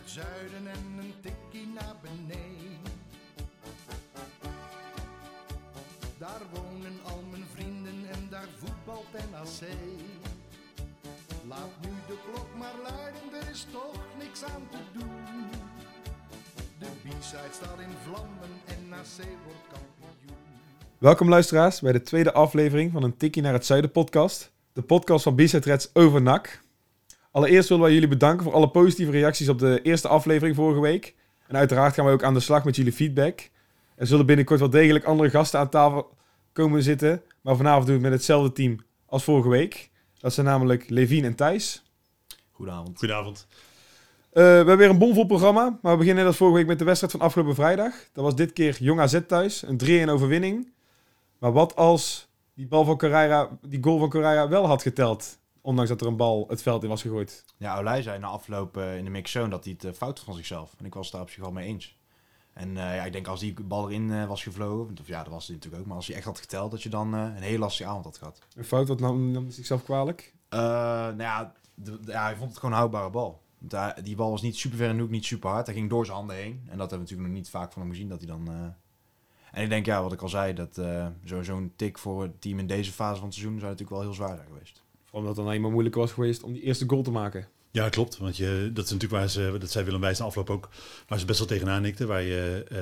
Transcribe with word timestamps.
het 0.00 0.10
zuiden 0.10 0.66
en 0.66 0.98
een 0.98 1.14
tikkie 1.20 1.66
naar 1.74 1.96
beneden. 2.02 2.78
Daar 6.18 6.42
wonen 6.52 6.96
al 7.04 7.22
mijn 7.30 7.44
vrienden 7.54 8.10
en 8.12 8.26
daar 8.30 8.48
voetbalt 8.58 9.12
NAC. 9.30 9.68
Laat 11.48 11.70
nu 11.80 11.88
de 12.06 12.16
klok 12.30 12.48
maar 12.58 12.74
luiden, 12.82 13.42
er 13.42 13.50
is 13.50 13.66
toch 13.72 14.04
niks 14.18 14.44
aan 14.44 14.68
te 14.70 14.98
doen. 14.98 15.48
De 16.78 16.86
B-side 17.02 17.52
staat 17.52 17.78
in 17.78 17.96
vlammen 18.04 18.52
en 18.66 18.88
NAC 18.88 19.26
wordt 19.44 19.66
kampioen. 19.72 20.36
Welkom 20.98 21.28
luisteraars 21.28 21.80
bij 21.80 21.92
de 21.92 22.02
tweede 22.02 22.32
aflevering 22.32 22.92
van 22.92 23.02
een 23.02 23.16
Tikkie 23.16 23.42
naar 23.42 23.52
het 23.52 23.66
Zuiden 23.66 23.90
podcast. 23.90 24.52
De 24.72 24.82
podcast 24.82 25.22
van 25.22 25.34
B-Side 25.34 25.70
Reds 25.70 25.90
over 25.92 26.22
NAC. 26.22 26.60
Allereerst 27.30 27.68
willen 27.68 27.84
wij 27.84 27.92
jullie 27.92 28.08
bedanken 28.08 28.44
voor 28.44 28.54
alle 28.54 28.70
positieve 28.70 29.12
reacties 29.12 29.48
op 29.48 29.58
de 29.58 29.80
eerste 29.82 30.08
aflevering 30.08 30.56
vorige 30.56 30.80
week. 30.80 31.14
En 31.46 31.56
uiteraard 31.56 31.94
gaan 31.94 32.04
we 32.04 32.10
ook 32.10 32.22
aan 32.22 32.34
de 32.34 32.40
slag 32.40 32.64
met 32.64 32.76
jullie 32.76 32.92
feedback. 32.92 33.50
Er 33.94 34.06
zullen 34.06 34.26
binnenkort 34.26 34.60
wel 34.60 34.70
degelijk 34.70 35.04
andere 35.04 35.30
gasten 35.30 35.60
aan 35.60 35.68
tafel 35.68 36.16
komen 36.52 36.82
zitten. 36.82 37.22
Maar 37.40 37.56
vanavond 37.56 37.86
doen 37.86 37.96
we 37.96 38.00
het 38.00 38.10
met 38.10 38.18
hetzelfde 38.18 38.52
team 38.52 38.78
als 39.06 39.24
vorige 39.24 39.48
week. 39.48 39.90
Dat 40.18 40.32
zijn 40.32 40.46
namelijk 40.46 40.90
Levine 40.90 41.26
en 41.26 41.34
Thijs. 41.34 41.82
Goedenavond. 42.52 42.98
Goedenavond. 42.98 43.46
Eh, 44.32 44.42
we 44.42 44.42
hebben 44.42 44.76
weer 44.76 44.90
een 44.90 44.98
bomvol 44.98 45.26
programma. 45.26 45.78
Maar 45.82 45.92
we 45.92 45.98
beginnen 45.98 46.16
net 46.16 46.26
als 46.26 46.36
vorige 46.36 46.56
week 46.56 46.66
met 46.66 46.78
de 46.78 46.84
wedstrijd 46.84 47.12
van 47.12 47.22
afgelopen 47.22 47.54
vrijdag. 47.54 47.94
Dat 48.12 48.24
was 48.24 48.34
dit 48.34 48.52
keer 48.52 48.76
Jong 48.80 49.00
AZ 49.00 49.20
thuis. 49.26 49.62
Een 49.62 50.06
3-1 50.06 50.10
overwinning. 50.10 50.72
Maar 51.38 51.52
wat 51.52 51.76
als 51.76 52.28
die, 52.54 52.66
bal 52.66 52.84
van 52.84 52.98
Correira, 52.98 53.48
die 53.62 53.82
goal 53.82 53.98
van 53.98 54.08
Correira 54.08 54.48
wel 54.48 54.66
had 54.66 54.82
geteld? 54.82 55.38
Ondanks 55.62 55.90
dat 55.90 56.00
er 56.00 56.06
een 56.06 56.16
bal 56.16 56.44
het 56.48 56.62
veld 56.62 56.82
in 56.82 56.88
was 56.88 57.02
gegooid. 57.02 57.44
Ja, 57.56 57.78
Olij 57.78 58.02
zei 58.02 58.18
na 58.18 58.26
afloop 58.26 58.76
eh, 58.76 58.96
in 58.96 59.04
de 59.04 59.10
mixzone 59.10 59.48
dat 59.48 59.64
hij 59.64 59.72
het 59.72 59.84
eh, 59.84 59.92
fout 59.92 60.20
van 60.20 60.34
zichzelf. 60.34 60.74
En 60.78 60.84
ik 60.84 60.94
was 60.94 61.04
het 61.04 61.12
daar 61.14 61.22
op 61.22 61.30
zich 61.30 61.42
wel 61.42 61.52
mee 61.52 61.66
eens. 61.66 61.98
En 62.52 62.68
eh, 62.76 62.94
ja, 62.96 63.04
ik 63.04 63.12
denk 63.12 63.26
als 63.26 63.40
die 63.40 63.54
bal 63.62 63.90
erin 63.90 64.26
was 64.26 64.42
gevlogen, 64.42 64.94
of 65.00 65.06
ja, 65.06 65.22
dat 65.22 65.32
was 65.32 65.46
hij 65.46 65.54
natuurlijk 65.56 65.82
ook, 65.82 65.88
maar 65.88 65.96
als 65.96 66.06
hij 66.06 66.16
echt 66.16 66.24
had 66.24 66.38
geteld, 66.40 66.70
dat 66.70 66.82
je 66.82 66.88
dan 66.88 67.12
een 67.12 67.32
hele 67.42 67.58
lastige 67.58 67.88
avond 67.88 68.04
had 68.04 68.18
gehad. 68.18 68.38
Een 68.56 68.64
fout, 68.64 68.88
wat 68.88 69.00
nam, 69.00 69.30
nam 69.30 69.50
zichzelf 69.50 69.82
kwalijk? 69.84 70.34
Nou 70.48 71.16
ja, 71.22 71.52
de- 71.74 72.00
de- 72.00 72.10
ja, 72.12 72.22
hij 72.22 72.36
vond 72.36 72.48
het 72.50 72.58
gewoon 72.58 72.72
een 72.72 72.78
houdbare 72.80 73.10
bal. 73.10 73.42
Die 74.02 74.16
bal 74.16 74.30
was 74.30 74.42
niet 74.42 74.56
super 74.56 74.78
ver 74.78 74.88
in 74.88 74.96
de 74.96 75.02
hoek, 75.02 75.10
niet 75.10 75.24
super 75.24 75.50
hard. 75.50 75.66
Hij 75.66 75.74
ging 75.74 75.90
door 75.90 76.04
zijn 76.04 76.16
handen 76.16 76.36
heen. 76.36 76.52
En 76.52 76.78
dat 76.78 76.90
hebben 76.90 76.90
we 76.90 76.96
natuurlijk 76.96 77.28
nog 77.28 77.36
niet 77.38 77.50
vaak 77.50 77.72
van 77.72 77.82
hem 77.82 77.90
gezien, 77.90 78.08
dat 78.08 78.18
hij 78.18 78.26
dan... 78.26 78.74
En 79.52 79.62
ik 79.62 79.68
denk, 79.68 79.86
ja, 79.86 80.02
wat 80.02 80.12
ik 80.12 80.22
al 80.22 80.28
zei, 80.28 80.52
dat 80.54 80.74
zo- 81.24 81.42
zo'n 81.42 81.72
tik 81.76 81.98
voor 81.98 82.22
het 82.22 82.40
team 82.40 82.58
in 82.58 82.66
deze 82.66 82.92
fase 82.92 83.16
van 83.16 83.24
het 83.24 83.34
seizoen 83.34 83.58
zou 83.58 83.70
natuurlijk 83.70 83.90
wel 84.00 84.00
heel 84.00 84.14
zwaar 84.16 84.36
zijn 84.36 84.48
geweest. 84.48 84.79
Omdat 85.10 85.36
het 85.36 85.44
dan 85.44 85.54
eenmaal 85.54 85.70
moeilijk 85.70 85.94
was 85.94 86.12
geweest 86.12 86.42
om 86.42 86.52
die 86.52 86.62
eerste 86.62 86.84
goal 86.88 87.02
te 87.02 87.10
maken. 87.10 87.48
Ja, 87.72 87.88
klopt. 87.88 88.18
Want 88.18 88.36
je, 88.36 88.70
dat 88.72 88.84
is 88.84 88.90
natuurlijk 88.90 89.20
waar 89.20 89.30
ze, 89.30 89.56
dat 89.58 89.70
zei 89.70 89.84
Willem 89.84 90.00
Wijs 90.00 90.20
afloop 90.20 90.50
ook, 90.50 90.68
waar 91.08 91.18
ze 91.18 91.24
best 91.24 91.38
wel 91.38 91.48
tegenaan 91.48 91.82
nikten. 91.82 92.06
Waar 92.08 92.22
je 92.22 92.64
eh, 92.68 92.78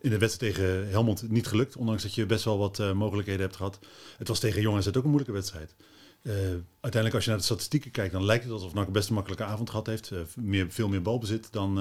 in 0.00 0.10
de 0.10 0.18
wedstrijd 0.18 0.54
tegen 0.54 0.88
Helmond 0.88 1.30
niet 1.30 1.46
gelukt, 1.46 1.76
ondanks 1.76 2.02
dat 2.02 2.14
je 2.14 2.26
best 2.26 2.44
wel 2.44 2.58
wat 2.58 2.78
eh, 2.78 2.92
mogelijkheden 2.92 3.40
hebt 3.40 3.56
gehad. 3.56 3.78
Het 4.18 4.28
was 4.28 4.38
tegen 4.38 4.60
Jong 4.60 4.76
AZ 4.76 4.86
ook 4.86 4.94
een 4.94 5.02
moeilijke 5.02 5.32
wedstrijd. 5.32 5.74
Eh, 6.22 6.32
uiteindelijk, 6.80 7.14
als 7.14 7.24
je 7.24 7.30
naar 7.30 7.38
de 7.38 7.44
statistieken 7.44 7.90
kijkt, 7.90 8.12
dan 8.12 8.24
lijkt 8.24 8.44
het 8.44 8.52
alsof 8.52 8.74
NAC 8.74 8.92
best 8.92 9.08
een 9.08 9.14
makkelijke 9.14 9.44
avond 9.44 9.70
gehad 9.70 9.86
heeft. 9.86 10.12
Meer, 10.36 10.70
veel 10.70 10.88
meer 10.88 11.02
balbezit 11.02 11.52
dan 11.52 11.80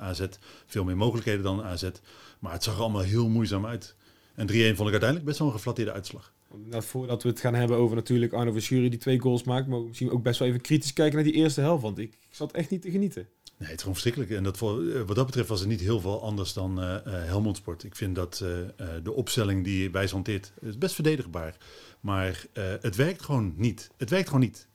AZ, 0.00 0.26
veel 0.66 0.84
meer 0.84 0.96
mogelijkheden 0.96 1.42
dan 1.42 1.62
AZ. 1.62 1.90
Maar 2.38 2.52
het 2.52 2.62
zag 2.62 2.74
er 2.74 2.80
allemaal 2.80 3.02
heel 3.02 3.28
moeizaam 3.28 3.66
uit. 3.66 3.94
En 4.34 4.46
3-1 4.46 4.50
vond 4.50 4.58
ik 4.60 4.76
uiteindelijk 4.78 5.24
best 5.24 5.38
wel 5.38 5.48
een 5.48 5.54
geflatteerde 5.54 5.92
uitslag. 5.92 6.32
Voordat 6.70 7.22
we 7.22 7.28
het 7.28 7.40
gaan 7.40 7.54
hebben 7.54 7.76
over 7.76 7.96
natuurlijk 7.96 8.32
Arno 8.32 8.52
Verschuren 8.52 8.90
die 8.90 8.98
twee 8.98 9.20
goals 9.20 9.44
maakt, 9.44 9.66
mogen 9.66 9.82
we 9.82 9.88
misschien 9.88 10.10
ook 10.10 10.22
best 10.22 10.38
wel 10.38 10.48
even 10.48 10.60
kritisch 10.60 10.92
kijken 10.92 11.14
naar 11.14 11.24
die 11.24 11.34
eerste 11.34 11.60
helft. 11.60 11.82
Want 11.82 11.98
ik, 11.98 12.18
zat 12.30 12.52
echt 12.52 12.70
niet 12.70 12.82
te 12.82 12.90
genieten. 12.90 13.28
Nee, 13.58 13.68
het 13.68 13.76
is 13.76 13.82
gewoon 13.82 13.98
verschrikkelijk. 14.00 14.30
En 14.32 14.42
dat, 14.42 14.54
eh, 14.56 15.02
wat 15.06 15.16
dat 15.16 15.26
betreft 15.26 15.48
was 15.48 15.60
het 15.60 15.68
niet 15.68 15.80
heel 15.80 16.00
veel 16.00 16.22
anders 16.22 16.52
dan 16.52 16.80
eh, 16.80 16.98
Helmond 17.04 17.56
Sport. 17.56 17.84
Ik 17.84 17.96
vind 17.96 18.14
dat 18.14 18.36
de 19.02 19.12
opstelling 19.12 19.64
die 19.64 19.90
Wijs 19.90 20.10
hanteert, 20.10 20.52
is 20.60 20.78
best 20.78 20.94
verdedigbaar. 20.94 21.56
Maar 22.00 22.46
het 22.80 22.96
werkt 22.96 23.22
gewoon 23.22 23.54
niet. 23.56 23.90
Het 23.96 24.10
werkt 24.10 24.28
gewoon 24.28 24.40
niet. 24.40 24.68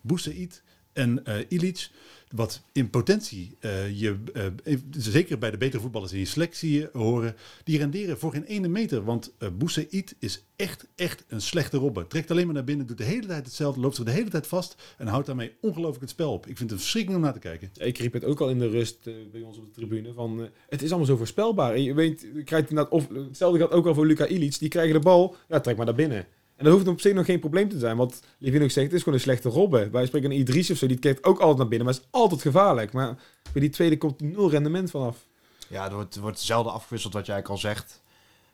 Boussaïd 0.00 0.62
en 0.92 1.24
eh 1.24 1.44
Ilic, 1.48 1.90
wat 2.34 2.62
in 2.72 2.90
potentie 2.90 3.56
eh, 3.60 4.00
je, 4.00 4.16
eh, 4.32 4.76
zeker 4.90 5.38
bij 5.38 5.50
de 5.50 5.56
betere 5.56 5.82
voetballers 5.82 6.12
in 6.12 6.18
je 6.18 6.24
selectie 6.24 6.82
eh, 6.82 7.00
horen, 7.00 7.36
die 7.64 7.78
renderen 7.78 8.18
voor 8.18 8.32
geen 8.32 8.44
ene 8.44 8.68
meter. 8.68 9.04
Want 9.04 9.32
eh 9.38 9.48
Boussaïd 9.58 10.14
is 10.18 10.44
echt, 10.56 10.86
echt 10.94 11.24
een 11.28 11.40
slechte 11.40 11.76
robber. 11.76 12.06
Trekt 12.06 12.30
alleen 12.30 12.44
maar 12.44 12.54
naar 12.54 12.64
binnen, 12.64 12.86
doet 12.86 12.98
de 12.98 13.04
hele 13.04 13.26
tijd 13.26 13.46
hetzelfde, 13.46 13.80
loopt 13.80 13.96
zich 13.96 14.04
de 14.04 14.10
hele 14.10 14.30
tijd 14.30 14.46
vast 14.46 14.94
en 14.98 15.06
houdt 15.06 15.26
daarmee 15.26 15.52
ongelooflijk 15.60 16.00
het 16.00 16.10
spel 16.10 16.32
op. 16.32 16.46
Ik 16.46 16.56
vind 16.56 16.70
het 16.70 16.80
verschrikkelijk 16.80 17.20
om 17.20 17.24
naar 17.30 17.40
te 17.40 17.48
kijken. 17.48 17.70
Ik 17.74 17.98
riep 17.98 18.12
het 18.12 18.24
ook 18.24 18.40
al 18.40 18.50
in 18.50 18.58
de 18.58 18.68
rust 18.68 19.04
bij 19.32 19.42
ons 19.42 19.58
op 19.58 19.64
de 19.64 19.70
tribune. 19.70 20.12
Van, 20.12 20.48
het 20.68 20.82
is 20.82 20.88
allemaal 20.88 21.06
zo 21.06 21.16
voorspelbaar. 21.16 21.74
En 21.74 21.82
je 21.82 21.94
weet, 21.94 22.26
je 22.34 22.42
krijgt 22.44 22.68
inderdaad, 22.68 22.92
of, 22.92 23.08
hetzelfde 23.08 23.58
geldt 23.58 23.74
ook 23.74 23.86
al 23.86 23.94
voor 23.94 24.06
Luca 24.06 24.26
Ilic. 24.26 24.58
Die 24.58 24.68
krijgen 24.68 24.94
de 24.94 25.00
bal, 25.00 25.36
ja, 25.48 25.60
trek 25.60 25.76
maar 25.76 25.86
naar 25.86 25.94
binnen. 25.94 26.26
En 26.56 26.64
dat 26.64 26.72
hoeft 26.72 26.88
op 26.88 27.00
zich 27.00 27.14
nog 27.14 27.24
geen 27.24 27.40
probleem 27.40 27.68
te 27.68 27.78
zijn. 27.78 27.96
Want 27.96 28.22
Levin 28.38 28.62
ook 28.62 28.70
zegt, 28.70 28.86
het 28.86 28.94
is 28.96 29.02
gewoon 29.02 29.14
een 29.14 29.24
slechte 29.24 29.48
robber. 29.48 29.90
Wij 29.90 30.06
spreken 30.06 30.30
een 30.30 30.38
Idris 30.38 30.70
of 30.70 30.76
zo, 30.76 30.86
die 30.86 30.98
kijkt 30.98 31.24
ook 31.24 31.38
altijd 31.38 31.58
naar 31.58 31.68
binnen. 31.68 31.86
Maar 31.86 31.96
is 31.96 32.06
altijd 32.10 32.42
gevaarlijk. 32.42 32.92
Maar 32.92 33.18
bij 33.52 33.60
die 33.60 33.70
tweede 33.70 33.98
komt 33.98 34.20
nul 34.20 34.50
rendement 34.50 34.90
vanaf. 34.90 35.26
Ja, 35.68 35.84
er 35.84 35.94
wordt, 35.94 36.16
wordt 36.16 36.40
zelden 36.40 36.72
afgewisseld 36.72 37.12
wat 37.12 37.26
jij 37.26 37.42
al 37.42 37.58
zegt. 37.58 38.02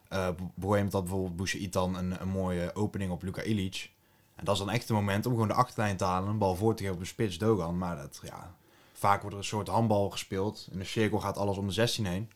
Eh 0.08 0.28
Boehem 0.54 0.88
had 0.90 1.02
bijvoorbeeld 1.02 1.36
Boussaïd 1.36 1.72
dan 1.72 1.96
een, 1.96 2.20
een 2.20 2.28
mooie 2.28 2.74
opening 2.74 3.10
op 3.10 3.22
Luka 3.22 3.42
Ilic. 3.42 3.90
En 4.36 4.44
dat 4.44 4.54
is 4.54 4.60
dan 4.60 4.70
echt 4.70 4.88
een 4.88 4.94
moment 4.94 5.26
om 5.26 5.32
gewoon 5.32 5.48
de 5.48 5.54
achterlijn 5.54 5.96
te 5.96 6.04
halen. 6.04 6.28
Een 6.28 6.38
bal 6.38 6.56
voor 6.56 6.74
te 6.74 6.82
geven 6.82 6.94
op 6.94 7.00
de 7.00 7.08
spits 7.08 7.38
Dogan. 7.38 7.78
Maar 7.78 7.96
dat, 7.96 8.20
ja, 8.22 8.54
vaak 8.92 9.20
wordt 9.20 9.36
er 9.36 9.42
een 9.42 9.48
soort 9.48 9.68
handbal 9.68 10.10
gespeeld. 10.10 10.68
In 10.72 10.78
de 10.78 10.84
cirkel 10.84 11.18
gaat 11.18 11.36
alles 11.36 11.56
om 11.56 11.66
de 11.66 11.72
16 11.72 12.06
heen. 12.06 12.30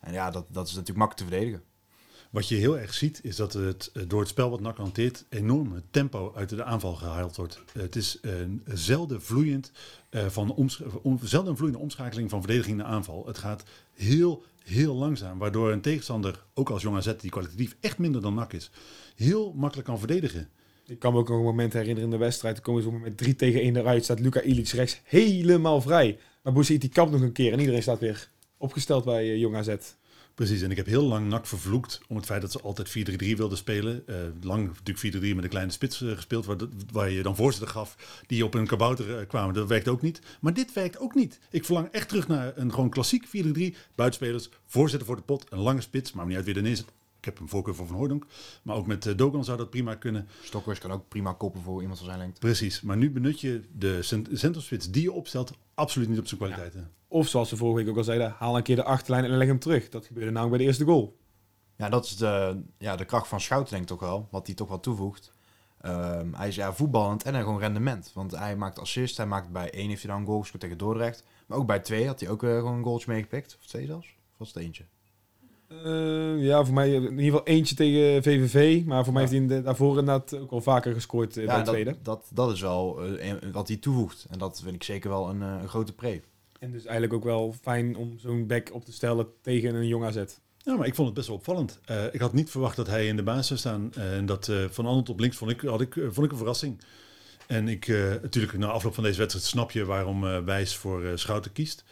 En 0.00 0.12
ja, 0.12 0.30
dat, 0.30 0.44
dat 0.48 0.66
is 0.66 0.72
natuurlijk 0.74 0.98
makkelijk 0.98 1.30
te 1.30 1.36
verdedigen. 1.36 1.69
Wat 2.30 2.48
je 2.48 2.54
heel 2.54 2.78
erg 2.78 2.94
ziet, 2.94 3.20
is 3.22 3.36
dat 3.36 3.52
het 3.52 3.90
eh, 3.92 4.02
door 4.06 4.20
het 4.20 4.28
spel 4.28 4.50
wat 4.50 4.60
NAC 4.60 4.76
hanteert 4.76 5.24
enorm 5.28 5.82
tempo 5.90 6.32
uit 6.34 6.48
de 6.48 6.64
aanval 6.64 6.94
gehaald 6.94 7.36
wordt. 7.36 7.62
Eh, 7.74 7.82
Het 7.82 7.96
is 7.96 8.18
een 8.20 8.62
zelden 8.66 9.22
vloeiend 9.22 9.72
eh, 10.10 10.26
van 10.26 10.70
zelden 11.22 11.56
vloeiende 11.56 11.82
omschakeling 11.82 12.30
van 12.30 12.40
verdediging 12.40 12.76
naar 12.76 12.86
aanval. 12.86 13.26
Het 13.26 13.38
gaat 13.38 13.62
heel, 13.94 14.44
heel 14.64 14.94
langzaam, 14.94 15.38
waardoor 15.38 15.72
een 15.72 15.80
tegenstander, 15.80 16.44
ook 16.54 16.70
als 16.70 16.82
Jong 16.82 16.96
AZ, 16.96 17.14
die 17.16 17.30
kwalitatief 17.30 17.76
echt 17.80 17.98
minder 17.98 18.22
dan 18.22 18.34
NAC 18.34 18.52
is, 18.52 18.70
heel 19.16 19.52
makkelijk 19.56 19.88
kan 19.88 19.98
verdedigen. 19.98 20.48
Ik 20.86 20.98
kan 20.98 21.12
me 21.12 21.18
ook 21.18 21.28
nog 21.28 21.38
een 21.38 21.44
moment 21.44 21.72
herinneren 21.72 22.04
in 22.04 22.10
de 22.10 22.24
wedstrijd. 22.24 22.54
Toen 22.54 22.64
komen 22.64 22.82
ze 22.82 22.90
met 22.90 23.16
3 23.16 23.36
tegen 23.36 23.60
1 23.60 23.76
eruit. 23.76 24.04
Staat 24.04 24.20
Luca 24.20 24.40
Ilic 24.42 24.68
rechts 24.68 25.00
helemaal 25.04 25.80
vrij. 25.80 26.18
Maar 26.42 26.52
Bouzid 26.52 26.80
die 26.80 26.90
kapt 26.90 27.10
nog 27.10 27.20
een 27.20 27.32
keer. 27.32 27.52
En 27.52 27.60
iedereen 27.60 27.82
staat 27.82 27.98
weer 27.98 28.30
opgesteld 28.56 29.04
bij 29.04 29.38
Jong 29.38 29.56
AZ. 29.56 29.76
Precies, 30.34 30.62
en 30.62 30.70
ik 30.70 30.76
heb 30.76 30.86
heel 30.86 31.02
lang 31.02 31.28
NAC 31.28 31.46
vervloekt 31.46 32.00
om 32.08 32.16
het 32.16 32.24
feit 32.24 32.40
dat 32.40 32.52
ze 32.52 32.60
altijd 32.60 32.88
4-3-3 32.88 33.36
wilden 33.36 33.58
spelen. 33.58 34.06
Eh, 34.06 34.16
lang 34.40 34.66
natuurlijk 34.66 35.16
4-3 35.16 35.34
met 35.34 35.44
een 35.44 35.50
kleine 35.50 35.72
spits 35.72 36.02
eh, 36.02 36.10
gespeeld, 36.10 36.46
waar, 36.46 36.56
waar 36.92 37.10
je 37.10 37.22
dan 37.22 37.36
voorzitter 37.36 37.68
gaf 37.70 37.96
die 38.26 38.44
op 38.44 38.54
een 38.54 38.66
kabouter 38.66 39.18
eh, 39.18 39.26
kwamen. 39.26 39.54
Dat 39.54 39.68
werkt 39.68 39.88
ook 39.88 40.02
niet. 40.02 40.20
Maar 40.40 40.54
dit 40.54 40.72
werkt 40.72 40.98
ook 40.98 41.14
niet. 41.14 41.38
Ik 41.50 41.64
verlang 41.64 41.88
echt 41.90 42.08
terug 42.08 42.28
naar 42.28 42.52
een 42.56 42.72
gewoon 42.72 42.90
klassiek 42.90 43.26
4-3. 43.26 43.30
Buitenspelers, 43.94 44.48
voorzitter 44.66 45.06
voor 45.06 45.16
de 45.16 45.22
pot, 45.22 45.46
een 45.48 45.58
lange 45.58 45.80
spits, 45.80 46.12
maar 46.12 46.26
niet 46.26 46.36
uit 46.36 46.44
wie 46.44 46.60
neer 46.60 46.76
zit. 46.76 46.92
Ik 47.20 47.26
heb 47.26 47.38
een 47.38 47.48
voorkeur 47.48 47.74
voor 47.74 47.86
Van 47.86 47.96
Hooydonk. 47.96 48.26
Maar 48.62 48.76
ook 48.76 48.86
met 48.86 49.06
eh, 49.06 49.16
Dogan 49.16 49.44
zou 49.44 49.58
dat 49.58 49.70
prima 49.70 49.94
kunnen. 49.94 50.28
Stokkers 50.42 50.78
kan 50.78 50.92
ook 50.92 51.08
prima 51.08 51.32
koppen 51.32 51.62
voor 51.62 51.80
iemand 51.80 51.98
van 51.98 52.06
zijn 52.06 52.18
lengte. 52.18 52.40
Precies, 52.40 52.80
maar 52.80 52.96
nu 52.96 53.10
benut 53.10 53.40
je 53.40 53.62
de 53.72 54.02
cent- 54.02 54.28
centrumspits 54.32 54.90
die 54.90 55.02
je 55.02 55.12
opstelt 55.12 55.52
absoluut 55.74 56.08
niet 56.08 56.18
op 56.18 56.26
zijn 56.26 56.40
kwaliteiten. 56.40 56.90
Of 57.08 57.28
zoals 57.28 57.50
we 57.50 57.56
vorige 57.56 57.78
week 57.78 57.88
ook 57.88 57.96
al 57.96 58.04
zeiden, 58.04 58.34
haal 58.38 58.56
een 58.56 58.62
keer 58.62 58.76
de 58.76 58.84
achterlijn 58.84 59.24
en 59.24 59.30
leg 59.36 59.46
hem 59.46 59.58
terug. 59.58 59.88
Dat 59.88 60.06
gebeurde 60.06 60.30
namelijk 60.30 60.50
bij 60.50 60.58
de 60.58 60.64
eerste 60.66 60.84
goal. 60.84 61.18
Ja, 61.76 61.88
dat 61.88 62.04
is 62.04 62.16
de, 62.16 62.62
ja, 62.78 62.96
de 62.96 63.04
kracht 63.04 63.28
van 63.28 63.40
Schouten 63.40 63.70
denk 63.70 63.82
ik 63.82 63.88
toch 63.88 64.00
wel. 64.00 64.28
Wat 64.30 64.46
hij 64.46 64.56
toch 64.56 64.68
wel 64.68 64.80
toevoegt. 64.80 65.32
Ehm, 65.80 66.32
hij 66.32 66.48
is 66.48 66.54
ja, 66.54 66.72
voetballend 66.72 67.22
en 67.22 67.34
hij 67.34 67.42
gewoon 67.42 67.58
rendement. 67.58 68.10
Want 68.14 68.30
hij 68.30 68.56
maakt 68.56 68.78
assist. 68.78 69.16
Hij 69.16 69.26
maakt 69.26 69.50
bij 69.50 69.70
één 69.70 69.88
heeft 69.88 70.02
hij 70.02 70.10
dan 70.10 70.20
een 70.20 70.26
goal 70.26 70.40
gescoord 70.40 70.62
tegen 70.62 70.78
Dordrecht. 70.78 71.24
Maar 71.46 71.58
ook 71.58 71.66
bij 71.66 71.80
twee 71.80 72.06
had 72.06 72.20
hij 72.20 72.28
ook 72.28 72.42
eh, 72.42 72.54
gewoon 72.56 72.76
een 72.76 72.84
goaltje 72.84 73.12
meegepikt. 73.12 73.56
Of 73.60 73.66
twee 73.66 73.86
zelfs. 73.86 74.06
Of 74.06 74.14
was 74.36 74.48
het 74.48 74.56
eentje? 74.62 74.84
Eh, 75.84 76.44
ja, 76.44 76.64
voor 76.64 76.74
mij 76.74 76.92
in 76.94 77.02
ieder 77.02 77.24
geval 77.24 77.46
eentje 77.46 77.74
tegen 77.74 78.22
VVV. 78.22 78.84
Maar 78.84 79.04
voor 79.04 79.12
mij 79.12 79.22
heeft 79.22 79.34
hij 79.34 79.42
in 79.42 79.48
de- 79.48 79.62
daarvoor 79.62 79.98
inderdaad 79.98 80.36
ook 80.38 80.50
al 80.50 80.60
vaker 80.60 80.94
gescoord 80.94 81.36
eh, 81.36 81.46
bij 81.46 81.56
ja, 81.56 81.62
de 81.62 81.70
tweede. 81.70 81.90
dat, 81.90 82.04
dat, 82.04 82.24
dat 82.32 82.52
is 82.52 82.60
wel 82.60 83.00
eh, 83.18 83.32
wat 83.52 83.68
hij 83.68 83.76
toevoegt. 83.76 84.26
En 84.30 84.38
dat 84.38 84.60
vind 84.62 84.74
ik 84.74 84.82
zeker 84.82 85.10
wel 85.10 85.28
een, 85.28 85.42
eh, 85.42 85.58
een 85.62 85.68
grote 85.68 85.92
pre. 85.92 86.20
En 86.58 86.70
dus 86.70 86.82
eigenlijk 86.84 87.12
ook 87.14 87.24
wel 87.24 87.54
fijn 87.62 87.96
om 87.96 88.18
zo'n 88.18 88.46
back 88.46 88.68
op 88.74 88.84
te 88.84 88.92
stellen 88.92 89.26
tegen 89.42 89.74
een 89.74 89.86
jong 89.86 90.04
AZ. 90.04 90.22
Ja, 90.58 90.76
maar 90.76 90.86
ik 90.86 90.94
vond 90.94 91.06
het 91.06 91.16
best 91.16 91.28
wel 91.28 91.36
opvallend. 91.36 91.80
Eh, 91.84 92.04
ik 92.12 92.20
had 92.20 92.32
niet 92.32 92.50
verwacht 92.50 92.76
dat 92.76 92.86
hij 92.86 93.06
in 93.06 93.16
de 93.16 93.22
baas 93.22 93.46
zou 93.46 93.58
staan. 93.58 93.90
Eh, 93.94 94.16
en 94.16 94.26
dat 94.26 94.48
eh, 94.48 94.64
van 94.70 94.86
Arnold 94.86 95.08
op 95.08 95.20
links 95.20 95.36
vond 95.36 95.50
ik, 95.50 95.60
had 95.60 95.80
ik, 95.80 95.96
eh, 95.96 96.02
vond 96.10 96.26
ik 96.26 96.30
een 96.32 96.36
verrassing. 96.38 96.80
En 97.46 97.68
ik, 97.68 97.88
eh, 97.88 97.96
natuurlijk, 98.22 98.58
na 98.58 98.66
afloop 98.66 98.94
van 98.94 99.04
deze 99.04 99.18
wedstrijd 99.18 99.46
snap 99.46 99.70
je 99.70 99.84
waarom 99.84 100.26
eh, 100.26 100.38
Wijs 100.44 100.76
voor 100.76 101.04
eh, 101.04 101.10
Schouten 101.14 101.52
kiest. 101.52 101.84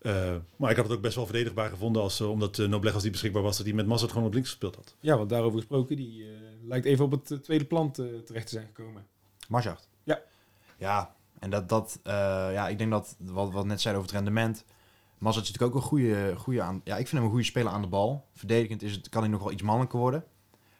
Eh, 0.00 0.36
maar 0.56 0.70
ik 0.70 0.76
had 0.76 0.86
het 0.86 0.96
ook 0.96 1.02
best 1.02 1.14
wel 1.14 1.24
verdedigbaar 1.26 1.68
gevonden, 1.70 2.02
als, 2.02 2.20
eh, 2.20 2.30
omdat 2.30 2.58
uh, 2.58 2.68
Nobleg 2.68 2.92
als 2.94 3.02
die 3.02 3.10
beschikbaar 3.12 3.42
was, 3.42 3.56
dat 3.56 3.66
hij 3.66 3.74
met 3.74 3.86
Mazat 3.86 4.10
gewoon 4.12 4.26
op 4.26 4.32
links 4.32 4.48
gespeeld 4.48 4.76
had. 4.76 4.94
Ja, 5.00 5.16
want 5.16 5.28
daarover 5.30 5.58
gesproken, 5.58 5.96
die 5.96 6.24
eh, 6.24 6.30
lijkt 6.62 6.86
even 6.86 7.04
op 7.04 7.10
het 7.10 7.30
eh, 7.30 7.38
tweede 7.38 7.64
plan 7.64 7.90
te- 7.92 8.22
terecht 8.24 8.46
te 8.46 8.52
zijn 8.52 8.66
gekomen. 8.66 9.06
Marsjacht. 9.48 9.88
Ja. 10.02 10.20
Ja, 10.78 11.14
en 11.38 11.50
dat, 11.50 11.68
dat 11.68 12.00
eh, 12.02 12.12
ja, 12.52 12.68
ik 12.68 12.78
denk 12.78 12.90
dat 12.90 13.16
wat 13.18 13.52
wat 13.52 13.62
we 13.62 13.68
net 13.68 13.80
zeiden 13.80 14.02
over 14.02 14.14
het 14.14 14.24
rendement. 14.24 14.64
Mazat 15.18 15.42
is 15.42 15.48
natuurlijk 15.50 15.76
ook 15.76 15.82
een 15.82 15.88
goede, 15.88 16.34
goede 16.36 16.62
aan. 16.62 16.80
Ja, 16.84 16.92
ik 16.96 17.06
vind 17.08 17.12
hem 17.12 17.22
een 17.22 17.28
goede 17.30 17.44
speler 17.44 17.72
aan 17.72 17.82
de 17.82 17.88
bal. 17.88 18.26
Verdedigend 18.34 18.82
is 18.82 18.92
het, 18.92 19.08
kan 19.08 19.22
hij 19.22 19.30
nog 19.30 19.42
wel 19.42 19.52
iets 19.52 19.62
mannelijker 19.62 19.98
worden. 19.98 20.24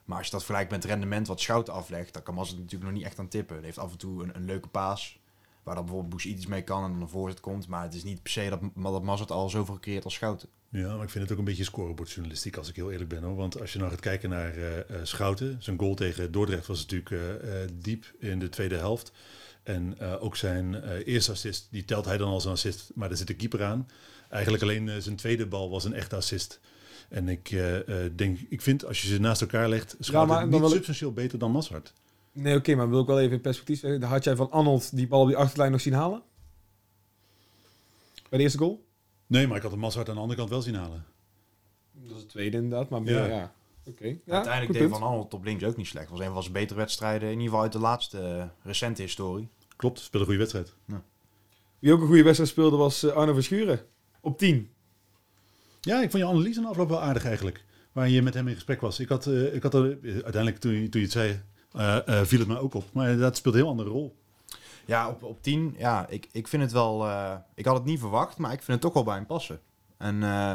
Maar 0.05 0.17
als 0.17 0.27
je 0.27 0.33
dat 0.33 0.45
vergelijkt 0.45 0.71
met 0.73 0.83
het 0.83 0.93
rendement 0.93 1.27
wat 1.27 1.41
Schouten 1.41 1.73
aflegt, 1.75 2.13
dan 2.13 2.23
kan 2.23 2.35
Mazat 2.35 2.57
natuurlijk 2.57 2.85
nog 2.91 2.93
niet 2.93 3.05
echt 3.05 3.19
aan 3.19 3.29
tippen. 3.29 3.57
Hij 3.57 3.65
heeft 3.65 3.79
af 3.79 3.93
en 3.93 3.99
toe 3.99 4.23
een, 4.23 4.37
een 4.37 4.45
leuke 4.45 4.69
paas. 4.69 5.20
Waar 5.63 5.75
dan 5.75 5.85
bijvoorbeeld 5.85 6.15
Bush 6.15 6.25
iets 6.25 6.47
mee 6.47 6.63
kan 6.63 6.85
en 6.85 6.93
dan 6.93 7.01
een 7.01 7.09
voorzet 7.09 7.41
komt. 7.41 7.69
Maar 7.69 7.83
het 7.83 7.95
is 7.95 8.05
niet 8.05 8.23
per 8.23 8.33
se 8.33 8.49
dat, 8.49 8.61
dat 8.83 9.03
Mazat 9.03 9.31
al 9.31 9.49
zoveel 9.49 9.75
gecreëerd 9.75 10.05
als 10.05 10.15
Schouten. 10.15 10.49
Ja, 10.69 10.95
maar 10.95 11.05
ik 11.05 11.11
vind 11.11 11.25
het 11.25 11.33
ook 11.33 11.39
een 11.39 11.45
beetje 11.45 11.65
scorebordjournalistiek 11.65 12.57
als 12.57 12.69
ik 12.69 12.77
heel 12.77 12.91
eerlijk 12.91 13.09
ben. 13.09 13.23
Hoor. 13.23 13.37
Want 13.37 13.61
als 13.61 13.73
je 13.73 13.79
nou 13.79 13.91
gaat 13.91 14.01
kijken 14.01 14.31
naar 14.31 14.57
eh, 14.57 14.79
eh, 14.79 14.85
Schouten, 15.03 15.57
zijn 15.59 15.79
goal 15.79 15.95
tegen 15.95 16.33
Dordrecht 16.33 16.67
was 16.67 16.81
natuurlijk 16.81 17.11
eh, 17.11 17.63
eh, 17.63 17.71
diep 17.73 18.13
in 18.19 18.39
de 18.39 18.49
tweede 18.49 18.77
helft. 18.77 19.13
En 19.63 19.99
eh, 19.99 20.23
ook 20.23 20.37
zijn 20.37 20.83
eh, 20.83 21.07
eerste 21.07 21.31
assist, 21.31 21.69
die 21.71 21.85
telt 21.85 22.05
hij 22.05 22.17
dan 22.19 22.29
als 22.29 22.45
een 22.45 22.51
assist, 22.51 22.91
maar 22.95 23.09
daar 23.09 23.17
zit 23.17 23.27
de 23.27 23.35
keeper 23.35 23.65
aan. 23.65 23.89
Eigenlijk 24.29 24.63
alleen 24.63 25.03
zijn 25.03 25.17
tweede 25.17 25.47
bal 25.47 25.71
was 25.71 25.85
een 25.85 25.95
echte 25.95 26.17
assist. 26.17 26.61
En 27.09 27.29
ik 27.29 27.51
eh, 27.51 28.05
eh, 28.05 28.13
denk, 28.17 28.39
ik 28.49 28.61
vind 28.61 28.85
als 28.85 29.03
je 29.03 29.09
ze 29.09 29.21
naast 29.21 29.41
elkaar 29.41 29.69
legt, 29.69 29.97
Schouten 29.99 30.37
maar 30.37 30.51
dan 30.51 30.61
niet 30.61 30.71
substantieel 30.71 31.13
beter 31.13 31.39
dan 31.39 31.51
Mazart. 31.51 31.93
Nee, 32.33 32.57
oké, 32.57 32.75
maar 32.75 32.89
wil 32.91 33.01
ik 33.01 33.07
wel 33.07 33.21
even 33.21 33.33
in 33.37 33.41
perspectief 33.41 33.81
zeggen. 33.81 34.03
Had 34.03 34.25
jij 34.25 34.37
van 34.37 34.51
Arnold 34.51 34.97
die 34.97 35.07
bal 35.09 35.21
op 35.21 35.27
die 35.27 35.37
achterlijn 35.37 35.71
nog 35.73 35.81
zien 35.81 35.93
halen? 35.93 36.23
Bij 38.29 38.39
de 38.39 38.45
eerste 38.45 38.59
goal? 38.59 38.85
Nee, 39.27 39.47
maar 39.47 39.57
ik 39.57 39.63
had 39.63 39.71
de 39.71 39.77
Mazart 39.77 40.09
aan 40.09 40.15
de 40.15 40.21
andere 40.21 40.39
kant 40.39 40.51
wel 40.51 40.63
zien 40.63 40.75
halen. 40.75 41.05
Dat 41.93 42.11
is 42.17 42.23
het 42.23 42.29
tweede 42.29 42.57
inderdaad, 42.57 42.89
maar 42.89 43.03
meer, 43.03 43.15
Ja. 43.15 43.27
ja. 43.27 43.53
Oké. 43.87 44.07
Ja, 44.07 44.35
Uiteindelijk 44.35 44.73
deed 44.73 44.83
punt. 44.89 44.99
Van 44.99 45.09
Arnold 45.09 45.35
op 45.35 45.45
links 45.45 45.65
ook 45.65 45.77
niet 45.77 45.87
slecht. 45.87 46.11
Was 46.11 46.21
een 46.21 46.33
van 46.33 46.43
zijn 46.43 46.55
betere 46.55 46.79
wedstrijden, 46.79 47.23
in 47.29 47.35
ieder 47.35 47.47
geval 47.49 47.63
uit 47.63 47.73
de 47.73 47.79
laatste 47.79 48.19
eh, 48.21 48.45
recente 48.63 49.03
historie. 49.03 49.49
Klopt, 49.77 49.99
speelde 49.99 50.19
een 50.19 50.33
goede 50.39 50.51
wedstrijd. 50.51 50.75
Wie 51.79 51.93
ook 51.93 52.01
een 52.01 52.07
goede 52.07 52.23
wedstrijd 52.23 52.51
speelde 52.51 52.77
was 52.77 53.03
eh, 53.03 53.13
Arno 53.13 53.33
Verschuren. 53.35 53.81
Op 54.21 54.39
10. 54.39 54.71
Ja, 55.81 56.03
ik 56.03 56.11
vond 56.11 56.23
je 56.23 56.29
analyse 56.29 56.57
in 56.59 56.63
de 56.63 56.69
afloop 56.71 56.89
wel 56.89 57.01
aardig 57.01 57.25
eigenlijk. 57.25 57.65
Waar 57.93 58.09
je 58.09 58.23
met 58.23 58.35
hem 58.35 58.49
in 58.49 58.55
gesprek 58.55 58.81
was. 58.81 59.01
Ik 59.01 59.09
had, 59.09 59.27
eh, 59.27 59.55
ik 59.55 59.63
had 59.63 59.75
er, 59.75 59.99
uiteindelijk 60.03 60.57
toen, 60.59 60.73
je- 60.73 60.89
toen 60.89 61.01
je 61.01 61.07
het 61.07 61.17
zei, 61.17 61.41
viel 62.27 62.39
het 62.39 62.49
me 62.49 62.59
ook 62.59 62.75
op. 62.75 62.85
Maar 62.93 63.17
dat 63.17 63.37
speelt 63.37 63.55
een 63.55 63.61
heel 63.61 63.71
andere 63.71 63.89
rol. 63.89 64.15
Ja, 64.91 65.09
op, 65.09 65.23
op 65.23 65.43
10, 65.43 65.75
ja, 65.79 66.07
ik, 66.09 66.29
ik 66.33 66.49
vind 66.49 66.63
het 66.63 66.73
wel... 66.73 67.07
eh, 67.07 67.35
ik 67.55 67.65
had 67.65 67.77
het 67.77 67.85
niet 67.85 67.99
verwacht, 67.99 68.39
maar 68.39 68.53
ik 68.53 68.63
vind 68.63 68.73
het 68.73 68.81
toch 68.81 68.93
wel 68.93 69.03
bij 69.03 69.15
hem 69.15 69.27
passen. 69.27 69.61
En 69.97 70.23
eh, 70.23 70.55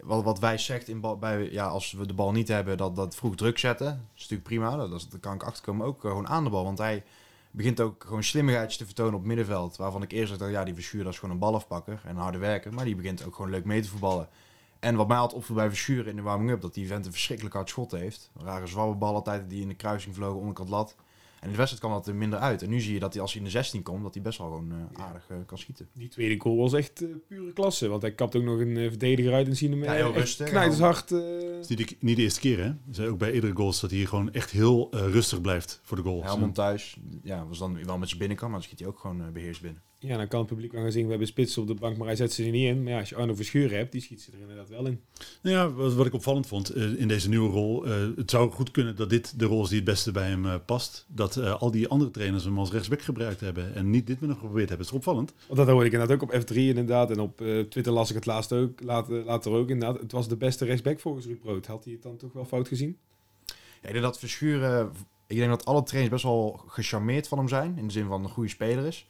wat, 0.00 0.24
wat 0.24 0.38
wij 0.38 0.58
zegt, 0.58 0.88
in 0.88 1.18
bij, 1.18 1.50
ja, 1.50 1.66
als 1.66 1.92
we 1.92 2.06
de 2.06 2.14
bal 2.14 2.32
niet 2.32 2.48
hebben, 2.48 2.76
dat, 2.76 2.96
dat 2.96 3.14
vroeg 3.14 3.36
druk 3.36 3.58
zetten. 3.58 3.86
Dat 3.86 3.96
is 4.14 4.20
natuurlijk 4.20 4.48
prima, 4.48 4.76
dat, 4.76 4.90
dat, 4.90 5.20
kan 5.20 5.34
ik 5.34 5.42
achterkomen 5.42 5.86
ook 5.86 6.04
eh, 6.04 6.10
gewoon 6.10 6.28
aan 6.28 6.44
de 6.44 6.50
bal. 6.50 6.64
Want 6.64 6.78
hij 6.78 7.04
begint 7.50 7.80
ook 7.80 8.04
gewoon 8.04 8.24
slimmigheidjes 8.24 8.76
te 8.76 8.84
vertonen 8.84 9.14
op 9.14 9.24
middenveld. 9.24 9.76
Waarvan 9.76 10.02
ik 10.02 10.12
eerst 10.12 10.38
dacht, 10.38 10.50
ja, 10.50 10.64
die 10.64 10.74
Verschuur 10.74 11.04
dat 11.04 11.12
is 11.12 11.18
gewoon 11.18 11.34
een 11.34 11.40
balafpakker 11.40 12.00
en 12.04 12.16
harde 12.16 12.38
werker. 12.38 12.74
Maar 12.74 12.84
die 12.84 12.96
begint 12.96 13.24
ook 13.26 13.34
gewoon 13.34 13.50
leuk 13.50 13.64
mee 13.64 13.82
te 13.82 13.88
voetballen. 13.88 14.28
En 14.80 14.94
wat 14.96 15.08
mij 15.08 15.16
altijd 15.16 15.38
opviel 15.40 15.54
bij 15.54 15.68
Verschuren 15.68 16.06
in 16.10 16.16
de 16.16 16.22
warming-up, 16.22 16.60
dat 16.60 16.74
die 16.74 16.86
vent 16.86 17.06
een 17.06 17.12
verschrikkelijk 17.12 17.54
hard 17.54 17.68
schot 17.68 17.90
heeft. 17.90 18.30
Rare 18.36 18.66
zwabberbal 18.66 19.14
altijd 19.14 19.50
die 19.50 19.62
in 19.62 19.68
de 19.68 19.74
kruising 19.74 20.14
vlogen, 20.14 20.38
onderkant 20.40 20.68
lat. 20.68 20.94
En 21.40 21.44
in 21.44 21.50
de 21.50 21.56
wedstrijd 21.56 21.84
kwam 21.84 21.92
dat 21.98 22.06
er 22.06 22.14
minder 22.14 22.38
uit. 22.38 22.62
En 22.62 22.68
nu 22.70 22.80
zie 22.80 22.92
je 22.94 22.98
dat 23.00 23.12
hij 23.12 23.22
als 23.22 23.30
hij 23.32 23.40
in 23.40 23.46
de 23.46 23.52
16 23.52 23.82
komt, 23.82 24.02
dat 24.02 24.14
hij 24.14 24.22
best 24.22 24.38
wel 24.38 24.46
gewoon 24.46 24.72
eh, 24.72 25.04
aardig 25.04 25.26
eh, 25.30 25.36
kan 25.46 25.58
schieten. 25.58 25.88
Die 25.92 26.08
tweede 26.08 26.40
goal 26.40 26.56
was 26.56 26.72
echt 26.72 27.02
eh, 27.02 27.08
pure 27.28 27.52
klasse. 27.52 27.88
Want 27.88 28.02
hij 28.02 28.12
kapt 28.14 28.36
ook 28.36 28.42
nog 28.42 28.58
een 28.60 28.74
verdediger 28.76 29.32
uit 29.32 29.46
en 29.46 29.56
zien 29.56 29.70
hem 29.70 29.82
Ja, 29.84 29.92
heel 29.92 30.12
rustig. 30.12 30.48
knijtershard. 30.48 31.12
eh 31.12 31.18
Het 31.18 31.70
is 31.70 31.76
niet 31.76 31.88
de, 31.88 31.96
niet 32.00 32.16
de 32.16 32.22
eerste 32.22 32.40
keer, 32.40 32.64
hè? 32.64 32.72
Ze 32.92 33.08
ook 33.08 33.18
bij 33.18 33.32
eerdere 33.32 33.54
goals 33.56 33.80
dat 33.80 33.90
hij 33.90 34.04
gewoon 34.04 34.32
echt 34.32 34.50
heel 34.50 34.88
rustig 34.96 35.40
blijft 35.40 35.80
voor 35.82 35.96
de 35.96 36.02
goal. 36.02 36.22
Helmond 36.24 36.54
thuis, 36.54 36.96
ja, 37.22 37.46
was 37.46 37.58
dan 37.58 37.84
wel 37.84 37.98
met 37.98 38.06
zijn 38.08 38.20
binnenkant, 38.20 38.50
maar 38.50 38.60
dan 38.60 38.68
schiet 38.68 38.78
hij 38.80 38.88
ook 38.88 38.98
gewoon 38.98 39.20
eh, 39.22 39.28
beheerst 39.28 39.60
binnen. 39.62 39.82
Ja, 40.00 40.16
dan 40.16 40.28
kan 40.28 40.38
het 40.40 40.48
publiek 40.48 40.72
wel 40.72 40.82
gaan 40.82 40.92
zien, 40.92 41.04
we 41.04 41.10
hebben 41.10 41.28
spitsen 41.28 41.62
op 41.62 41.68
de 41.68 41.74
bank, 41.74 41.96
maar 41.96 42.06
hij 42.06 42.16
zet 42.16 42.32
ze 42.32 42.44
er 42.44 42.50
niet 42.50 42.66
in. 42.66 42.82
Maar 42.82 42.92
ja, 42.92 42.98
als 42.98 43.08
je 43.08 43.16
Arno 43.16 43.34
Verschuren 43.34 43.76
hebt, 43.76 43.92
die 43.92 44.00
schiet 44.00 44.20
ze 44.22 44.30
er 44.32 44.40
inderdaad 44.40 44.68
wel 44.68 44.86
in. 44.86 45.00
Nou 45.42 45.56
ja, 45.56 45.70
wat, 45.70 45.94
wat 45.94 46.06
ik 46.06 46.12
opvallend 46.14 46.46
vond 46.46 46.70
eh, 46.70 47.00
in 47.00 47.08
deze 47.08 47.28
nieuwe 47.28 47.48
rol. 47.50 47.86
eh, 47.86 48.06
het 48.16 48.30
zou 48.30 48.50
goed 48.50 48.70
kunnen 48.70 48.96
dat 48.96 49.10
dit 49.10 49.38
de 49.38 49.44
rol 49.44 49.62
is 49.62 49.68
die 49.68 49.76
het 49.76 49.86
beste 49.86 50.12
bij 50.12 50.28
hem 50.28 50.46
eh, 50.46 50.54
past. 50.66 51.04
Dat 51.08 51.36
eh, 51.36 51.60
al 51.60 51.70
die 51.70 51.88
andere 51.88 52.10
trainers 52.10 52.44
hem 52.44 52.58
als 52.58 52.70
rechtsback 52.72 53.02
gebruikt 53.02 53.40
hebben. 53.40 53.74
En 53.74 53.90
niet 53.90 54.06
dit 54.06 54.20
meer 54.20 54.28
nog 54.28 54.38
geprobeerd 54.38 54.68
hebben. 54.68 54.86
Het 54.86 54.94
is 54.94 55.00
opvallend. 55.00 55.32
Want 55.46 55.58
dat 55.58 55.68
hoorde 55.68 55.86
ik 55.86 55.92
inderdaad 55.92 56.22
ook 56.22 56.32
op 56.32 56.40
F3 56.42 56.54
inderdaad. 56.54 57.10
En 57.10 57.20
op 57.20 57.40
eh, 57.40 57.60
Twitter 57.60 57.92
las 57.92 58.08
ik 58.08 58.14
het 58.14 58.26
laatst 58.26 58.52
ook, 58.52 58.80
later, 58.82 59.24
later 59.24 59.52
ook 59.52 59.68
inderdaad. 59.68 60.00
Het 60.00 60.12
was 60.12 60.28
de 60.28 60.36
beste 60.36 60.64
rechtsback 60.64 61.00
volgens 61.00 61.26
Ruud 61.26 61.40
Brood. 61.40 61.66
Had 61.66 61.84
hij 61.84 61.92
het 61.92 62.02
dan 62.02 62.16
toch 62.16 62.32
wel 62.32 62.44
fout 62.44 62.68
gezien? 62.68 62.96
Ja, 63.46 63.86
ik 63.86 63.92
denk 63.92 64.02
dat 64.04 64.18
Verschuren, 64.18 64.90
ik 65.26 65.36
denk 65.36 65.50
dat 65.50 65.64
alle 65.64 65.82
trainers 65.82 66.12
best 66.12 66.24
wel 66.24 66.62
gecharmeerd 66.66 67.28
van 67.28 67.38
hem 67.38 67.48
zijn. 67.48 67.74
In 67.78 67.86
de 67.86 67.92
zin 67.92 68.06
van 68.06 68.22
een 68.24 68.30
goede 68.30 68.48
speler 68.50 68.86
is. 68.86 69.06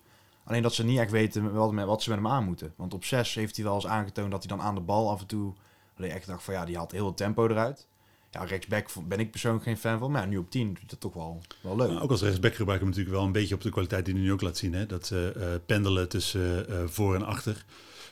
Alleen 0.49 0.63
dat 0.63 0.75
ze 0.75 0.85
niet 0.85 0.99
echt 0.99 1.11
weten 1.11 1.53
wat, 1.53 2.03
ze 2.03 2.09
met 2.11 2.19
hem 2.19 2.29
aan 2.29 2.45
moeten. 2.45 2.73
Want 2.77 2.95
op 2.95 3.05
6 3.05 3.35
heeft 3.35 3.57
hij 3.57 3.65
wel 3.65 3.75
eens 3.75 3.87
aangetoond 3.87 4.31
dat 4.31 4.45
hij 4.45 4.57
dan 4.57 4.67
aan 4.67 4.75
de 4.75 4.81
bal 4.81 5.11
af 5.11 5.21
en 5.21 5.27
toe... 5.27 5.55
Ik 5.97 6.05
echt 6.05 6.27
dacht 6.27 6.43
van 6.43 6.55
ja, 6.55 6.65
die 6.65 6.77
had 6.77 6.93
heel 6.93 7.07
het 7.07 7.17
tempo 7.17 7.49
eruit. 7.49 7.87
Ja, 8.31 8.45
rechtsback 8.45 8.89
ben 9.09 9.19
ik 9.19 9.31
persoonlijk 9.31 9.65
geen 9.65 9.77
fan 9.77 9.99
van. 9.99 10.11
Maar 10.11 10.27
nu 10.27 10.37
op 10.37 10.51
10 10.51 10.75
doet 10.75 10.91
dat 10.91 11.01
toch 11.01 11.15
wel, 11.15 11.43
wel 11.61 11.77
leuk. 11.77 12.03
Ook 12.03 12.11
als 12.11 12.23
rechtsback 12.23 12.55
gebruik 12.55 12.81
ik 12.81 12.87
hem 12.87 12.89
natuurlijk 12.89 13.17
wel 13.17 13.27
een 13.27 13.33
beetje 13.33 13.55
op 13.55 13.61
de 13.61 13.71
kwaliteit 13.71 14.05
die 14.05 14.15
hij 14.15 14.23
nu 14.23 14.33
ook 14.33 14.41
laat 14.41 14.57
zien. 14.57 14.75
Hè? 14.75 14.87
Dat 14.87 15.11
eh, 15.11 15.45
pendelen 15.67 16.09
tussen 16.09 16.69
eh, 16.69 16.87
voor 16.87 17.15
en 17.15 17.25
achter. 17.25 17.65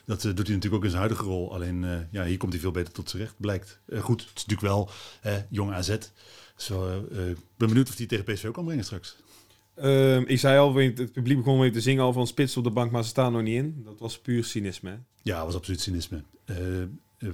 Dat 0.05 0.21
doet 0.21 0.35
hij 0.47 0.55
natuurlijk 0.55 0.73
ook 0.73 0.83
in 0.83 0.89
zijn 0.89 1.01
huidige 1.01 1.23
rol. 1.23 1.53
Alleen 1.53 1.83
uh, 1.83 1.97
ja, 2.11 2.23
hier 2.23 2.37
komt 2.37 2.51
hij 2.51 2.61
veel 2.61 2.71
beter 2.71 2.93
tot 2.93 3.09
zijn 3.09 3.21
recht, 3.21 3.35
blijkt. 3.37 3.79
Uh, 3.85 3.99
goed, 3.99 4.21
het 4.21 4.37
is 4.37 4.45
natuurlijk 4.45 4.61
wel 4.61 4.89
jong 5.49 5.73
AZ. 5.73 5.89
Uh, 5.89 5.95
ik 7.29 7.37
ben 7.57 7.67
benieuwd 7.67 7.89
of 7.89 7.97
hij 7.97 8.05
tegen 8.05 8.25
PSV 8.25 8.45
ook 8.45 8.53
kan 8.53 8.65
brengen 8.65 8.83
straks. 8.83 9.17
Um, 9.83 10.23
ik 10.27 10.39
zei 10.39 10.59
al, 10.59 10.75
het 10.75 11.11
publiek 11.11 11.37
begon 11.37 11.59
weer 11.59 11.71
te 11.71 11.81
zingen 11.81 12.03
al 12.03 12.13
van 12.13 12.27
spits 12.27 12.57
op 12.57 12.63
de 12.63 12.69
bank, 12.69 12.91
maar 12.91 13.03
ze 13.03 13.09
staan 13.09 13.31
nog 13.31 13.41
niet 13.41 13.55
in. 13.55 13.81
Dat 13.83 13.99
was 13.99 14.19
puur 14.19 14.43
cynisme. 14.43 14.99
Ja, 15.21 15.35
dat 15.35 15.45
was 15.45 15.55
absoluut 15.55 15.81
cynisme. 15.81 16.23
Uh, 16.45 17.29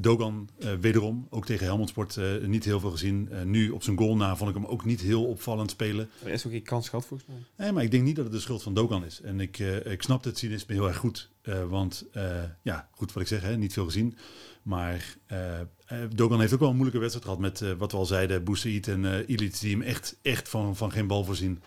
Dogan 0.00 0.48
uh, 0.58 0.72
wederom, 0.80 1.26
ook 1.30 1.46
tegen 1.46 1.66
Helmond 1.66 1.88
Sport, 1.88 2.16
uh, 2.16 2.46
niet 2.46 2.64
heel 2.64 2.80
veel 2.80 2.90
gezien. 2.90 3.28
Uh, 3.32 3.42
nu 3.42 3.70
op 3.70 3.82
zijn 3.82 3.98
goal 3.98 4.16
na 4.16 4.36
vond 4.36 4.50
ik 4.50 4.56
hem 4.56 4.66
ook 4.66 4.84
niet 4.84 5.00
heel 5.00 5.24
opvallend 5.24 5.70
spelen. 5.70 6.10
Er 6.24 6.30
is 6.30 6.46
ook 6.46 6.52
geen 6.52 6.62
kans 6.62 6.88
gehad 6.88 7.06
volgens 7.06 7.28
mij. 7.28 7.38
Nee, 7.56 7.72
maar 7.72 7.82
ik 7.82 7.90
denk 7.90 8.04
niet 8.04 8.16
dat 8.16 8.24
het 8.24 8.34
de 8.34 8.40
schuld 8.40 8.62
van 8.62 8.74
Dogan 8.74 9.04
is. 9.04 9.20
En 9.20 9.40
ik, 9.40 9.58
ik 9.84 10.02
snap 10.02 10.24
het 10.24 10.38
cynisme 10.38 10.74
heel 10.74 10.86
erg 10.86 10.96
goed. 10.96 11.30
want 11.68 12.04
ja, 12.62 12.88
goed 12.90 13.12
wat 13.12 13.22
ik 13.22 13.28
zeg, 13.28 13.42
hè, 13.42 13.56
niet 13.56 13.72
veel 13.72 13.84
gezien. 13.84 14.16
Maar 14.62 15.16
Dogan 16.14 16.40
heeft 16.40 16.52
ook 16.52 16.60
wel 16.60 16.68
een 16.68 16.74
moeilijke 16.74 17.00
wedstrijd 17.00 17.26
gehad 17.26 17.40
met 17.40 17.76
wat 17.78 17.92
we 17.92 17.98
al 17.98 18.06
zeiden, 18.06 18.44
Boussaïd 18.44 18.88
en 18.88 19.04
uh, 19.04 19.38
die 19.60 19.70
hem 19.70 19.82
echt, 19.82 20.16
echt 20.22 20.48
van, 20.48 20.76
van 20.76 20.92
geen 20.92 21.06
bal 21.06 21.24
voorzien. 21.24 21.62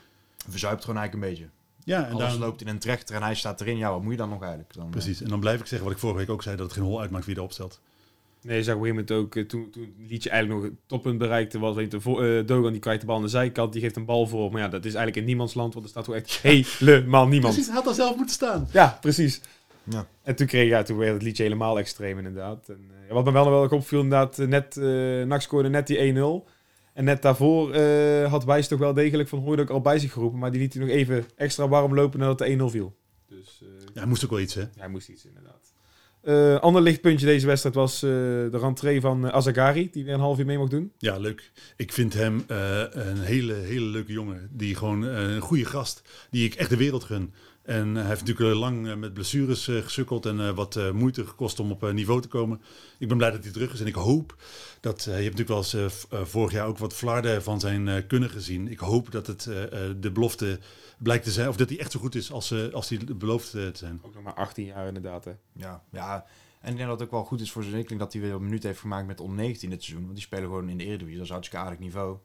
Verzuipt 0.50 0.86
gewoon 0.86 1.00
eigenlijk 1.00 1.28
een 1.28 1.33
beetje. 1.33 1.51
Ja, 1.83 2.07
en 2.07 2.13
Alles 2.13 2.38
loopt 2.38 2.62
in 2.62 2.68
een 2.68 2.80
trechter 2.80 3.16
en 3.16 3.22
hij 3.22 3.36
staat 3.36 3.62
erin. 3.62 3.78
Ja, 3.78 3.92
wat 3.92 4.01
moet 4.01 4.12
je 4.12 4.18
dan 4.18 4.30
nog 4.30 4.42
eigenlijk? 4.42 4.74
Dan, 4.74 4.89
Precies, 4.89 5.22
en 5.22 5.30
dan 5.30 5.39
blijf 5.39 5.60
ik 5.60 5.66
zeggen 5.66 5.88
wat 5.88 5.95
ik 5.95 6.01
vorige 6.01 6.19
week 6.19 6.30
ook 6.30 6.44
zei, 6.44 6.56
dat 6.56 6.66
het 6.66 6.76
geen 6.76 6.85
hol 6.85 7.02
uitmaakt 7.02 7.26
wie 7.26 7.35
er 7.35 7.42
opstelt. 7.42 7.81
Nee, 8.44 8.57
je 8.57 8.64
zag 8.64 8.76
op 8.76 8.81
een 8.81 8.88
gegeven 8.88 9.06
moment 9.07 9.36
ook, 9.36 9.48
toen, 9.48 9.69
toen 9.69 9.83
het 9.83 10.10
liedje 10.10 10.30
eigenlijk 10.30 10.62
nog 10.62 10.71
het 10.71 10.80
toppunt 10.86 11.18
bereikte, 11.18 11.60
was 11.60 11.76
weet 11.76 11.92
je, 11.92 11.98
uh, 11.98 12.48
Dogan 12.48 12.71
die 12.71 12.81
krijgt 12.81 13.02
de 13.02 13.07
bal 13.07 13.16
aan 13.16 13.21
de 13.21 13.28
zijkant, 13.28 13.74
die 13.74 13.81
geeft 13.81 13.95
een 13.95 14.06
bal 14.06 14.28
voor. 14.28 14.52
Maar 14.52 14.62
ja, 14.62 14.68
dat 14.68 14.86
is 14.86 14.94
eigenlijk 14.94 15.18
in 15.18 15.26
niemands 15.26 15.54
land, 15.54 15.74
want 15.74 15.86
er 15.86 15.92
staat 15.92 16.06
toch 16.06 16.16
echt 16.16 16.31
helemaal 16.42 17.28
niemand. 17.28 17.54
Precies, 17.54 17.71
hij 17.71 17.76
had 17.76 17.88
al 17.88 17.94
zelf 17.94 18.16
moeten 18.16 18.36
staan. 18.36 18.68
Ja, 18.71 18.98
precies. 19.02 19.42
Ja. 19.83 20.07
En 20.24 20.36
toen 20.36 20.48
kreeg 20.48 20.68
ja, 20.69 20.83
toen 20.83 20.98
werd 20.98 21.14
het 21.14 21.21
liedje 21.21 21.44
helemaal 21.44 21.78
extreem 21.78 22.18
inderdaad. 22.18 22.69
En, 22.69 22.92
uh, 23.07 23.14
wat 23.14 23.26
me 23.26 23.31
wel 23.31 23.50
wel 23.50 23.68
opviel 23.68 24.02
inderdaad, 24.02 24.38
net, 24.38 24.76
uh, 24.76 25.26
NAC 25.26 25.42
scoorde 25.42 25.69
net 25.69 25.88
die 25.88 26.14
1-0. 26.14 26.50
En 26.94 27.04
net 27.04 27.21
daarvoor 27.21 27.76
uh, 27.76 28.30
had 28.30 28.44
Wijs 28.44 28.68
toch 28.68 28.80
wel 28.80 28.94
degelijk 28.94 29.30
van 29.30 29.40
Hooydonk 29.40 29.69
al 29.69 29.81
bij 29.81 30.00
zich 30.00 30.12
geroepen, 30.12 30.40
maar 30.40 30.52
die 30.52 30.62
liet 30.62 30.74
hij 30.74 30.83
nog 30.83 30.92
even 30.92 31.26
extra 31.36 31.68
warm 31.68 31.95
lopen 31.95 32.19
nadat 32.19 32.38
de 32.38 32.57
1-0 32.60 32.64
viel. 32.64 32.95
Dus, 33.28 33.64
ja, 33.94 34.00
hij 34.00 34.06
moest 34.06 34.24
ook 34.24 34.30
wel 34.30 34.40
iets, 34.40 34.54
hè? 34.54 34.62
Ja, 34.62 34.68
hij 34.76 34.88
moest 34.88 35.10
iets 35.10 35.26
inderdaad. 35.26 35.74
Uh, 36.23 36.59
ander 36.59 36.81
lichtpuntje 36.81 37.25
deze 37.25 37.45
wedstrijd 37.47 37.75
was 37.75 38.04
uh, 38.04 38.09
de 38.09 38.57
rentree 38.57 39.01
van 39.01 39.25
uh, 39.25 39.31
Azagari, 39.31 39.90
die 39.92 40.04
weer 40.04 40.13
een 40.13 40.19
half 40.19 40.40
uur 40.40 40.45
mee 40.45 40.57
mocht 40.57 40.71
doen. 40.71 40.92
Ja, 40.97 41.18
leuk. 41.18 41.51
Ik 41.75 41.94
vind 41.94 42.13
hem 42.13 42.44
een 42.47 43.19
hele, 43.19 43.54
hele 43.54 43.85
leuke 43.85 44.11
jongen. 44.11 44.49
Die 44.51 44.75
gewoon 44.75 45.01
een 45.01 45.42
goede 45.42 45.66
gast, 45.66 46.01
die 46.30 46.45
ik 46.45 46.54
echt 46.54 46.69
de 46.69 46.78
wereld 46.78 47.04
gun. 47.04 47.33
En 47.61 47.95
hij 47.95 48.06
heeft 48.06 48.25
natuurlijk 48.25 48.57
lang 48.57 48.95
met 48.95 49.13
blessures 49.13 49.65
gesukkeld 49.65 50.25
en 50.25 50.56
wat 50.56 50.91
moeite 50.94 51.27
gekost 51.27 51.59
om 51.59 51.71
op 51.71 51.91
niveau 51.91 52.21
te 52.21 52.27
komen. 52.27 52.61
Ik 52.99 53.07
ben 53.07 53.18
blij 53.18 53.31
dat 53.31 53.44
hij 53.44 53.51
terug 53.51 53.73
is 53.73 53.80
en 53.80 53.87
ik 53.87 53.95
hoop 53.95 54.35
dat... 54.80 55.03
je 55.03 55.09
hebt 55.11 55.37
natuurlijk 55.37 55.71
wel 55.71 55.81
eens 55.81 56.06
vorig 56.30 56.51
jaar 56.51 56.68
ook 56.68 56.77
wat 56.77 56.94
Vlaarden 56.94 57.44
van 57.44 57.59
zijn 57.59 58.07
kunnen 58.07 58.30
gezien. 58.30 58.68
Ik 58.68 58.80
hoop 58.80 59.11
dat 59.11 59.27
het 59.27 59.44
de 59.99 60.11
belofte 60.13 60.59
blijkt 60.97 61.23
te 61.23 61.31
zijn, 61.31 61.47
of 61.47 61.56
dat 61.56 61.69
hij 61.69 61.80
echt 61.80 61.91
zo 61.91 61.99
goed 61.99 62.15
is 62.15 62.31
als, 62.31 62.71
als 62.73 62.89
hij 62.89 62.99
belooft 63.15 63.51
te 63.51 63.71
zijn. 63.73 63.99
Ook 64.01 64.13
nog 64.13 64.23
maar 64.23 64.33
18 64.33 64.65
jaar 64.65 64.87
inderdaad, 64.87 65.25
hè. 65.25 65.31
Ja, 65.53 65.83
ja. 65.91 66.25
En 66.61 66.71
ik 66.71 66.77
denk 66.77 66.89
dat 66.89 66.99
het 66.99 67.07
ook 67.07 67.13
wel 67.13 67.23
goed 67.23 67.41
is 67.41 67.51
voor 67.51 67.63
zijn 67.63 67.75
ontwikkeling 67.75 68.03
dat 68.03 68.13
hij 68.13 68.21
weer 68.21 68.33
een 68.33 68.44
minuut 68.44 68.63
heeft 68.63 68.80
gemaakt 68.80 69.07
met 69.07 69.19
onder 69.19 69.37
19 69.37 69.69
dit 69.69 69.83
seizoen. 69.83 70.03
Want 70.03 70.15
die 70.15 70.25
spelen 70.25 70.44
gewoon 70.44 70.69
in 70.69 70.77
de 70.77 70.83
Eredivisie, 70.83 71.18
dat 71.18 71.25
is 71.25 71.31
hartstikke 71.31 71.65
aardig 71.65 71.80
niveau. 71.80 72.18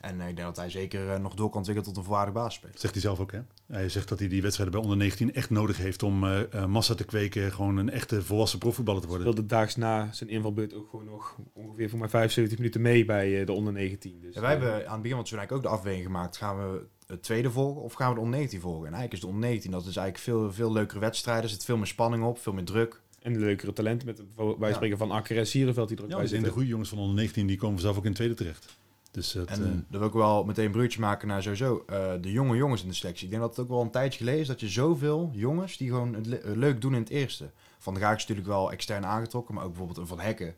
En 0.00 0.16
uh, 0.20 0.28
ik 0.28 0.36
denk 0.36 0.48
dat 0.48 0.56
hij 0.56 0.70
zeker 0.70 1.06
uh, 1.06 1.16
nog 1.16 1.34
door 1.34 1.48
kan 1.48 1.56
ontwikkelen 1.56 1.88
tot 1.88 1.96
een 1.96 2.08
volwaardig 2.08 2.34
basisspeler. 2.34 2.78
Zegt 2.78 2.92
hij 2.92 3.02
zelf 3.02 3.20
ook, 3.20 3.32
hè? 3.32 3.40
Hij 3.66 3.88
zegt 3.88 4.08
dat 4.08 4.18
hij 4.18 4.28
die 4.28 4.42
wedstrijden 4.42 4.74
bij 4.74 4.84
onder 4.84 4.98
19 4.98 5.34
echt 5.34 5.50
nodig 5.50 5.76
heeft 5.76 6.02
om 6.02 6.24
uh, 6.24 6.64
massa 6.66 6.94
te 6.94 7.04
kweken. 7.04 7.52
Gewoon 7.52 7.76
een 7.76 7.90
echte 7.90 8.22
volwassen 8.22 8.58
profvoetballer 8.58 9.00
te 9.00 9.08
worden. 9.08 9.26
Speelde 9.26 9.48
daags 9.48 9.76
na 9.76 10.12
zijn 10.12 10.30
invalbeurt 10.30 10.74
ook 10.74 10.90
gewoon 10.90 11.04
nog 11.04 11.36
ongeveer 11.52 11.90
voor 11.90 11.98
maar 11.98 12.10
75 12.10 12.58
minuten 12.58 12.80
mee 12.80 13.04
bij 13.04 13.44
de 13.44 13.52
onder 13.52 13.72
19. 13.72 14.20
Dus, 14.20 14.34
ja, 14.34 14.40
wij 14.40 14.50
hebben 14.50 14.72
aan 14.72 14.92
het 14.92 15.02
begin 15.02 15.16
van 15.16 15.18
het 15.18 15.32
eigenlijk 15.32 15.52
ook 15.52 15.62
de 15.62 15.68
afweging 15.68 16.04
gemaakt. 16.04 16.36
Gaan 16.36 16.56
we 16.56 16.86
het 17.06 17.22
tweede 17.22 17.50
volgen 17.50 17.82
of 17.82 17.92
gaan 17.92 18.08
we 18.08 18.14
de 18.14 18.20
onder 18.20 18.36
19 18.36 18.60
volgen? 18.60 18.86
En 18.86 18.92
eigenlijk 18.94 19.12
is 19.12 19.20
de 19.20 19.26
onder 19.26 19.42
19, 19.42 19.70
dat 19.70 19.86
is 19.86 19.96
eigenlijk 19.96 20.18
veel, 20.18 20.52
veel 20.52 20.72
leukere 20.72 21.00
wedstrijden. 21.00 21.44
Er 21.44 21.50
zit 21.50 21.64
veel 21.64 21.76
meer 21.76 21.86
spanning 21.86 22.24
op, 22.24 22.38
veel 22.38 22.52
meer 22.52 22.64
druk. 22.64 23.00
En 23.22 23.38
leukere 23.38 23.72
talenten, 23.72 24.06
met 24.06 24.22
Ja. 24.60 24.72
spreken 24.72 24.98
van 24.98 25.10
Akker 25.10 25.38
en 25.38 25.46
Sierenveld 25.46 25.88
die 25.88 25.96
er 25.96 26.04
ook 26.04 26.10
Ja, 26.10 26.16
bij 26.16 26.26
zijn 26.26 26.42
de 26.42 26.50
goede 26.50 26.68
jongens 26.68 26.88
van 26.88 26.98
onder 26.98 27.16
19, 27.16 27.46
die 27.46 27.56
komen 27.56 27.80
zelf 27.80 27.96
ook 27.96 28.02
in 28.02 28.08
het 28.08 28.16
tweede 28.16 28.34
terecht. 28.34 28.76
Dus 29.16 29.32
het, 29.32 29.48
En 29.48 29.62
eh, 29.64 29.70
dat 29.90 29.98
wil 30.00 30.08
ik 30.08 30.14
wel 30.14 30.44
meteen 30.44 30.64
een 30.64 30.70
bruggetje 30.70 31.00
maken 31.00 31.28
naar 31.28 31.42
sowieso 31.42 31.84
eh, 31.86 32.12
de 32.20 32.32
jonge 32.32 32.56
jongens 32.56 32.82
in 32.82 32.88
de 32.88 32.94
selectie. 32.94 33.24
Ik 33.24 33.30
denk 33.30 33.42
dat 33.42 33.50
het 33.56 33.60
ook 33.64 33.70
wel 33.70 33.80
een 33.80 33.90
tijdje 33.90 34.18
geleden 34.18 34.40
is 34.40 34.46
dat 34.46 34.60
je 34.60 34.68
zoveel 34.68 35.30
jongens 35.34 35.76
die 35.76 35.88
gewoon 35.88 36.14
het 36.14 36.26
le- 36.26 36.36
eh, 36.36 36.56
leuk 36.56 36.80
doen 36.80 36.94
in 36.94 37.00
het 37.00 37.10
eerste. 37.10 37.50
Van 37.78 37.94
de 37.94 38.00
Gaak 38.00 38.14
is 38.16 38.20
natuurlijk 38.20 38.48
wel 38.48 38.72
extern 38.72 39.06
aangetrokken, 39.06 39.54
maar 39.54 39.62
ook 39.64 39.68
bijvoorbeeld 39.70 39.98
een 39.98 40.06
Van 40.06 40.20
Hekken. 40.20 40.54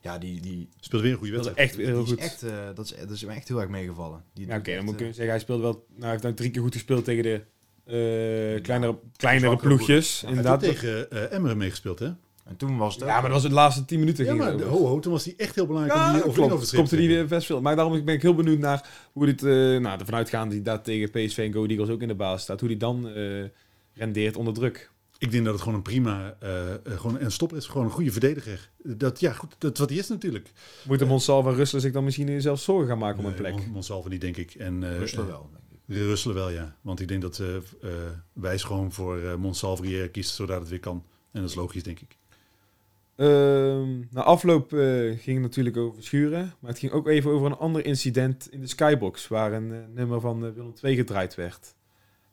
Ja, 0.00 0.18
die, 0.18 0.40
die 0.40 0.68
speelt 0.80 1.02
weer 1.02 1.12
een 1.12 1.18
goede 1.18 1.32
Dat 1.32 1.40
is 1.46 1.52
wedstrijd. 1.52 1.78
echt 1.86 1.88
heel 1.94 2.04
goed. 2.04 2.18
is 2.18 2.24
echt, 2.24 2.40
dat, 2.76 2.84
is, 2.84 2.94
dat 3.00 3.10
is 3.10 3.24
me 3.24 3.32
echt 3.32 3.48
heel 3.48 3.60
erg 3.60 3.68
meegevallen. 3.70 4.24
Die 4.32 4.46
Ja, 4.46 4.56
oké, 4.56 4.74
dan 4.74 4.80
moet 4.80 4.90
ik 4.90 4.96
kunnen 4.96 5.14
zeggen, 5.14 5.32
hij 5.32 5.42
speelt 5.42 5.60
wel, 5.60 5.72
nou, 5.88 6.00
hij 6.02 6.10
heeft 6.10 6.22
nou 6.22 6.34
drie 6.34 6.50
keer 6.50 6.62
goed 6.62 6.74
gespeeld 6.74 7.04
tegen 7.04 7.22
de 7.22 7.34
eh, 7.84 8.62
kleinere, 8.62 8.98
kleinere 9.16 9.56
ploegjes. 9.56 10.18
goed. 10.18 10.28
Hij 10.28 10.36
heeft 10.36 10.48
ook 10.48 10.52
inderdaad. 10.62 10.80
tegen 10.80 11.10
eh 11.10 11.36
Emmeren 11.36 11.56
meegespeeld, 11.56 11.98
hè? 11.98 12.10
En 12.48 12.56
toen 12.56 12.76
was 12.76 12.94
het 12.94 13.04
Ja, 13.04 13.12
maar 13.12 13.22
dat 13.22 13.30
was 13.32 13.42
het 13.42 13.52
laatste 13.52 13.84
tien 13.84 13.98
minuten. 13.98 14.24
Ja, 14.24 14.34
maar 14.34 14.60
ho, 14.62 14.86
ho, 14.86 14.98
toen 14.98 15.12
was 15.12 15.24
hij 15.24 15.34
echt 15.36 15.54
heel 15.54 15.66
belangrijk 15.66 15.98
om 15.98 16.04
Ja, 16.04 16.12
die 16.12 16.18
dat 16.20 16.28
overwinning 16.28 16.60
klopt. 16.60 16.74
Komt 16.74 17.00
er 17.00 17.08
niet 17.08 17.28
best 17.28 17.46
veel. 17.46 17.60
Maar 17.60 17.76
daarom 17.76 18.04
ben 18.04 18.14
ik 18.14 18.22
heel 18.22 18.34
benieuwd 18.34 18.58
naar 18.58 18.88
hoe 19.12 19.26
dit, 19.26 19.42
eh 19.42 19.50
nou, 19.52 19.98
ervan 19.98 20.14
uitgaande 20.14 20.54
die 20.54 20.62
daar 20.62 20.82
tegen 20.82 21.10
PSV 21.10 21.38
en 21.38 21.52
Go 21.52 21.66
Eagles 21.66 21.88
ook 21.88 22.02
in 22.02 22.08
de 22.08 22.14
baas 22.14 22.42
staat, 22.42 22.60
hoe 22.60 22.68
die 22.68 22.78
dan 22.78 23.08
eh, 23.08 23.44
rendeert 23.94 24.36
onder 24.36 24.54
druk. 24.54 24.90
Ik 25.18 25.30
denk 25.30 25.44
dat 25.44 25.52
het 25.52 25.62
gewoon 25.62 25.76
een 25.76 25.82
prima, 25.84 26.36
eh, 26.40 26.74
eh, 26.74 26.78
gewoon 26.84 27.20
een 27.20 27.32
stopper 27.32 27.56
is, 27.56 27.66
gewoon 27.66 27.86
een 27.86 27.92
goede 27.92 28.12
verdediger. 28.12 28.70
Dat, 28.82 29.20
ja, 29.20 29.32
goed, 29.32 29.54
dat 29.58 29.72
is 29.72 29.78
wat 29.78 29.88
hij 29.88 29.98
is 29.98 30.08
natuurlijk. 30.08 30.50
Moet 30.86 30.98
de 30.98 31.04
Monsalve 31.04 31.48
en 31.48 31.54
Russelen 31.54 31.82
zich 31.82 31.92
dan 31.92 32.04
misschien 32.04 32.40
zelfs 32.42 32.64
zorgen 32.64 32.88
gaan 32.88 32.98
maken 32.98 33.18
om 33.18 33.24
een 33.26 33.34
plek? 33.34 33.52
Mon- 33.52 33.70
Monsalve 33.70 34.08
niet, 34.08 34.20
denk 34.20 34.36
ik. 34.36 34.54
En, 34.54 34.82
eh, 34.92 34.98
Rustler 34.98 35.24
eh, 35.24 35.30
wel. 35.30 35.50
Russelen 35.86 36.36
wel, 36.36 36.50
ja. 36.50 36.76
Want 36.80 37.00
ik 37.00 37.08
denk 37.08 37.22
dat 37.22 37.38
eh 37.38 37.56
eh, 37.56 37.62
Wijs 38.32 38.62
gewoon 38.62 38.92
voor 38.92 39.18
eh 39.18 39.34
Monsalve 39.34 40.08
kiest, 40.12 40.34
zodat 40.34 40.60
het 40.60 40.68
weer 40.68 40.80
kan. 40.80 41.04
En 41.32 41.40
dat 41.40 41.50
is 41.50 41.56
logisch, 41.56 41.82
denk 41.82 42.00
ik. 42.00 42.16
Ehm, 43.18 43.98
na 44.10 44.22
afloop 44.22 44.72
eh, 44.72 44.78
ging 45.18 45.24
het 45.24 45.40
natuurlijk 45.40 45.76
over 45.76 46.02
schuren. 46.02 46.52
Maar 46.60 46.70
het 46.70 46.78
ging 46.78 46.92
ook 46.92 47.08
even 47.08 47.30
over 47.30 47.46
een 47.46 47.56
ander 47.56 47.84
incident 47.84 48.48
in 48.50 48.60
de 48.60 48.66
Skybox. 48.66 49.28
Waar 49.28 49.52
een 49.52 49.72
eh, 49.72 49.78
nummer 49.94 50.20
van 50.20 50.46
eh, 50.46 50.52
Willem 50.52 50.72
II 50.82 50.96
gedraaid 50.96 51.34
werd. 51.34 51.74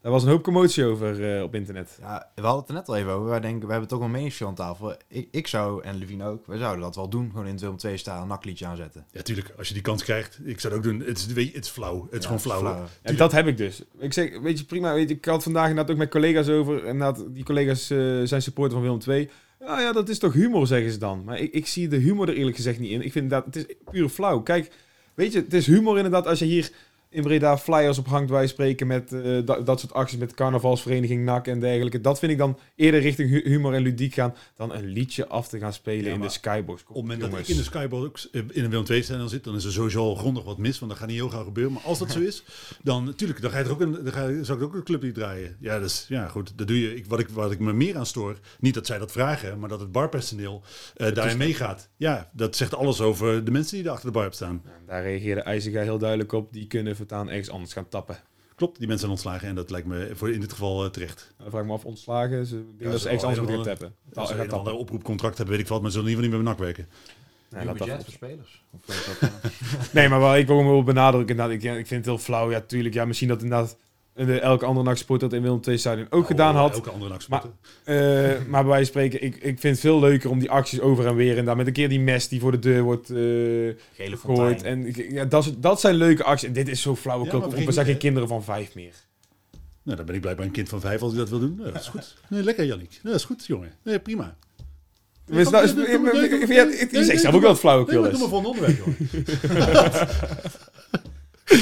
Daar 0.02 0.14
was 0.14 0.24
een 0.24 0.30
hoop 0.30 0.44
commotie 0.44 0.86
over 0.86 1.36
eh, 1.36 1.44
op 1.44 1.56
internet. 1.56 1.98
Ja, 2.02 2.32
we 2.36 2.42
hadden 2.42 2.60
het 2.60 2.70
er 2.70 2.76
net 2.76 2.88
al 2.88 2.96
even 2.96 3.12
over. 3.12 3.30
Wij 3.30 3.40
denken, 3.40 3.66
we 3.66 3.72
hebben 3.72 3.90
toch 3.90 4.02
een 4.02 4.12
meningsje 4.12 4.46
aan 4.46 4.56
tafel. 4.56 4.96
Ik, 5.08 5.28
ik 5.32 5.48
zou, 5.48 5.84
en 5.84 5.96
Levine 5.96 6.26
ook, 6.26 6.46
wij 6.46 6.58
zouden 6.58 6.82
dat 6.82 6.96
wel 6.96 7.10
doen. 7.10 7.30
Gewoon 7.30 7.46
in 7.46 7.52
het 7.52 7.62
Willem 7.62 7.78
2 7.78 7.98
staan, 7.98 8.22
een 8.22 8.28
nakliedje 8.28 8.66
aanzetten. 8.66 9.06
Ja, 9.12 9.22
tuurlijk, 9.22 9.54
als 9.58 9.68
je 9.68 9.74
die 9.74 9.84
kans 9.84 10.04
krijgt. 10.04 10.40
Ik 10.44 10.60
zou 10.60 10.74
het 10.74 10.86
ook 10.86 10.92
doen. 10.92 11.08
Het 11.08 11.18
is, 11.18 11.26
weet 11.26 11.48
je, 11.48 11.56
het 11.56 11.66
is 11.66 11.72
flauw. 11.72 12.04
Het 12.04 12.12
is 12.12 12.18
Ja, 12.20 12.26
gewoon 12.26 12.40
flauw. 12.40 12.86
Ja, 13.04 13.12
dat 13.14 13.32
heb 13.32 13.48
ik 13.48 13.58
dus. 13.58 13.82
Ik 13.98 14.14
zeg, 14.14 14.40
weet 14.40 14.60
je, 14.60 14.66
prima. 14.66 14.94
Weet 14.94 15.10
je, 15.10 15.16
ik 15.16 15.26
had 15.26 15.44
vandaag 15.44 15.70
inderdaad 15.70 15.92
ook 15.92 16.00
met 16.00 16.10
collega's 16.10 16.50
over. 16.50 16.86
En 16.86 17.16
die 17.30 17.44
collega's 17.44 17.90
eh, 17.90 18.22
zijn 18.24 18.42
supporter 18.42 18.74
van 18.74 18.82
Willem 18.82 19.02
II. 19.08 19.30
Nou 19.66 19.82
ja, 19.82 19.92
dat 19.92 20.10
is 20.10 20.20
toch 20.20 20.34
humor, 20.34 20.68
zeggen 20.68 20.92
ze 20.92 20.98
dan. 20.98 21.24
Maar 21.24 21.40
ik, 21.40 21.54
ik 21.54 21.68
zie 21.68 21.88
de 21.88 21.96
humor 21.98 22.30
er 22.30 22.36
eerlijk 22.36 22.56
gezegd 22.56 22.80
niet 22.80 22.92
in. 22.92 23.02
Ik 23.02 23.12
vind 23.12 23.30
dat, 23.30 23.46
het 23.46 23.56
is 23.56 23.66
puur 23.92 24.10
flauw. 24.10 24.42
Kijk, 24.42 24.72
weet 25.14 25.34
je, 25.34 25.40
het 25.40 25.54
is 25.54 25.68
humor 25.68 25.96
inderdaad 25.96 26.28
als 26.28 26.40
je 26.40 26.46
hier 26.46 26.72
in 27.16 27.24
Breda 27.24 27.58
flyers 27.58 27.98
op 27.98 28.08
hangt, 28.08 28.30
wij 28.30 28.48
spreken 28.48 28.88
met 28.88 29.12
eh, 29.14 29.46
dat, 29.46 29.66
dat 29.66 29.80
soort 29.80 29.94
acties 29.94 30.20
met 30.20 30.34
carnavalsvereniging 30.34 31.26
NAC 31.26 31.48
en 31.48 31.60
dergelijke. 31.60 32.02
Dat 32.02 32.20
vind 32.20 32.32
ik 32.32 32.38
dan 32.38 32.58
eerder 32.76 33.00
richting 33.00 33.30
hu- 33.30 33.50
humor 33.50 33.74
en 33.74 33.82
ludiek 33.82 34.14
gaan 34.14 34.36
dan 34.56 34.74
een 34.74 34.86
liedje 34.86 35.28
af 35.28 35.48
te 35.48 35.60
gaan 35.60 35.74
spelen 35.74 36.06
Ja, 36.06 36.14
in 36.14 36.22
de 36.22 36.30
Skybox. 36.30 36.84
Kom 36.84 36.96
Op 36.96 37.02
het 37.02 37.12
moment 37.12 37.32
dat 37.32 37.40
ik 37.40 37.48
in 37.48 37.56
de 37.58 37.64
Skybox 37.64 38.30
eh, 38.30 38.42
in 38.52 38.64
een 38.64 38.70
Willem 38.70 38.86
II 38.90 39.04
stand 39.04 39.30
zit, 39.30 39.44
dan 39.44 39.56
is 39.56 39.64
er 39.66 39.72
sowieso 39.72 40.00
al 40.00 40.16
grondig 40.16 40.44
wat 40.44 40.58
mis, 40.58 40.80
want 40.80 40.92
dat 40.92 41.00
gaat 41.00 41.10
niet 41.10 41.18
heel 41.18 41.30
gauw 41.30 41.44
gebeuren. 41.44 41.74
Maar 41.74 41.84
als 41.84 42.00
dat 42.00 42.12
zo 42.12 42.20
is, 42.20 42.44
dan 42.84 43.04
natuurlijk, 43.04 43.42
dan 43.42 43.52
ga 43.52 43.58
je 43.58 43.64
er 43.64 43.72
ook 43.72 43.82
een, 43.82 43.92
dan 44.04 44.14
ga 44.14 44.28
je, 44.28 44.44
zou 44.44 44.58
ik 44.58 44.64
ook 44.64 44.74
een 44.74 44.84
clubje 44.84 45.12
draaien. 45.12 45.58
Ja, 45.60 45.80
dus 45.80 46.06
ja, 46.10 46.28
goed, 46.28 46.58
dat 46.58 46.68
doe 46.68 46.80
je. 46.82 46.96
Ik, 46.96 47.06
wat, 47.06 47.20
ik, 47.20 47.30
wat 47.30 47.52
ik 47.52 47.60
me 47.60 47.74
meer 47.74 47.98
aan 47.98 48.06
stoor, 48.06 48.38
niet 48.60 48.74
dat 48.74 48.86
zij 48.86 48.98
dat 48.98 49.12
vragen, 49.12 49.60
maar 49.60 49.70
dat 49.70 49.80
het 49.80 49.92
barpersoneel 49.92 50.62
eh 50.96 51.14
daarin 51.14 51.38
meegaat. 51.38 51.90
Ja, 51.98 52.30
dat 52.34 52.56
zegt 52.56 52.76
alles 52.76 53.02
over 53.02 53.44
de 53.46 53.52
mensen 53.52 53.78
die 53.78 53.86
er 53.86 53.92
achter 53.92 54.12
de 54.12 54.18
bar 54.20 54.34
staan. 54.34 54.62
Ja, 54.66 54.72
daar 54.86 55.04
reageerde 55.04 55.42
IJzega 55.42 55.82
heel 55.82 55.98
duidelijk 55.98 56.32
op. 56.32 56.54
Die 56.54 56.68
kunnen 56.68 56.96
voortaan 57.08 57.30
ergens 57.30 57.50
anders 57.50 57.74
gaan 57.74 57.88
tappen. 57.90 58.18
Klopt, 58.56 58.78
die 58.78 58.88
mensen 58.88 59.00
zijn 59.00 59.12
ontslagen 59.12 59.48
en 59.48 59.56
dat 59.56 59.70
lijkt 59.70 59.88
me 59.88 60.12
voor 60.14 60.32
in 60.32 60.40
dit 60.40 60.52
geval 60.52 60.84
eh, 60.84 60.90
terecht. 60.90 61.34
Dan 61.38 61.50
vraag 61.50 61.62
ik 61.62 61.68
me 61.68 61.74
af, 61.74 61.86
ontslagen. 61.86 62.46
Ze 62.46 62.64
Ja, 62.80 62.92
dat 62.92 63.02
ze 63.02 63.06
ergens 63.06 63.24
anders 63.24 63.48
een 63.48 63.54
moeten 63.56 63.78
gaan 63.78 63.78
tappen. 63.78 63.96
Als 64.22 64.30
ze 64.30 64.36
een 64.36 64.52
ander 64.52 64.74
oproepcontract 64.74 65.38
hebben, 65.38 65.56
weet 65.56 65.64
ik 65.64 65.70
wat, 65.70 65.82
maar 65.82 65.92
ze 65.92 65.98
zullen 65.98 66.12
in 66.12 66.18
ieder 66.24 66.30
geval 66.40 66.52
niet 66.54 66.58
meer 66.58 66.66
bij 66.66 66.76
NAC 66.76 66.88
werken. 66.88 67.14
Nee, 67.50 67.66
dat 67.66 67.78
budget 67.78 68.04
voor 68.04 68.14
spelers. 68.14 68.64
Of 68.72 68.88
is 68.88 69.06
dat, 69.20 69.30
eh, 69.30 69.94
Nee, 69.94 70.10
maar 70.10 70.20
wel, 70.20 70.36
ik 70.36 70.48
wil 70.48 70.58
hem 70.58 70.68
wel 70.68 70.84
benadrukken. 70.84 71.30
inderdaad. 71.30 71.56
Ik, 71.56 71.62
ja, 71.62 71.74
ik 71.74 71.88
vind 71.88 72.06
het 72.06 72.16
heel 72.16 72.24
flauw. 72.24 72.52
Ja, 72.52 72.62
tuurlijk. 72.62 72.94
Ja, 72.94 73.06
misschien 73.06 73.28
dat 73.28 73.42
inderdaad 73.42 73.78
eh, 74.16 74.42
elke 74.42 74.66
andere 74.66 74.86
nachtsport 74.86 75.20
dat 75.20 75.34
in 75.34 75.42
Willem 75.42 75.60
II 75.68 75.78
Stadion 75.78 76.08
ook 76.10 76.26
gedaan 76.26 76.56
had. 76.56 76.74
Elke 76.74 76.90
andere 76.90 77.12
NAC 77.12 77.28
Maar-. 77.28 77.44
Eh, 77.84 77.96
maar 78.48 78.62
bij 78.62 78.72
wijze 78.72 78.92
van 78.92 79.02
spreken, 79.02 79.22
ik, 79.24 79.36
ik 79.36 79.60
vind 79.60 79.64
het 79.64 79.80
veel 79.80 80.00
leuker 80.00 80.30
om 80.30 80.40
die 80.40 80.50
acties 80.52 80.80
over 80.80 81.08
en 81.08 81.16
weer. 81.16 81.38
En 81.38 81.46
daar 81.46 81.56
met 81.56 81.68
een 81.68 81.74
keer 81.74 81.90
die 81.90 82.00
mes 82.00 82.28
die 82.28 82.40
voor 82.40 82.52
de 82.52 82.60
deur 82.60 82.82
wordt 82.84 83.10
eh 83.10 83.16
Gele 83.16 84.18
gegooid. 84.18 84.64
En 84.64 84.94
ja, 85.10 85.26
dat, 85.26 85.46
is- 85.46 85.54
dat 85.58 85.80
zijn 85.80 85.96
leuke 85.96 86.24
acties. 86.24 86.48
En 86.48 86.54
dit 86.54 86.68
is 86.68 86.82
zo 86.82 86.96
flauw. 86.96 87.26
Ja, 87.26 87.38
maar 87.64 87.74
zijn 87.74 87.86
geen 87.86 87.98
kinderen 87.98 88.28
van 88.28 88.44
vijf 88.44 88.76
meer. 88.76 88.94
Nou, 89.84 89.98
dan 89.98 90.06
ben 90.06 90.16
ik 90.16 90.22
blijkbaar 90.22 90.46
een 90.46 90.52
kind 90.52 90.70
van 90.70 90.80
vijf 90.82 91.02
als 91.02 91.12
ik 91.12 91.18
dat 91.18 91.30
wil 91.30 91.40
doen. 91.40 91.56
Nou, 91.60 91.72
dat 91.72 91.82
is 91.82 91.88
goed. 91.88 92.16
Nee, 92.30 92.44
lekker, 92.44 92.66
Jannik. 92.66 92.90
Nee, 92.90 93.12
dat 93.12 93.16
is 93.16 93.24
goed, 93.26 93.46
jongen. 93.46 93.72
Nee, 93.84 94.00
prima. 94.00 94.36
Dus 95.26 95.50
nou, 95.50 95.64
is- 95.64 95.72
ik- 95.72 96.88
zegt 97.06 97.22
zelf 97.22 97.34
ook 97.36 97.42
wel 97.42 97.52
het 97.52 97.64
Nee, 97.64 97.72
flauwekul 97.72 98.02
maar 98.02 98.12
is. 98.12 98.18
doe 98.20 98.30
maar 98.30 98.30
voor 98.30 98.40
een 98.40 98.46
onderwerp, 98.46 98.78
jongen. 98.78 98.98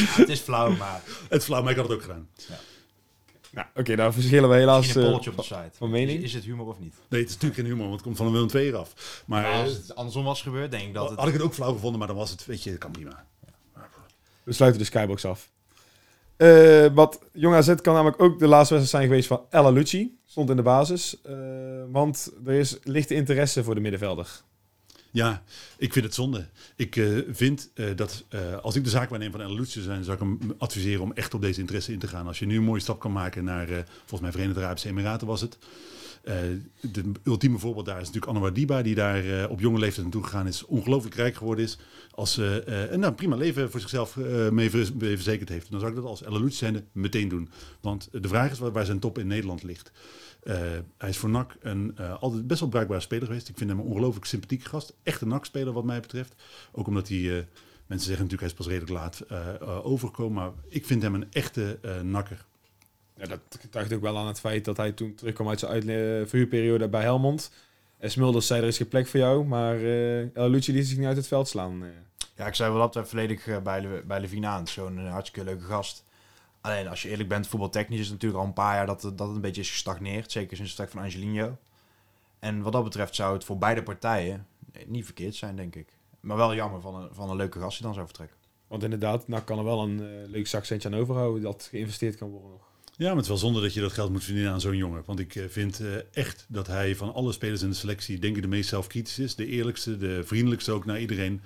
het 0.21 0.29
is 0.29 0.39
flauw, 0.39 0.69
maar 0.75 1.01
Het 1.29 1.39
is 1.41 1.45
flauw, 1.45 1.61
maar 1.61 1.71
ik 1.71 1.77
had 1.77 1.87
het 1.87 1.95
ook 1.95 2.01
gedaan. 2.01 2.29
Nou, 3.51 3.67
oké, 3.75 3.95
daar 3.95 4.13
verschillen 4.13 4.49
we 4.49 4.55
helaas 4.55 4.95
een 4.95 5.01
eh, 5.01 5.07
polletje 5.07 5.29
op 5.29 5.37
de 5.37 5.43
site. 5.43 5.69
van 5.73 5.89
mening. 5.89 6.17
Is, 6.17 6.23
is 6.23 6.33
het 6.33 6.43
humor 6.43 6.67
of 6.67 6.79
niet? 6.79 6.93
Nee, 7.09 7.19
het 7.19 7.29
is 7.29 7.35
natuurlijk 7.35 7.61
geen 7.61 7.69
humor, 7.69 7.87
want 7.87 7.93
het 7.93 8.03
komt 8.03 8.17
van 8.17 8.25
een 8.25 8.31
Willem 8.31 8.49
II 8.53 8.73
af. 8.73 9.23
Maar 9.25 9.41
Maar 9.41 9.61
als 9.61 9.71
eh, 9.71 9.77
het 9.77 9.95
andersom 9.95 10.23
was 10.23 10.41
gebeurd, 10.41 10.71
denk 10.71 10.83
ik 10.83 10.93
dat 10.93 11.09
het... 11.09 11.19
had 11.19 11.27
ik 11.27 11.33
het 11.33 11.41
ook 11.41 11.53
flauw 11.53 11.73
gevonden, 11.73 11.99
maar 11.99 12.07
dan 12.07 12.17
was 12.17 12.29
het, 12.29 12.45
weet 12.45 12.63
je, 12.63 12.69
dat 12.69 12.79
kan 12.79 12.91
prima. 12.91 13.25
We 14.43 14.53
sluiten 14.53 14.79
de 14.81 14.87
Skybox 14.87 15.25
af. 15.25 15.49
Eh, 16.37 16.85
wat 16.93 17.19
Jong 17.33 17.55
AZ 17.55 17.73
kan 17.81 17.93
namelijk 17.93 18.21
ook 18.21 18.39
de 18.39 18.47
laatste 18.47 18.73
wedstrijd 18.73 18.89
zijn 18.89 19.03
geweest 19.03 19.27
van 19.27 19.41
Ella 19.49 19.69
Lucci. 19.69 20.17
Stond 20.25 20.49
in 20.49 20.55
de 20.55 20.61
basis. 20.61 21.21
Eh, 21.21 21.33
want 21.91 22.31
er 22.45 22.53
is 22.53 22.77
lichte 22.83 23.13
interesse 23.13 23.63
voor 23.63 23.75
de 23.75 23.81
middenvelder. 23.81 24.41
Ja, 25.13 25.43
ik 25.77 25.93
vind 25.93 26.05
het 26.05 26.13
zonde. 26.13 26.45
Ik 26.75 26.95
eh, 26.95 27.17
vind 27.29 27.69
eh, 27.73 27.85
dat 27.95 28.23
eh, 28.29 28.57
als 28.57 28.75
ik 28.75 28.83
de 28.83 28.89
zaakwaarnemer 28.89 29.39
van 29.39 29.49
El 29.49 29.55
Lutje 29.55 29.81
zijn, 29.81 30.03
zou 30.03 30.15
ik 30.15 30.23
hem 30.23 30.55
adviseren 30.57 31.01
om 31.01 31.11
echt 31.13 31.33
op 31.33 31.41
deze 31.41 31.59
interesse 31.59 31.91
in 31.91 31.99
te 31.99 32.07
gaan. 32.07 32.27
Als 32.27 32.39
je 32.39 32.45
nu 32.45 32.57
een 32.57 32.63
mooie 32.63 32.81
stap 32.81 32.99
kan 32.99 33.11
maken 33.11 33.43
naar, 33.43 33.67
volgens 33.99 34.21
mij 34.21 34.31
Verenigde 34.31 34.61
Arabische 34.61 34.89
Emiraten 34.89 35.27
was 35.27 35.41
het. 35.41 35.57
Eh 36.23 36.35
de 36.91 37.11
ultieme 37.23 37.57
voorbeeld 37.57 37.85
daar 37.85 38.01
is 38.01 38.05
natuurlijk 38.05 38.33
Anwar 38.33 38.53
Diba, 38.53 38.81
die 38.81 38.95
daar 38.95 39.25
eh, 39.25 39.51
op 39.51 39.59
jonge 39.59 39.79
leeftijd 39.79 40.01
naartoe 40.03 40.23
gegaan 40.23 40.47
is, 40.47 40.65
ongelooflijk 40.65 41.15
rijk 41.15 41.35
geworden 41.35 41.65
is. 41.65 41.77
Als 42.11 42.37
eh, 42.37 42.83
eh, 42.83 42.91
een 42.91 42.99
nou, 42.99 43.13
prima 43.13 43.35
leven 43.35 43.71
voor 43.71 43.79
zichzelf 43.79 44.15
mee, 44.51 44.69
ver- 44.69 44.91
mee 44.99 45.15
verzekerd 45.15 45.49
heeft. 45.49 45.71
Dan 45.71 45.79
zou 45.79 45.91
ik 45.91 45.97
dat 45.97 46.05
als 46.05 46.21
Lutje 46.27 46.57
zijnde 46.57 46.83
meteen 46.91 47.29
doen. 47.29 47.49
Want 47.81 48.09
de 48.11 48.27
vraag 48.27 48.51
is 48.51 48.59
waar, 48.59 48.85
zijn 48.85 48.99
top 48.99 49.17
in 49.17 49.27
Nederland 49.27 49.63
ligt. 49.63 49.91
Hij 50.97 51.09
is 51.09 51.17
voor 51.17 51.29
NAC 51.29 51.55
een 51.59 51.97
altijd 51.97 52.47
best 52.47 52.59
wel 52.59 52.69
bruikbare 52.69 52.99
speler 52.99 53.27
geweest. 53.27 53.49
Ik 53.49 53.57
vind 53.57 53.69
hem 53.69 53.79
een 53.79 53.85
ongelooflijk 53.85 54.25
sympathieke 54.25 54.69
gast. 54.69 54.93
Echt 55.03 55.21
een 55.21 55.27
NAC-speler 55.27 55.73
wat 55.73 55.83
mij 55.83 55.99
betreft. 55.99 56.33
Ook 56.71 56.87
omdat 56.87 57.07
hij, 57.07 57.47
mensen 57.87 58.07
zeggen 58.07 58.25
natuurlijk 58.25 58.39
hij 58.39 58.49
is 58.49 58.53
pas 58.53 58.67
redelijk 58.67 58.91
laat 58.91 59.25
overgekomen. 59.83 60.33
Maar 60.33 60.51
ik 60.69 60.85
vind 60.85 61.01
hem 61.01 61.15
een 61.15 61.31
echte 61.31 61.79
nakker. 62.03 62.45
Ja, 63.23 63.29
dat 63.29 63.39
getuigt 63.59 63.93
ook 63.93 64.01
wel 64.01 64.17
aan 64.17 64.27
het 64.27 64.39
feit 64.39 64.65
dat 64.65 64.77
hij 64.77 64.91
toen 64.91 65.15
terugkwam 65.15 65.49
uit 65.49 65.59
zijn 65.59 65.71
uitle- 65.71 66.23
verhuurperiode 66.27 66.89
bij 66.89 67.01
Helmond. 67.01 67.51
En 67.97 68.11
Smulders 68.11 68.47
zei 68.47 68.61
er 68.61 68.67
is 68.67 68.77
geen 68.77 68.87
plek 68.87 69.07
voor 69.07 69.19
jou. 69.19 69.45
Maar 69.45 69.75
eh 69.75 70.35
El 70.35 70.49
Lucci 70.49 70.73
liet 70.73 70.87
zich 70.87 70.97
niet 70.97 71.07
uit 71.07 71.17
het 71.17 71.27
veld 71.27 71.47
slaan. 71.47 71.83
eh. 71.83 71.89
Ja, 72.35 72.47
ik 72.47 72.55
zei 72.55 72.73
wel 72.73 72.89
dat 72.91 73.09
volledig 73.09 73.47
eh, 73.47 73.57
bij, 73.61 74.03
bij 74.05 74.19
Levine 74.19 74.47
aan. 74.47 74.67
Zo'n 74.67 74.97
eh, 74.99 75.11
hartstikke 75.11 75.49
leuke 75.49 75.63
gast. 75.63 76.03
Alleen 76.61 76.87
als 76.87 77.01
je 77.01 77.09
eerlijk 77.09 77.29
bent, 77.29 77.47
voetbaltechnisch 77.47 77.99
is 77.99 78.03
het 78.05 78.13
natuurlijk 78.13 78.41
al 78.41 78.47
een 78.47 78.53
paar 78.53 78.75
jaar 78.75 78.85
dat 78.85 79.01
dat 79.01 79.19
het 79.19 79.35
een 79.35 79.41
beetje 79.41 79.61
is 79.61 79.71
gestagneerd. 79.71 80.31
Zeker 80.31 80.55
sinds 80.57 80.71
het 80.71 80.79
vertrek 80.79 80.89
van 80.89 81.11
Angelino. 81.11 81.57
En 82.39 82.61
wat 82.61 82.71
dat 82.73 82.83
betreft 82.83 83.15
zou 83.15 83.33
het 83.33 83.43
voor 83.43 83.57
beide 83.57 83.83
partijen 83.83 84.47
eh, 84.73 84.85
niet 84.87 85.05
verkeerd 85.05 85.35
zijn, 85.35 85.55
denk 85.55 85.75
ik. 85.75 85.87
Maar 86.19 86.37
wel 86.37 86.55
jammer 86.55 86.81
van 86.81 86.95
een, 86.95 87.09
van 87.11 87.29
een 87.29 87.35
leuke 87.35 87.59
gast 87.59 87.75
die 87.77 87.85
dan 87.85 87.93
zou 87.93 88.05
vertrekken. 88.05 88.37
Want 88.67 88.83
inderdaad, 88.83 89.27
nou 89.27 89.43
kan 89.43 89.57
er 89.57 89.63
wel 89.63 89.81
een 89.83 89.99
eh, 89.99 90.29
leuk 90.29 90.47
zakcentje 90.47 90.89
aan 90.89 90.95
overhouden 90.95 91.41
dat 91.41 91.67
geïnvesteerd 91.69 92.15
kan 92.15 92.29
worden 92.29 92.49
nog. 92.49 92.71
Ja, 92.97 93.05
maar 93.07 93.15
het 93.15 93.23
is 93.23 93.27
wel 93.27 93.37
zonde 93.37 93.61
dat 93.61 93.73
je 93.73 93.81
dat 93.81 93.91
geld 93.91 94.11
moet 94.11 94.23
verdienen 94.23 94.51
aan 94.51 94.61
zo'n 94.61 94.77
jongen. 94.77 95.03
Want 95.05 95.19
ik 95.19 95.35
eh, 95.35 95.43
vind 95.47 95.79
eh, 95.79 95.87
echt 96.11 96.45
dat 96.47 96.67
hij 96.67 96.95
van 96.95 97.13
alle 97.13 97.31
spelers 97.31 97.61
in 97.61 97.69
de 97.69 97.75
selectie, 97.75 98.19
denk 98.19 98.35
ik, 98.35 98.41
de 98.41 98.47
meest 98.47 98.69
zelfkritisch 98.69 99.19
is. 99.19 99.35
De 99.35 99.45
eerlijkste, 99.45 99.97
de 99.97 100.21
vriendelijkste 100.23 100.71
ook 100.71 100.85
naar 100.85 100.99
iedereen. 100.99 101.41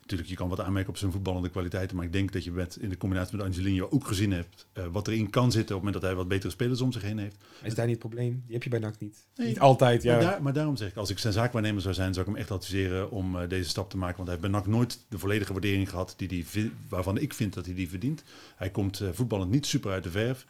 Natuurlijk, 0.00 0.28
je 0.28 0.36
kan 0.36 0.48
wat 0.48 0.60
aanmerken 0.60 0.90
op 0.90 0.96
zijn 0.96 1.12
voetballende 1.12 1.48
kwaliteiten. 1.48 1.96
Maar 1.96 2.04
ik 2.04 2.12
denk 2.12 2.32
dat 2.32 2.44
je 2.44 2.52
met, 2.52 2.76
in 2.80 2.88
de 2.88 2.96
combinatie 2.96 3.36
met 3.36 3.46
Angelino 3.46 3.88
ook 3.90 4.06
gezien 4.06 4.32
hebt 4.32 4.66
eh, 4.72 4.84
wat 4.92 5.08
erin 5.08 5.30
kan 5.30 5.52
zitten 5.52 5.76
op 5.76 5.82
het 5.82 5.92
moment 5.92 5.94
dat 5.94 6.02
hij 6.02 6.14
wat 6.14 6.28
betere 6.28 6.52
spelers 6.52 6.80
om 6.80 6.92
zich 6.92 7.02
heen 7.02 7.18
heeft. 7.18 7.36
Is 7.62 7.74
daar 7.74 7.86
niet 7.86 7.94
het 8.02 8.08
probleem? 8.08 8.42
Die 8.44 8.54
heb 8.54 8.62
je 8.62 8.70
bij 8.70 8.78
NAC 8.78 8.94
niet. 8.98 9.26
Nee. 9.36 9.46
Niet 9.46 9.60
altijd, 9.60 10.02
ja. 10.02 10.12
Maar, 10.12 10.22
daar, 10.24 10.42
maar 10.42 10.52
daarom 10.52 10.76
zeg 10.76 10.88
ik, 10.88 10.96
als 10.96 11.10
ik 11.10 11.18
zijn 11.18 11.32
zaakwaarnemer 11.32 11.82
zou 11.82 11.94
zijn, 11.94 12.14
zou 12.14 12.26
ik 12.26 12.32
hem 12.32 12.40
echt 12.40 12.50
adviseren 12.50 13.10
om 13.10 13.48
deze 13.48 13.68
stap 13.68 13.90
te 13.90 13.96
maken. 13.96 14.16
Want 14.16 14.28
hij 14.28 14.38
heeft 14.38 14.50
bij 14.50 14.60
NAC 14.60 14.66
nooit 14.66 14.98
de 15.08 15.18
volledige 15.18 15.52
waardering 15.52 15.90
gehad 15.90 16.14
die 16.16 16.28
die, 16.28 16.72
waarvan 16.88 17.18
ik 17.18 17.34
vind 17.34 17.54
dat 17.54 17.66
hij 17.66 17.74
die 17.74 17.88
verdient. 17.88 18.22
Hij 18.56 18.70
komt 18.70 19.02
voetballend 19.12 19.50
niet 19.50 19.66
super 19.66 19.90
uit 19.92 20.02
de 20.02 20.10
verf. 20.10 20.46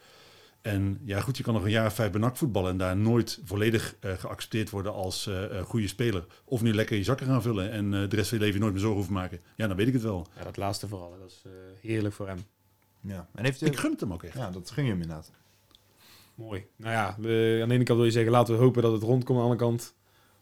En 0.67 1.01
ja, 1.05 1.21
goed, 1.21 1.37
je 1.37 1.43
kan 1.43 1.55
nog 1.55 1.65
een 1.65 1.71
jaar 1.71 1.87
of 1.87 1.95
vijf 1.95 2.11
bij 2.11 2.21
NAC 2.21 2.37
voetballen 2.37 2.71
en 2.71 2.77
daar 2.77 2.97
nooit 2.97 3.41
volledig 3.45 3.97
eh, 4.01 4.13
geaccepteerd 4.13 4.71
worden 4.71 4.93
als 4.93 5.27
eh, 5.27 5.59
eh, 5.59 5.65
goede 5.65 5.89
speler. 5.89 6.27
Of 6.45 6.63
nu 6.63 6.75
lekker 6.75 6.97
je 6.97 7.05
zakken 7.05 7.27
gaan 7.27 7.43
vullen 7.43 7.71
en 7.71 7.95
eh, 7.95 8.09
de 8.09 8.17
rest 8.17 8.29
van 8.29 8.39
je 8.39 8.45
leven 8.45 8.61
nooit 8.61 8.73
meer 8.73 8.81
zorgen 8.81 8.99
hoeven 8.99 9.15
maken. 9.15 9.41
Ja, 9.57 9.67
dan 9.67 9.77
weet 9.77 9.87
ik 9.87 9.93
het 9.93 10.03
wel. 10.03 10.27
Ja, 10.37 10.45
dat 10.45 10.57
laatste 10.57 10.89
vooral. 10.89 11.17
Dat 11.21 11.31
is 11.31 11.43
eh, 11.45 11.51
heerlijk 11.81 12.15
voor 12.15 12.27
hem. 12.27 12.39
Ja. 13.01 13.29
En 13.35 13.45
heeft 13.45 13.61
hij... 13.61 13.69
Ik 13.69 13.77
gun 13.77 13.91
het 13.91 14.01
hem 14.01 14.13
ook 14.13 14.23
echt. 14.23 14.35
Ja, 14.35 14.51
dat 14.51 14.71
gun 14.71 14.85
je 14.85 14.91
hem 14.91 15.01
inderdaad. 15.01 15.31
Mooi. 16.35 16.67
Nou 16.77 16.93
ja, 16.93 17.15
we- 17.19 17.59
aan 17.63 17.69
de 17.69 17.75
ene 17.75 17.85
kant 17.85 17.99
wil 17.99 18.05
je 18.05 18.11
zeggen, 18.13 18.33
laten 18.33 18.55
we 18.55 18.61
hopen 18.63 18.83
dat 18.83 18.93
het 18.93 19.03
rondkomt. 19.03 19.39
Aan 19.39 19.45
de 19.45 19.51
andere 19.51 19.71
kant... 19.71 19.95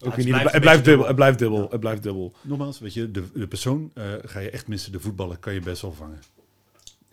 Ook 0.05 0.17
het 0.17 0.27
blijft 0.27 0.53
het, 0.53 0.61
blijft 0.61 0.85
dubbel, 0.85 1.07
het 1.07 1.17
blijft 1.17 1.39
dubbel. 1.39 1.61
Ja. 1.63 1.69
Het 1.71 1.81
blijft 1.81 2.03
dubbel. 2.03 2.33
Nogmaals, 2.43 2.79
weet 2.79 2.95
je, 2.95 3.11
de, 3.11 3.25
de 3.35 3.47
persoon 3.49 3.91
eh, 3.95 4.13
ga 4.23 4.39
je 4.41 4.51
echt 4.51 4.67
missen. 4.69 4.93
De 4.93 5.01
voetballer 5.01 5.37
kan 5.39 5.55
je 5.55 5.61
best 5.61 5.83
wel 5.83 5.93
vangen. 5.93 6.19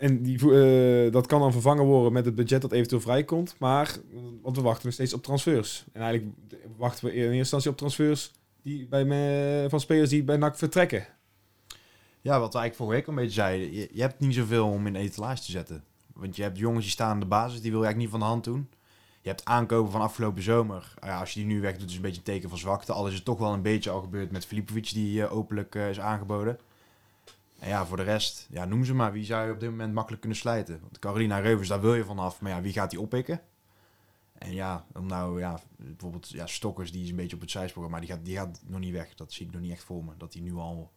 En 0.01 0.21
die, 0.21 0.37
eh, 0.37 1.11
dat 1.11 1.27
kan 1.27 1.39
dan 1.39 1.51
vervangen 1.51 1.85
worden 1.85 2.13
met 2.13 2.25
het 2.25 2.35
budget 2.35 2.61
dat 2.61 2.71
eventueel 2.71 3.01
vrijkomt. 3.01 3.55
Maar, 3.59 3.97
want 4.41 4.55
we 4.55 4.61
wachten 4.61 4.85
nog 4.85 4.93
steeds 4.93 5.13
op 5.13 5.23
transfers. 5.23 5.85
En 5.91 6.01
eigenlijk 6.01 6.35
wachten 6.77 7.05
we 7.05 7.13
in 7.13 7.21
eerste 7.21 7.37
instantie 7.37 7.69
op 7.69 7.77
transfers 7.77 8.31
die 8.61 8.87
bij 8.87 9.05
me, 9.05 9.65
van 9.69 9.79
spelers 9.79 10.09
die 10.09 10.23
bij 10.23 10.37
NAC 10.37 10.57
vertrekken. 10.57 11.07
Ja, 12.21 12.39
wat 12.39 12.53
we 12.53 12.59
eigenlijk 12.59 12.75
vorige 12.75 12.95
week 12.95 13.07
al 13.07 13.13
een 13.13 13.19
beetje 13.19 13.41
zeiden. 13.41 13.73
Je, 13.73 14.01
hebt 14.01 14.19
niet 14.19 14.33
zoveel 14.33 14.67
om 14.67 14.87
in 14.87 14.93
de 14.93 14.99
etalage 14.99 15.43
te 15.43 15.51
zetten. 15.51 15.83
Want 16.13 16.35
je 16.35 16.43
hebt 16.43 16.57
jongens 16.57 16.83
die 16.83 16.93
staan 16.93 17.09
aan 17.09 17.19
de 17.19 17.25
basis, 17.25 17.61
die 17.61 17.71
wil 17.71 17.79
je 17.79 17.85
eigenlijk 17.85 17.97
niet 17.97 18.09
van 18.09 18.19
de 18.19 18.33
hand 18.33 18.43
doen. 18.43 18.69
Je 19.21 19.29
hebt 19.29 19.45
aankopen 19.45 19.91
van 19.91 20.01
afgelopen 20.01 20.43
zomer. 20.43 20.93
Ah 20.99 21.09
Ja, 21.09 21.19
als 21.19 21.33
je 21.33 21.39
die 21.39 21.49
nu 21.49 21.61
wegdoet, 21.61 21.89
is 21.89 21.95
een 21.95 22.01
beetje 22.01 22.17
een 22.17 22.23
teken 22.23 22.49
van 22.49 22.57
zwakte. 22.57 22.93
Al 22.93 23.07
is 23.07 23.13
het 23.13 23.25
toch 23.25 23.39
wel 23.39 23.53
een 23.53 23.61
beetje 23.61 23.89
al 23.89 24.01
gebeurd 24.01 24.31
met 24.31 24.45
Filipovic, 24.45 24.93
die 24.93 25.23
eh, 25.23 25.35
openlijk 25.35 25.75
eh, 25.75 25.89
is 25.89 25.99
aangeboden. 25.99 26.59
En 27.61 27.67
ja, 27.69 27.85
voor 27.85 27.97
de 27.97 28.03
rest, 28.03 28.47
ja, 28.51 28.65
noem 28.65 28.85
ze 28.85 28.93
maar. 28.93 29.11
Wie 29.11 29.25
zou 29.25 29.45
je 29.47 29.53
op 29.53 29.59
dit 29.59 29.69
moment 29.69 29.93
makkelijk 29.93 30.21
kunnen 30.21 30.39
slijten? 30.39 30.79
Want 30.81 30.99
Carolina 30.99 31.39
Reuvers, 31.39 31.67
daar 31.67 31.81
wil 31.81 31.95
je 31.95 32.03
vanaf. 32.03 32.41
Maar 32.41 32.51
ja, 32.51 32.61
wie 32.61 32.73
gaat 32.73 32.89
die 32.89 33.01
oppikken? 33.01 33.41
En 34.33 34.53
ja, 34.53 34.85
om 34.93 35.05
nou, 35.05 35.39
ja, 35.39 35.59
bijvoorbeeld 35.77 36.29
ja, 36.29 36.47
Stokkers, 36.47 36.91
die 36.91 37.03
is 37.03 37.09
een 37.09 37.15
beetje 37.15 37.35
op 37.35 37.41
het 37.41 37.51
zijspoor. 37.51 37.89
Maar 37.89 37.99
die 37.99 38.09
gaat, 38.09 38.25
die 38.25 38.35
gaat 38.35 38.61
nog 38.67 38.79
niet 38.79 38.93
weg. 38.93 39.15
Dat 39.15 39.33
zie 39.33 39.45
ik 39.45 39.51
nog 39.51 39.61
niet 39.61 39.71
echt 39.71 39.83
voor 39.83 40.03
me. 40.03 40.11
Dat 40.17 40.31
die 40.31 40.41
nu 40.41 40.53
al 40.53 40.91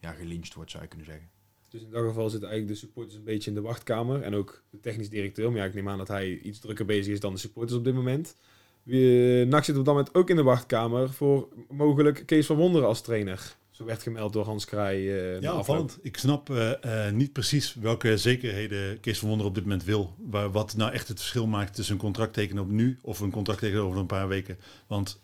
ja, 0.00 0.12
gelyncht 0.12 0.54
wordt, 0.54 0.70
zou 0.70 0.82
je 0.82 0.88
kunnen 0.88 1.06
zeggen. 1.06 1.28
Dus 1.68 1.82
in 1.82 1.90
dat 1.90 2.04
geval 2.04 2.30
zitten 2.30 2.48
eigenlijk 2.48 2.78
de 2.80 2.86
supporters 2.86 3.16
een 3.16 3.24
beetje 3.24 3.50
in 3.50 3.56
de 3.56 3.62
wachtkamer. 3.62 4.22
En 4.22 4.34
ook 4.34 4.62
de 4.70 4.80
technisch 4.80 5.10
directeur. 5.10 5.50
Maar 5.50 5.60
ja, 5.60 5.64
ik 5.64 5.74
neem 5.74 5.88
aan 5.88 5.98
dat 5.98 6.08
hij 6.08 6.38
iets 6.38 6.58
drukker 6.58 6.84
bezig 6.84 7.12
is 7.12 7.20
dan 7.20 7.32
de 7.32 7.38
supporters 7.38 7.78
op 7.78 7.84
dit 7.84 7.94
moment. 7.94 8.36
Wie- 8.82 9.44
NAC 9.44 9.64
zit 9.64 9.76
op 9.78 9.84
dat 9.84 9.94
moment 9.94 10.14
ook 10.14 10.30
in 10.30 10.36
de 10.36 10.42
wachtkamer 10.42 11.12
voor 11.12 11.48
mogelijk 11.68 12.26
Kees 12.26 12.46
van 12.46 12.56
Wonderen 12.56 12.88
als 12.88 13.00
trainer. 13.02 13.56
Werd 13.84 14.02
gemeld 14.02 14.32
door 14.32 14.44
Hans 14.44 14.64
Krij. 14.64 14.96
eh, 15.34 15.40
Ja, 15.40 15.56
opvallend. 15.56 15.98
Ik 16.02 16.16
snap 16.16 16.50
eh, 16.50 17.06
eh, 17.06 17.14
niet 17.14 17.32
precies 17.32 17.74
welke 17.74 18.16
zekerheden 18.16 19.00
Kees 19.00 19.18
van 19.18 19.28
Wonder 19.28 19.46
op 19.46 19.54
dit 19.54 19.62
moment 19.62 19.84
wil. 19.84 20.14
Waar, 20.18 20.50
wat 20.50 20.76
nou 20.76 20.92
echt 20.92 21.08
het 21.08 21.18
verschil 21.18 21.46
maakt 21.46 21.74
tussen 21.74 21.94
een 21.94 22.00
contract 22.00 22.32
tekenen 22.32 22.62
op 22.62 22.70
nu 22.70 22.98
of 23.02 23.20
een 23.20 23.30
contract 23.30 23.60
tekenen 23.60 23.82
over 23.84 23.98
een 23.98 24.06
paar 24.06 24.28
weken. 24.28 24.58
Want 24.86 25.20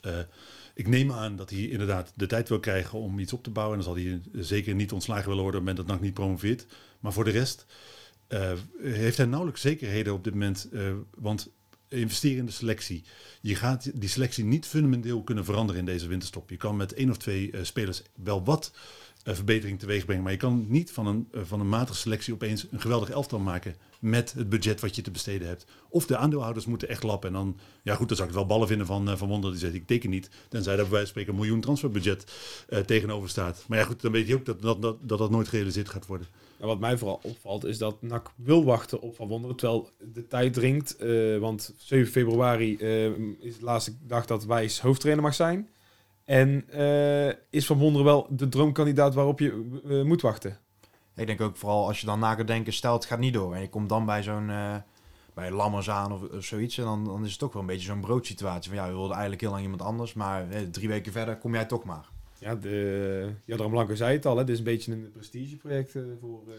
ik 0.74 0.88
neem 0.88 1.12
aan 1.12 1.36
dat 1.36 1.50
hij 1.50 1.58
inderdaad 1.58 2.12
de 2.14 2.26
tijd 2.26 2.48
wil 2.48 2.60
krijgen 2.60 2.98
om 2.98 3.18
iets 3.18 3.32
op 3.32 3.42
te 3.42 3.50
bouwen. 3.50 3.78
En 3.78 3.84
dan 3.84 3.94
zal 3.94 4.04
hij 4.04 4.20
zeker 4.44 4.74
niet 4.74 4.92
ontslagen 4.92 5.28
willen 5.28 5.42
worden 5.42 5.60
op 5.60 5.66
het 5.66 5.76
moment 5.76 5.88
dat 5.88 5.96
NAC 5.96 6.04
niet 6.04 6.18
promoveert. 6.20 6.66
Maar 7.00 7.12
voor 7.12 7.24
de 7.24 7.30
rest 7.30 7.66
heeft 8.82 9.16
hij 9.16 9.26
nauwelijks 9.26 9.60
zekerheden 9.60 10.12
op 10.12 10.24
dit 10.24 10.32
moment. 10.32 10.68
want 11.16 11.50
investeren 11.88 12.38
in 12.38 12.46
de 12.46 12.52
selectie. 12.52 13.04
Je 13.40 13.54
gaat 13.54 13.90
die 14.00 14.08
selectie 14.08 14.44
niet 14.44 14.66
fundamenteel 14.66 15.22
kunnen 15.22 15.44
veranderen 15.44 15.80
in 15.80 15.86
deze 15.86 16.06
winterstop. 16.06 16.50
Je 16.50 16.56
kan 16.56 16.76
met 16.76 16.94
één 16.94 17.10
of 17.10 17.16
twee 17.16 17.50
eh, 17.50 17.60
spelers 17.62 18.02
wel 18.14 18.44
wat 18.44 18.72
eh, 19.22 19.34
verbetering 19.34 19.78
teweeg 19.78 20.04
brengen. 20.04 20.22
Maar 20.22 20.32
je 20.32 20.38
kan 20.38 20.66
niet 20.68 20.90
van 20.90 21.06
een, 21.06 21.28
eh, 21.32 21.40
van 21.44 21.60
een 21.60 21.68
matige 21.68 21.98
selectie 21.98 22.34
opeens 22.34 22.66
een 22.70 22.80
geweldig 22.80 23.10
elftal 23.10 23.38
maken 23.38 23.76
met 23.98 24.32
het 24.32 24.48
budget 24.48 24.80
wat 24.80 24.96
je 24.96 25.02
te 25.02 25.10
besteden 25.10 25.48
hebt. 25.48 25.66
Of 25.88 26.06
de 26.06 26.16
aandeelhouders 26.16 26.66
moeten 26.66 26.88
echt 26.88 27.02
lappen. 27.02 27.28
En 27.28 27.34
dan, 27.34 27.58
ja 27.82 27.94
goed, 27.94 28.08
dan 28.08 28.16
zou 28.16 28.28
ik 28.28 28.34
wel 28.34 28.46
ballen 28.46 28.68
vinden 28.68 28.86
van, 28.86 29.18
van 29.18 29.28
Wonder. 29.28 29.50
Die 29.50 29.60
zegt, 29.60 29.74
ik 29.74 29.86
teken 29.86 30.10
niet. 30.10 30.30
Tenzij 30.48 30.76
daar 30.76 30.84
bij 30.84 30.92
wijze 30.92 31.12
van 31.12 31.22
spreken 31.22 31.32
een 31.32 31.38
miljoen 31.38 31.60
transferbudget 31.60 32.32
tegenover 32.86 33.28
staat. 33.28 33.64
Maar 33.68 33.78
ja 33.78 33.84
goed, 33.84 34.00
dan 34.00 34.12
weet 34.12 34.26
je 34.26 34.34
ook 34.34 34.44
dat 34.44 34.62
dat, 34.62 34.82
dat, 34.82 35.08
dat, 35.08 35.18
dat 35.18 35.30
nooit 35.30 35.48
gerealiseerd 35.48 35.88
gaat 35.88 36.06
worden. 36.06 36.26
En 36.58 36.66
wat 36.66 36.80
mij 36.80 36.98
vooral 36.98 37.20
opvalt 37.22 37.64
is 37.64 37.78
dat 37.78 38.02
NAC 38.02 38.30
wil 38.36 38.64
wachten 38.64 39.00
op 39.00 39.16
Van 39.16 39.28
Wonderen. 39.28 39.56
Terwijl 39.56 39.90
de 40.12 40.26
tijd 40.26 40.52
dringt. 40.52 40.96
eh, 40.96 41.38
want 41.38 41.74
7 41.76 42.12
februari 42.12 42.76
eh, 42.76 43.06
is 43.40 43.58
de 43.58 43.64
laatste 43.64 43.92
dag 44.06 44.26
dat 44.26 44.44
Wijs 44.44 44.80
hoofdtrainer 44.80 45.24
mag 45.24 45.34
zijn. 45.34 45.68
En 46.24 46.64
eh, 46.70 47.28
is 47.50 47.66
Van 47.66 47.78
Wonderen 47.78 48.06
wel 48.06 48.26
de 48.30 48.48
droomkandidaat 48.48 49.14
waarop 49.14 49.38
je 49.38 50.02
moet 50.06 50.20
wachten? 50.20 50.58
Ik 51.16 51.26
denk 51.26 51.40
ook 51.40 51.56
vooral 51.56 51.86
als 51.86 52.00
je 52.00 52.06
dan 52.06 52.18
na 52.18 52.34
gaat 52.34 52.46
denken, 52.46 52.72
stel 52.72 52.92
het 52.92 53.04
gaat 53.04 53.18
niet 53.18 53.32
door. 53.32 53.54
En 53.54 53.60
je 53.60 53.68
komt 53.68 53.88
dan 53.88 54.04
bij 54.04 54.22
zo'n 54.22 54.50
bij 55.34 55.50
Lammers 55.50 55.90
aan 55.90 56.12
of, 56.12 56.44
zoiets. 56.44 56.78
En 56.78 56.84
dan, 56.84 57.04
dan 57.04 57.24
is 57.24 57.30
het 57.30 57.38
toch 57.38 57.52
wel 57.52 57.62
een 57.62 57.68
beetje 57.68 57.86
zo'n 57.86 58.00
broodsituatie. 58.00 58.70
Van 58.70 58.80
ja, 58.80 58.86
we 58.86 58.92
wilden 58.92 59.12
eigenlijk 59.12 59.40
heel 59.40 59.50
lang 59.50 59.62
iemand 59.62 59.82
anders. 59.82 60.14
Maar 60.14 60.46
drie 60.70 60.88
weken 60.88 61.12
verder 61.12 61.36
kom 61.36 61.54
jij 61.54 61.64
toch 61.64 61.84
maar. 61.84 62.08
Ja, 62.40 62.54
de, 62.54 63.28
Jadram 63.44 63.70
Blanco 63.70 63.94
zei 63.94 64.12
het 64.16 64.26
al. 64.26 64.36
Hè? 64.36 64.44
Dit 64.44 64.52
is 64.52 64.58
een 64.58 64.64
beetje 64.64 64.92
een 64.92 65.10
prestigeproject 65.12 65.94
eh, 65.94 66.02
voor... 66.20 66.42
eh, 66.48 66.54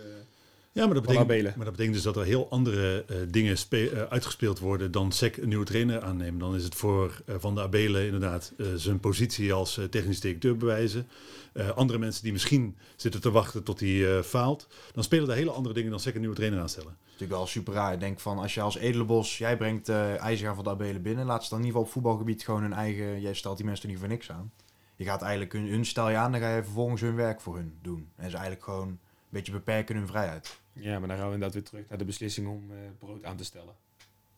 Ja, 0.72 0.86
maar 0.86 0.94
dat, 0.94 1.04
betekent, 1.04 1.30
Abelen. 1.32 1.54
maar 1.56 1.66
dat 1.66 1.72
betekent 1.76 1.96
dus 1.96 2.04
dat 2.04 2.16
er 2.18 2.24
heel 2.26 2.50
andere 2.50 3.06
eh, 3.08 3.16
dingen 3.30 3.58
spe- 3.58 3.90
eh, 3.90 4.02
uitgespeeld 4.04 4.60
worden 4.60 4.92
dan 4.92 5.12
SEC 5.12 5.38
een 5.38 5.48
nieuwe 5.48 5.66
trainer 5.66 6.02
aannemen. 6.02 6.40
Dan 6.40 6.56
is 6.56 6.64
het 6.64 6.76
voor 6.76 7.22
eh, 7.26 7.36
Van 7.40 7.56
der 7.56 7.64
Abelen 7.64 8.06
inderdaad 8.06 8.54
eh, 8.58 8.66
zijn 8.76 9.00
positie 9.00 9.54
als 9.54 9.80
technisch 9.90 10.20
directeur 10.20 10.58
bewijzen. 10.58 11.08
Eh, 11.54 11.70
andere 11.70 12.00
mensen 12.00 12.24
die 12.24 12.32
misschien 12.32 12.78
zitten 12.96 13.22
te 13.22 13.32
wachten 13.32 13.64
tot 13.64 13.80
hij 13.80 14.18
eh, 14.18 14.24
faalt. 14.24 14.68
Dan 14.94 15.04
spelen 15.04 15.30
er 15.30 15.36
hele 15.36 15.52
andere 15.52 15.74
dingen 15.74 15.90
dan 15.92 16.00
SEC 16.00 16.14
een 16.14 16.20
nieuwe 16.20 16.36
trainer 16.36 16.60
aanstellen. 16.60 16.90
Dat 16.90 16.98
is 17.06 17.12
natuurlijk 17.12 17.40
wel 17.40 17.48
super 17.48 17.74
raar. 17.74 17.94
Ik 17.94 18.00
denk 18.00 18.20
van 18.20 18.38
als 18.38 18.54
je 18.54 18.62
als 18.62 18.78
Edelenbos, 18.78 19.38
jij 19.38 19.58
brengt 19.58 19.90
eh 19.90 20.16
IJzergaan 20.22 20.56
van 20.56 20.64
de 20.64 20.70
Abelen 20.70 21.02
binnen. 21.02 21.26
Laat 21.26 21.44
ze 21.44 21.50
dan 21.50 21.60
in 21.60 21.66
ieder 21.66 21.80
geval 21.82 21.82
op 21.88 21.94
voetbalgebied 22.04 22.44
gewoon 22.44 22.62
hun 22.62 22.74
eigen... 22.74 23.22
Jij 23.22 23.34
stelt 23.34 23.58
die 23.58 23.66
mensen 23.66 23.84
er 23.86 23.90
niet 23.90 24.00
voor 24.00 24.08
niks 24.10 24.32
aan. 24.32 24.52
Je 25.00 25.06
gaat 25.06 25.22
eigenlijk 25.22 25.54
hun, 25.54 25.68
hun 25.68 25.86
stel 25.86 26.10
je 26.10 26.16
aan, 26.16 26.32
dan 26.32 26.42
ga 26.42 26.56
je 26.56 26.64
vervolgens 26.64 27.02
hun 27.02 27.16
werk 27.16 27.42
voor 27.42 27.56
hun 27.56 27.74
doen. 27.82 28.10
En 28.16 28.30
ze 28.30 28.36
eigenlijk 28.36 28.64
gewoon 28.64 28.88
een 28.88 29.00
beetje 29.30 29.52
beperken 29.52 29.96
hun 29.96 30.08
vrijheid. 30.08 30.60
ja, 30.74 31.00
maar 31.00 31.08
dan 31.08 31.18
gaan 31.18 31.28
we 31.28 31.34
inderdaad 31.34 31.54
weer 31.54 31.64
terug 31.64 31.84
naar 31.90 31.98
de 31.98 32.06
beslissing 32.06 32.48
om 32.48 32.72
eh, 32.72 32.78
brood 33.00 33.24
aan 33.24 33.38
te 33.38 33.44
stellen. 33.44 33.74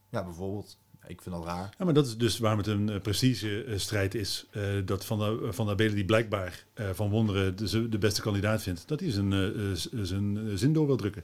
Ja, 0.10 0.24
bijvoorbeeld. 0.24 0.78
Ik 1.08 1.22
vind 1.22 1.36
dat 1.36 1.46
raar. 1.46 1.76
Ja, 1.78 1.86
maar 1.86 1.94
dat 1.94 2.06
is 2.06 2.18
dus 2.18 2.40
waarom 2.40 2.60
het 2.60 2.68
een 2.68 2.90
uh, 2.90 3.00
prestigestrijd 3.02 4.16
is. 4.16 4.48
eh, 4.52 4.64
dat 4.86 5.06
Van 5.06 5.20
der, 5.20 5.54
van 5.54 5.66
der 5.66 5.74
Abelen, 5.74 5.96
die 5.96 6.06
blijkbaar 6.06 6.66
eh, 6.74 6.90
van 6.90 7.10
Wonderen 7.10 7.56
de, 7.58 7.90
de 7.90 7.98
beste 7.98 8.22
kandidaat 8.22 8.62
vindt, 8.62 8.88
dat 8.88 9.00
hij 9.00 9.12
zijn, 9.12 9.34
eh, 9.34 9.72
zijn 10.04 10.38
eh, 10.38 10.44
zin 10.56 10.74
door 10.74 10.86
wil 10.86 10.98
drukken. 10.98 11.24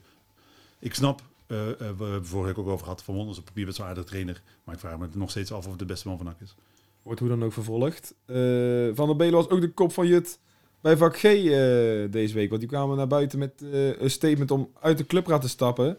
Ik 0.80 0.94
snap, 0.94 1.22
eh, 1.48 1.70
eh, 1.70 1.78
we 1.78 1.86
hebben 1.86 2.26
vorige 2.26 2.48
week 2.48 2.58
ook 2.58 2.68
over 2.68 2.84
gehad, 2.84 3.04
Van 3.04 3.14
Wonderen 3.14 3.34
is 3.36 3.40
op 3.40 3.46
papier 3.54 3.66
best 3.66 3.78
wel 3.78 3.86
een 3.88 3.92
aardig 3.94 4.10
trainer. 4.10 4.42
Maar 4.64 4.74
ik 4.76 4.82
vraag 4.82 4.98
me 4.98 5.08
nog 5.14 5.30
steeds 5.30 5.52
af 5.52 5.64
of 5.66 5.70
het 5.70 5.80
de 5.80 5.86
beste 5.86 6.08
man 6.08 6.18
van 6.18 6.26
NAC 6.26 6.40
is. 6.42 6.56
Wordt 7.08 7.22
hoe 7.22 7.30
dan 7.30 7.44
ook 7.44 7.54
vervolgd. 7.54 8.14
Eh, 8.26 8.36
van 8.94 9.08
der 9.08 9.16
Belen 9.16 9.34
was 9.34 9.50
ook 9.50 9.62
de 9.62 9.72
kop 9.72 9.94
van 9.94 10.08
Jut 10.08 10.40
bij 10.82 10.98
vak 10.98 11.18
G 11.18 11.24
eh, 11.24 11.32
deze 12.12 12.34
week. 12.34 12.50
Want 12.50 12.62
die 12.62 12.70
kwamen 12.70 12.98
naar 12.98 13.08
buiten 13.08 13.40
met 13.40 13.52
eh, 13.72 14.02
een 14.02 14.10
statement 14.10 14.52
om 14.52 14.70
uit 14.82 14.98
de 14.98 15.06
clubraad 15.06 15.42
te 15.42 15.50
stappen. 15.50 15.98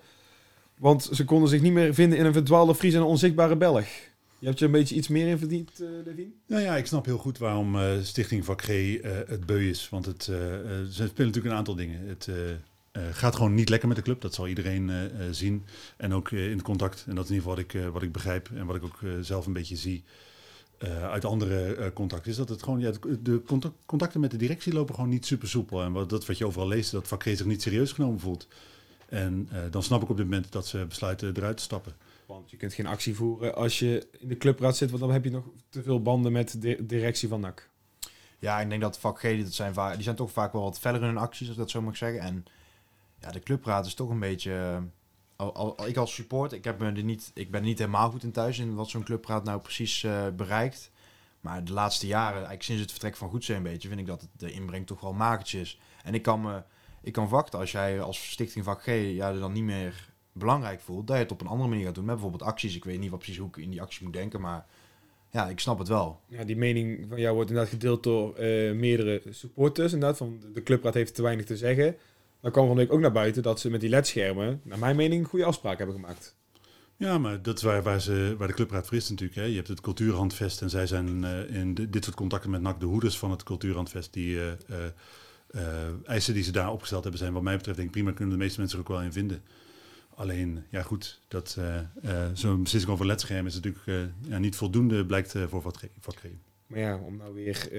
Want 0.79 1.09
ze 1.13 1.25
konden 1.25 1.49
zich 1.49 1.61
niet 1.61 1.73
meer 1.73 1.95
vinden 1.95 2.19
in 2.19 2.25
een 2.25 2.33
verdwaalde 2.33 2.75
Fries 2.75 2.95
en 2.95 3.01
een 3.01 3.07
onzichtbare 3.07 3.57
Belg. 3.57 3.87
Je 4.39 4.47
hebt 4.47 4.59
je 4.59 4.65
een 4.65 4.71
beetje 4.71 4.95
iets 4.95 5.09
meer 5.09 5.29
in 5.29 5.39
verdiend, 5.39 5.81
uh? 5.81 5.89
Nou 6.47 6.63
ja, 6.63 6.77
ik 6.77 6.87
snap 6.87 7.05
heel 7.05 7.19
goed 7.19 7.39
waarom 7.39 7.77
Stichting 8.03 8.45
Vak 8.45 8.63
G 8.63 8.69
het 9.27 9.47
beu 9.47 9.69
is. 9.69 9.89
Want 9.89 10.07
het, 10.07 10.23
ze 10.25 10.89
spelen 10.91 11.13
natuurlijk 11.17 11.45
een 11.45 11.53
aantal 11.53 11.75
dingen. 11.75 12.09
Het 12.09 12.29
gaat 12.93 13.37
gewoon 13.37 13.55
niet 13.55 13.69
lekker 13.69 13.89
met 13.89 13.97
de 13.97 14.03
club. 14.03 14.21
Dat 14.21 14.35
zal 14.35 14.49
iedereen 14.49 14.91
zien. 15.31 15.65
En 15.97 16.15
ook 16.15 16.31
in 16.31 16.51
het 16.51 16.63
contact. 16.63 17.05
En 17.09 17.15
dat 17.15 17.25
is 17.25 17.31
in 17.31 17.37
ieder 17.37 17.51
geval 17.51 17.65
wat 17.65 17.75
ik, 17.75 17.93
wat 17.93 18.03
ik 18.03 18.13
begrijp. 18.13 18.51
En 18.55 18.67
wat 18.67 18.77
ik 18.77 18.85
ook 18.85 18.99
zelf 19.21 19.47
een 19.47 19.53
beetje 19.53 19.77
zie. 19.77 20.05
Uh, 20.85 21.11
uit 21.11 21.25
andere 21.25 21.77
uh, 21.77 21.87
contacten 21.95 22.31
is 22.31 22.37
dat 22.37 22.49
het 22.49 22.63
gewoon, 22.63 22.81
ja, 22.81 22.93
de 23.21 23.43
contact, 23.47 23.75
contacten 23.87 24.21
met 24.21 24.31
de 24.31 24.37
directie 24.37 24.73
lopen 24.73 24.95
gewoon 24.95 25.11
niet 25.11 25.27
super 25.27 25.49
soepel. 25.49 25.83
En 25.83 25.93
wat, 25.93 26.11
dat 26.11 26.27
wat 26.27 26.39
je 26.39 26.47
overal 26.47 26.69
leest, 26.69 26.91
dat 26.91 27.09
vak 27.09 27.23
G 27.23 27.25
zich 27.25 27.45
niet 27.45 27.63
serieus 27.63 27.93
genomen 27.93 28.21
voelt. 28.21 28.49
En 29.09 29.49
uh, 29.53 29.59
dan 29.71 29.83
snap 29.83 30.03
ik 30.03 30.09
op 30.09 30.17
dit 30.17 30.27
moment 30.27 30.53
dat 30.53 30.67
ze 30.67 30.87
besluiten 30.89 31.37
eruit 31.37 31.57
te 31.57 31.63
stappen. 31.63 31.93
Want 32.27 32.51
je 32.51 32.57
kunt 32.57 32.75
geen 32.75 32.87
actie 32.87 33.15
voeren 33.15 33.55
als 33.55 33.79
je 33.79 34.07
in 34.19 34.29
de 34.29 34.37
clubraad 34.37 34.77
zit, 34.77 34.91
want 34.91 35.03
dan 35.03 35.13
heb 35.13 35.25
je 35.25 35.31
nog 35.31 35.45
te 35.69 35.83
veel 35.83 36.03
banden 36.03 36.33
met 36.33 36.63
de 36.63 36.87
directie 36.87 37.29
van 37.29 37.41
NAC. 37.41 37.69
Ja, 38.39 38.61
ik 38.61 38.69
denk 38.69 38.81
dat 38.81 38.99
vak 38.99 39.19
G, 39.19 39.23
dat 39.23 39.53
zijn 39.53 39.75
vaak, 39.75 39.95
die 39.95 40.03
zijn 40.03 40.17
toch 40.17 40.33
vaak 40.33 40.53
wel 40.53 40.63
wat 40.63 40.79
feller 40.79 41.01
in 41.01 41.07
hun 41.07 41.17
acties, 41.17 41.47
als 41.47 41.57
ik 41.57 41.63
dat 41.63 41.71
zo 41.71 41.83
mag 41.83 41.97
zeggen. 41.97 42.21
En 42.21 42.45
ja, 43.21 43.31
de 43.31 43.41
clubraad 43.41 43.87
is 43.87 43.95
toch 43.95 44.11
een 44.11 44.19
beetje... 44.19 44.83
Ik 45.87 45.97
als 45.97 46.15
support, 46.15 46.53
ik, 46.53 46.65
heb 46.65 46.79
me 46.79 46.87
er 46.87 47.03
niet, 47.03 47.31
ik 47.35 47.51
ben 47.51 47.61
er 47.61 47.67
niet 47.67 47.79
helemaal 47.79 48.11
goed 48.11 48.23
in 48.23 48.33
thuis 48.33 48.59
in 48.59 48.75
wat 48.75 48.89
zo'n 48.89 49.03
clubraad 49.03 49.45
nou 49.45 49.61
precies 49.61 50.03
uh, 50.03 50.29
bereikt. 50.37 50.91
Maar 51.41 51.65
de 51.65 51.73
laatste 51.73 52.07
jaren, 52.07 52.33
eigenlijk 52.33 52.63
sinds 52.63 52.81
het 52.81 52.91
vertrek 52.91 53.17
van 53.17 53.31
Goedzee 53.31 53.57
een 53.57 53.63
beetje, 53.63 53.89
vind 53.89 54.01
ik 54.01 54.07
dat 54.07 54.29
de 54.37 54.53
inbreng 54.53 54.87
toch 54.87 55.01
wel 55.01 55.13
magertjes 55.13 55.61
is. 55.61 55.81
En 56.05 56.15
ik 56.15 56.23
kan 56.23 56.41
me, 56.41 56.63
ik 57.03 57.13
kan 57.13 57.29
wachten 57.29 57.59
als 57.59 57.73
jij 57.73 58.01
als 58.01 58.31
stichting 58.31 58.65
vak 58.65 58.83
G 58.83 58.87
ja, 58.87 59.29
er 59.29 59.41
dan 59.41 59.53
niet 59.53 59.65
meer 59.65 60.11
belangrijk 60.33 60.81
voelt, 60.81 61.07
dat 61.07 61.17
je 61.17 61.23
het 61.23 61.33
op 61.33 61.41
een 61.41 61.47
andere 61.47 61.69
manier 61.69 61.85
gaat 61.85 61.95
doen. 61.95 62.05
Met 62.05 62.15
bijvoorbeeld 62.15 62.51
acties. 62.51 62.77
Ik 62.77 62.85
weet 62.85 62.99
niet 62.99 63.11
wat 63.11 63.19
precies 63.19 63.39
hoe 63.39 63.49
ik 63.49 63.57
in 63.57 63.71
die 63.71 63.83
actie 63.83 64.05
moet 64.05 64.13
denken, 64.13 64.41
maar 64.41 64.67
ja, 65.31 65.49
ik 65.49 65.61
snap 65.61 65.79
het 65.79 65.89
wel. 65.89 66.21
Ja, 66.27 66.45
die 66.45 66.57
mening 66.57 67.07
van 67.09 67.21
jou 67.21 67.35
wordt 67.35 67.51
inderdaad 67.51 67.73
gedeeld 67.73 68.03
door 68.03 68.41
uh, 68.41 68.73
meerdere 68.73 69.23
supporters. 69.31 69.93
Inderdaad, 69.93 70.19
van 70.19 70.41
de 70.53 70.63
clubraad 70.63 70.95
heeft 70.95 71.15
te 71.15 71.23
weinig 71.23 71.45
te 71.45 71.57
zeggen. 71.57 71.97
Dan 72.41 72.51
kwam 72.51 72.67
van 72.67 72.77
week 72.77 72.93
ook 72.93 73.01
naar 73.01 73.13
buiten 73.13 73.43
dat 73.43 73.61
ze 73.61 73.71
met 73.71 73.81
die 73.81 73.91
ledschermen, 73.91 74.61
naar 74.65 74.79
mijn 74.79 74.97
mening, 74.97 75.27
goede 75.27 75.45
afspraken 75.45 75.79
hebben 75.79 75.97
gemaakt. 75.97 76.37
Ja, 76.97 77.19
maar 77.19 77.43
dat 77.43 77.57
is 77.57 77.63
waar, 77.63 77.83
waar, 77.83 78.01
ze, 78.01 78.35
waar 78.39 78.49
de 78.49 78.55
clubraad 78.55 78.87
voor 78.87 78.97
is 78.97 79.09
natuurlijk. 79.11 79.39
Hè. 79.39 79.45
Je 79.45 79.55
hebt 79.57 79.69
het 79.69 79.81
cultuurhandvest 79.81 80.63
en 80.63 80.71
zij 80.71 80.87
zijn 80.87 81.25
eh, 81.25 81.55
in 81.55 81.75
de- 81.75 81.91
dit 81.91 82.05
soort 82.05 82.17
contacten 82.17 82.51
met 82.51 82.61
NAC 82.61 82.81
de 82.81 82.87
hoeders 82.87 83.19
van 83.19 83.31
het 83.31 83.43
cultuurhandvest. 83.43 84.13
Die 84.13 84.41
eh, 84.41 84.51
eh, 85.51 85.63
eisen 86.05 86.35
die 86.35 86.43
ze 86.43 86.53
daar 86.53 86.73
opgesteld 86.73 87.03
hebben 87.03 87.21
zijn 87.21 87.33
wat 87.33 87.43
mij 87.43 87.57
betreft 87.57 87.77
denk 87.77 87.89
ik 87.89 87.95
prima. 87.95 88.13
Kunnen 88.13 88.39
de 88.39 88.45
meeste 88.45 88.61
mensen 88.61 88.79
er 88.79 88.85
ook 88.85 88.91
wel 88.91 89.03
in 89.03 89.13
vinden. 89.13 89.43
Alleen, 90.15 90.65
ja 90.71 90.83
goed, 90.83 91.21
dat 91.29 91.59
zo'n 92.33 92.63
beslissing 92.63 92.93
over 92.93 93.07
ledscherm 93.07 93.47
is 93.47 93.55
natuurlijk 93.55 94.11
ja, 94.29 94.39
niet 94.39 94.57
voldoende, 94.57 95.07
blijkt 95.07 95.35
voor 95.49 95.63
vak 95.63 95.77
G. 95.77 95.83
vak 96.01 96.17
G. 96.17 96.23
Maar 96.67 96.79
ja, 96.79 96.97
om 96.97 97.17
nou 97.17 97.35
weer... 97.35 97.75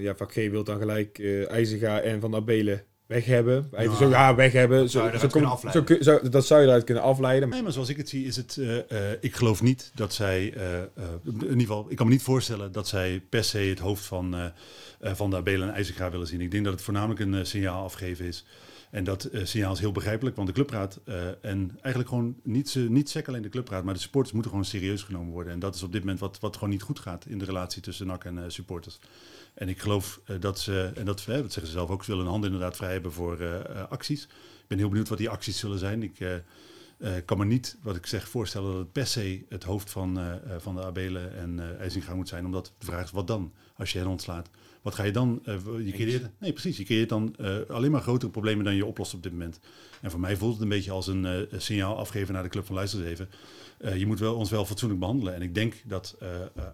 ja, 0.00 0.14
vak 0.16 0.32
G 0.32 0.34
wil 0.34 0.64
dan 0.64 0.78
gelijk 0.78 1.18
IJzega 1.48 2.00
en 2.00 2.20
Van 2.20 2.34
Abelen 2.34 2.84
weg 3.06 3.24
hebben. 3.24 3.68
Even 3.72 3.90
Ja, 3.90 3.96
zo, 3.96 4.08
ja, 4.08 4.34
weg 4.34 4.52
hebben. 4.52 4.78
Zo, 4.78 4.98
zou 4.98 5.12
je 5.12 5.18
zo 5.18 5.26
kom- 5.28 6.02
zo 6.02 6.20
dat 6.30 6.46
zou 6.46 6.60
je 6.60 6.66
eruit 6.66 6.84
kunnen 6.84 7.02
afleiden. 7.02 7.48
Nee, 7.48 7.62
maar 7.62 7.72
zoals 7.72 7.88
ik 7.88 7.96
het 7.96 8.08
zie 8.08 8.26
is 8.26 8.36
het, 8.36 8.56
eh, 8.56 8.78
eh, 9.10 9.18
ik 9.20 9.34
geloof 9.34 9.62
niet 9.62 9.90
dat 9.94 10.14
zij, 10.14 10.52
eh, 10.54 10.78
in 11.24 11.40
ieder 11.42 11.60
geval, 11.60 11.86
ik 11.88 11.96
kan 11.96 12.06
me 12.06 12.12
niet 12.12 12.22
voorstellen 12.22 12.72
dat 12.72 12.88
zij 12.88 13.22
per 13.28 13.44
se 13.44 13.58
het 13.58 13.78
hoofd 13.78 14.04
van, 14.04 14.52
van 15.00 15.30
de 15.30 15.36
Abelen 15.36 15.68
en 15.68 15.74
IJzerga 15.74 16.10
willen 16.10 16.26
zien. 16.26 16.40
Ik 16.40 16.50
denk 16.50 16.64
dat 16.64 16.72
het 16.72 16.82
voornamelijk 16.82 17.20
een 17.20 17.46
signaal 17.46 17.84
afgeven 17.84 18.24
is. 18.26 18.44
En 18.96 19.04
dat 19.04 19.24
eh, 19.24 19.44
signaal 19.44 19.72
is 19.72 19.78
heel 19.78 19.92
begrijpelijk, 19.92 20.36
want 20.36 20.48
de 20.48 20.54
clubraad 20.54 21.00
eh, 21.04 21.44
en 21.44 21.70
eigenlijk 21.80 22.08
gewoon 22.08 22.36
niet, 22.42 22.74
niet 22.88 23.10
sec 23.10 23.28
alleen 23.28 23.42
de 23.42 23.48
clubraad, 23.48 23.84
maar 23.84 23.94
de 23.94 24.00
supporters 24.00 24.32
moeten 24.32 24.50
gewoon 24.50 24.66
serieus 24.66 25.02
genomen 25.02 25.32
worden. 25.32 25.52
En 25.52 25.58
dat 25.58 25.74
is 25.74 25.82
op 25.82 25.92
dit 25.92 26.00
moment 26.00 26.20
wat, 26.20 26.38
wat 26.40 26.54
gewoon 26.54 26.70
niet 26.70 26.82
goed 26.82 26.98
gaat 26.98 27.26
in 27.26 27.38
de 27.38 27.44
relatie 27.44 27.82
tussen 27.82 28.06
NAC 28.06 28.24
en 28.24 28.38
eh, 28.38 28.44
supporters. 28.46 28.98
En 29.54 29.68
ik 29.68 29.80
geloof 29.80 30.20
dat 30.40 30.58
ze, 30.58 30.92
en 30.94 31.04
dat, 31.04 31.20
zeggen 31.20 31.52
ze 31.52 31.66
zelf 31.66 31.90
ook, 31.90 32.04
ze 32.04 32.10
willen 32.10 32.24
een 32.24 32.30
hand 32.30 32.44
inderdaad 32.44 32.76
vrij 32.76 32.92
hebben 32.92 33.12
voor 33.12 33.66
acties. 33.88 34.22
Ik 34.22 34.66
ben 34.66 34.78
heel 34.78 34.88
benieuwd 34.88 35.08
wat 35.08 35.18
die 35.18 35.30
acties 35.30 35.58
zullen 35.58 35.78
zijn. 35.78 36.02
Ik 36.02 36.42
kan 37.24 37.38
me 37.38 37.44
niet, 37.44 37.76
wat 37.82 37.96
ik 37.96 38.06
zeg, 38.06 38.28
voorstellen 38.28 38.70
dat 38.70 38.78
het 38.78 38.92
per 38.92 39.06
se 39.06 39.44
het 39.48 39.64
hoofd 39.64 39.90
van, 39.90 40.40
van 40.58 40.74
de 40.74 40.84
Abelen 40.84 41.36
en 41.36 41.60
eh 41.60 41.80
IJzinga 41.80 42.14
moet 42.14 42.28
zijn. 42.28 42.44
Omdat 42.44 42.72
de 42.78 42.86
vraag 42.86 43.04
is, 43.04 43.10
wat 43.10 43.26
dan 43.26 43.52
als 43.76 43.92
je 43.92 43.98
hen 43.98 44.08
ontslaat? 44.08 44.50
Wat 44.86 44.94
ga 44.94 45.02
je 45.02 45.12
dan? 45.12 45.40
eh, 45.44 45.54
je 45.84 45.92
creëert, 45.92 46.28
nee, 46.38 46.52
precies. 46.52 46.76
Je 46.76 46.84
creëert 46.84 47.08
dan 47.08 47.34
eh, 47.36 47.56
alleen 47.68 47.90
maar 47.90 48.00
grotere 48.00 48.30
problemen 48.30 48.64
dan 48.64 48.74
je 48.74 48.86
oplost 48.86 49.14
op 49.14 49.22
dit 49.22 49.32
moment. 49.32 49.60
En 50.00 50.10
voor 50.10 50.20
mij 50.20 50.36
voelt 50.36 50.52
het 50.52 50.62
een 50.62 50.68
beetje 50.68 50.90
als 50.90 51.06
een 51.06 51.24
eh, 51.24 51.58
signaal 51.58 51.96
afgeven 51.96 52.34
naar 52.34 52.42
de 52.42 52.48
club 52.48 52.66
van 52.66 52.74
luister 52.74 53.00
eens 53.00 53.08
even. 53.08 53.30
Eh, 53.78 53.96
je 53.96 54.06
moet 54.06 54.18
wel, 54.18 54.34
ons 54.34 54.50
wel 54.50 54.64
fatsoenlijk 54.64 55.00
behandelen. 55.00 55.34
En 55.34 55.42
ik 55.42 55.54
denk 55.54 55.74
dat 55.84 56.16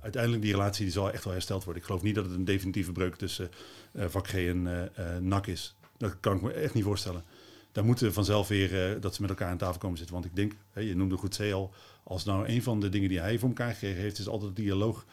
uiteindelijk 0.02 0.42
die 0.42 0.52
relatie 0.52 0.84
die 0.84 0.92
zal 0.92 1.12
echt 1.12 1.24
wel 1.24 1.32
hersteld 1.32 1.64
worden. 1.64 1.82
Ik 1.82 1.88
geloof 1.88 2.02
niet 2.02 2.14
dat 2.14 2.24
het 2.24 2.34
een 2.34 2.44
definitieve 2.44 2.92
breuk 2.92 3.16
tussen 3.16 3.50
vak 3.94 4.28
G 4.28 4.34
en 4.34 4.90
NAC 5.20 5.46
is. 5.46 5.74
Dat 5.96 6.16
kan 6.20 6.36
ik 6.36 6.42
me 6.42 6.52
echt 6.52 6.74
niet 6.74 6.84
voorstellen. 6.84 7.24
Daar 7.72 7.84
moeten 7.84 8.12
vanzelf 8.12 8.48
weer 8.48 9.00
dat 9.00 9.14
ze 9.14 9.20
met 9.20 9.30
elkaar 9.30 9.50
aan 9.50 9.56
tafel 9.56 9.78
komen 9.78 9.98
zitten. 9.98 10.14
Want 10.14 10.26
ik 10.26 10.36
denk, 10.36 10.52
je 10.74 10.96
noemde 10.96 11.16
goed 11.16 11.36
C 11.36 11.52
al, 11.52 11.74
als 12.02 12.24
nou 12.24 12.48
een 12.48 12.62
van 12.62 12.80
de 12.80 12.88
dingen 12.88 13.08
die 13.08 13.20
hij 13.20 13.38
voor 13.38 13.48
elkaar 13.48 13.72
gekregen 13.72 14.00
heeft, 14.00 14.18
is 14.18 14.28
altijd 14.28 14.56
dialoog 14.56 15.06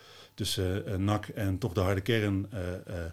tussen 0.43 0.85
eh, 0.87 0.95
NAC 0.95 1.27
en 1.27 1.57
toch 1.57 1.73
de 1.73 1.79
harde 1.79 2.01
kern. 2.01 2.47
eh, 2.51 2.73
eh, 2.73 3.05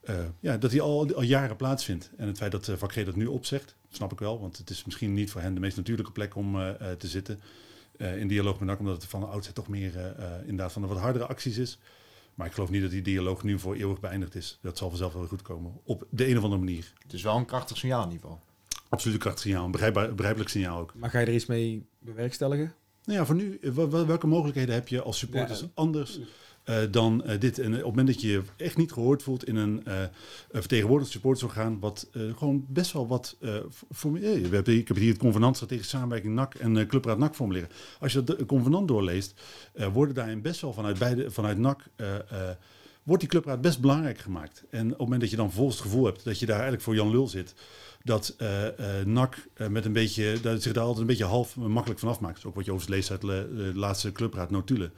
eh, 0.00 0.16
ja, 0.40 0.56
dat 0.56 0.70
die 0.70 0.80
al, 0.82 1.14
al 1.14 1.22
jaren 1.22 1.56
plaatsvindt. 1.56 2.10
En 2.16 2.26
het 2.26 2.36
feit 2.36 2.52
dat 2.52 2.68
uh, 2.68 2.76
vak 2.76 2.92
G 2.92 3.04
dat 3.04 3.16
nu 3.16 3.26
opzegt, 3.26 3.74
snap 3.90 4.12
ik 4.12 4.18
wel. 4.18 4.40
Want 4.40 4.56
het 4.56 4.70
is 4.70 4.84
misschien 4.84 5.14
niet 5.14 5.30
voor 5.30 5.40
hen 5.40 5.54
de 5.54 5.60
meest 5.60 5.76
natuurlijke 5.76 6.12
plek 6.12 6.34
om 6.36 6.56
eh, 6.60 6.68
eh, 6.90 6.96
te 6.98 7.06
zitten 7.06 7.40
eh, 7.98 8.16
in 8.18 8.28
dialoog 8.28 8.58
met 8.58 8.68
NAC. 8.68 8.78
Omdat 8.78 8.94
het 8.94 9.10
van 9.10 9.20
de 9.20 9.26
oudste 9.26 9.52
toch 9.52 9.68
meer 9.68 9.96
eh, 9.96 10.08
eh, 10.08 10.40
inderdaad 10.40 10.72
van 10.72 10.82
de 10.82 10.88
wat 10.88 10.98
hardere 10.98 11.26
acties 11.26 11.58
is. 11.58 11.78
Maar 12.34 12.46
ik 12.46 12.52
geloof 12.52 12.70
niet 12.70 12.82
dat 12.82 12.90
die 12.90 13.02
dialoog 13.02 13.42
nu 13.42 13.58
voor 13.58 13.74
eeuwig 13.74 14.00
beëindigd 14.00 14.34
is. 14.34 14.58
Dat 14.62 14.78
zal 14.78 14.88
vanzelf 14.88 15.12
wel 15.12 15.26
goed 15.26 15.42
komen. 15.42 15.72
Op 15.84 16.06
de 16.10 16.28
een 16.28 16.36
of 16.38 16.42
andere 16.44 16.62
manier. 16.62 16.92
Het 17.02 17.12
is 17.12 17.22
wel 17.22 17.36
een 17.36 17.44
krachtig 17.46 17.76
signaal 17.76 18.04
in 18.04 18.10
ieder 18.10 18.20
geval. 18.22 18.40
Absoluut 18.88 19.14
een 19.16 19.22
krachtig 19.22 19.42
signaal. 19.42 19.64
Een 19.64 19.70
begrijpelijk 20.16 20.48
signaal 20.50 20.78
ook. 20.80 20.94
Maar 20.94 21.10
ga 21.10 21.18
je 21.18 21.26
er 21.26 21.34
iets 21.34 21.46
mee 21.46 21.86
bewerkstelligen? 21.98 22.72
Nou 23.04 23.18
ja, 23.18 23.24
voor 23.26 23.34
nu, 23.34 23.58
wel- 23.74 23.90
wel- 23.90 24.06
welke 24.06 24.26
mogelijkheden 24.26 24.74
heb 24.74 24.88
je 24.88 25.02
als 25.02 25.18
supporters 25.18 25.60
Ja. 25.60 25.66
anders 25.74 26.20
eh, 26.64 26.76
dan 26.90 27.24
eh, 27.24 27.40
dit? 27.40 27.58
En 27.58 27.64
eh, 27.64 27.70
op 27.70 27.76
het 27.76 27.84
moment 27.84 28.06
dat 28.06 28.20
je 28.20 28.28
je 28.28 28.42
echt 28.56 28.76
niet 28.76 28.92
gehoord 28.92 29.22
voelt 29.22 29.44
in 29.44 29.56
een 29.56 29.82
uh, 29.88 29.94
vertegenwoordigd 30.52 31.18
wat 31.80 32.08
gewoon 32.12 32.64
best 32.68 32.92
wel 32.92 33.06
wat 33.06 33.36
voor 33.90 34.18
ik 34.18 34.88
heb 34.88 34.96
hier 34.96 35.08
het 35.08 35.18
convenant 35.18 35.56
strategische 35.56 35.96
samenwerking 35.96 36.34
NAC 36.34 36.54
en 36.54 36.86
Clubraad 36.86 37.18
NAC 37.18 37.34
formuleren. 37.34 37.68
Als 38.00 38.12
je 38.12 38.24
dat 38.24 38.46
convenant 38.46 38.88
doorleest, 38.88 39.40
worden 39.92 40.14
daarin 40.14 40.42
best 40.42 40.60
wel 40.60 40.72
vanuit 40.72 40.98
beide, 40.98 41.30
vanuit 41.30 41.58
NAC. 41.58 41.84
Wordt 43.02 43.22
die 43.22 43.30
clubraad 43.30 43.60
best 43.60 43.80
belangrijk 43.80 44.18
gemaakt. 44.18 44.64
En 44.70 44.84
op 44.84 44.90
het 44.90 44.98
moment 44.98 45.20
dat 45.20 45.30
je 45.30 45.36
dan 45.36 45.46
vervolgens 45.46 45.78
het 45.78 45.86
gevoel 45.86 46.04
hebt 46.04 46.24
dat 46.24 46.38
je 46.38 46.46
daar 46.46 46.54
eigenlijk 46.54 46.84
voor 46.84 46.94
Jan 46.94 47.10
Lul 47.10 47.28
zit, 47.28 47.54
dat 48.02 48.34
uh, 48.38 48.48
NAC 49.04 49.46
met 49.68 49.84
een 49.84 49.92
beetje, 49.92 50.40
dat 50.40 50.62
zich 50.62 50.72
daar 50.72 50.82
altijd 50.82 51.00
een 51.00 51.06
beetje 51.06 51.24
half 51.24 51.56
makkelijk 51.56 52.00
van 52.00 52.08
afmaakt. 52.08 52.44
Ook 52.44 52.54
wat 52.54 52.64
je 52.64 52.72
overigens 52.72 52.96
leest 52.96 53.10
uit 53.10 53.20
de, 53.20 53.54
de 53.56 53.78
laatste 53.78 54.12
clubraad 54.12 54.50
notulen. 54.50 54.92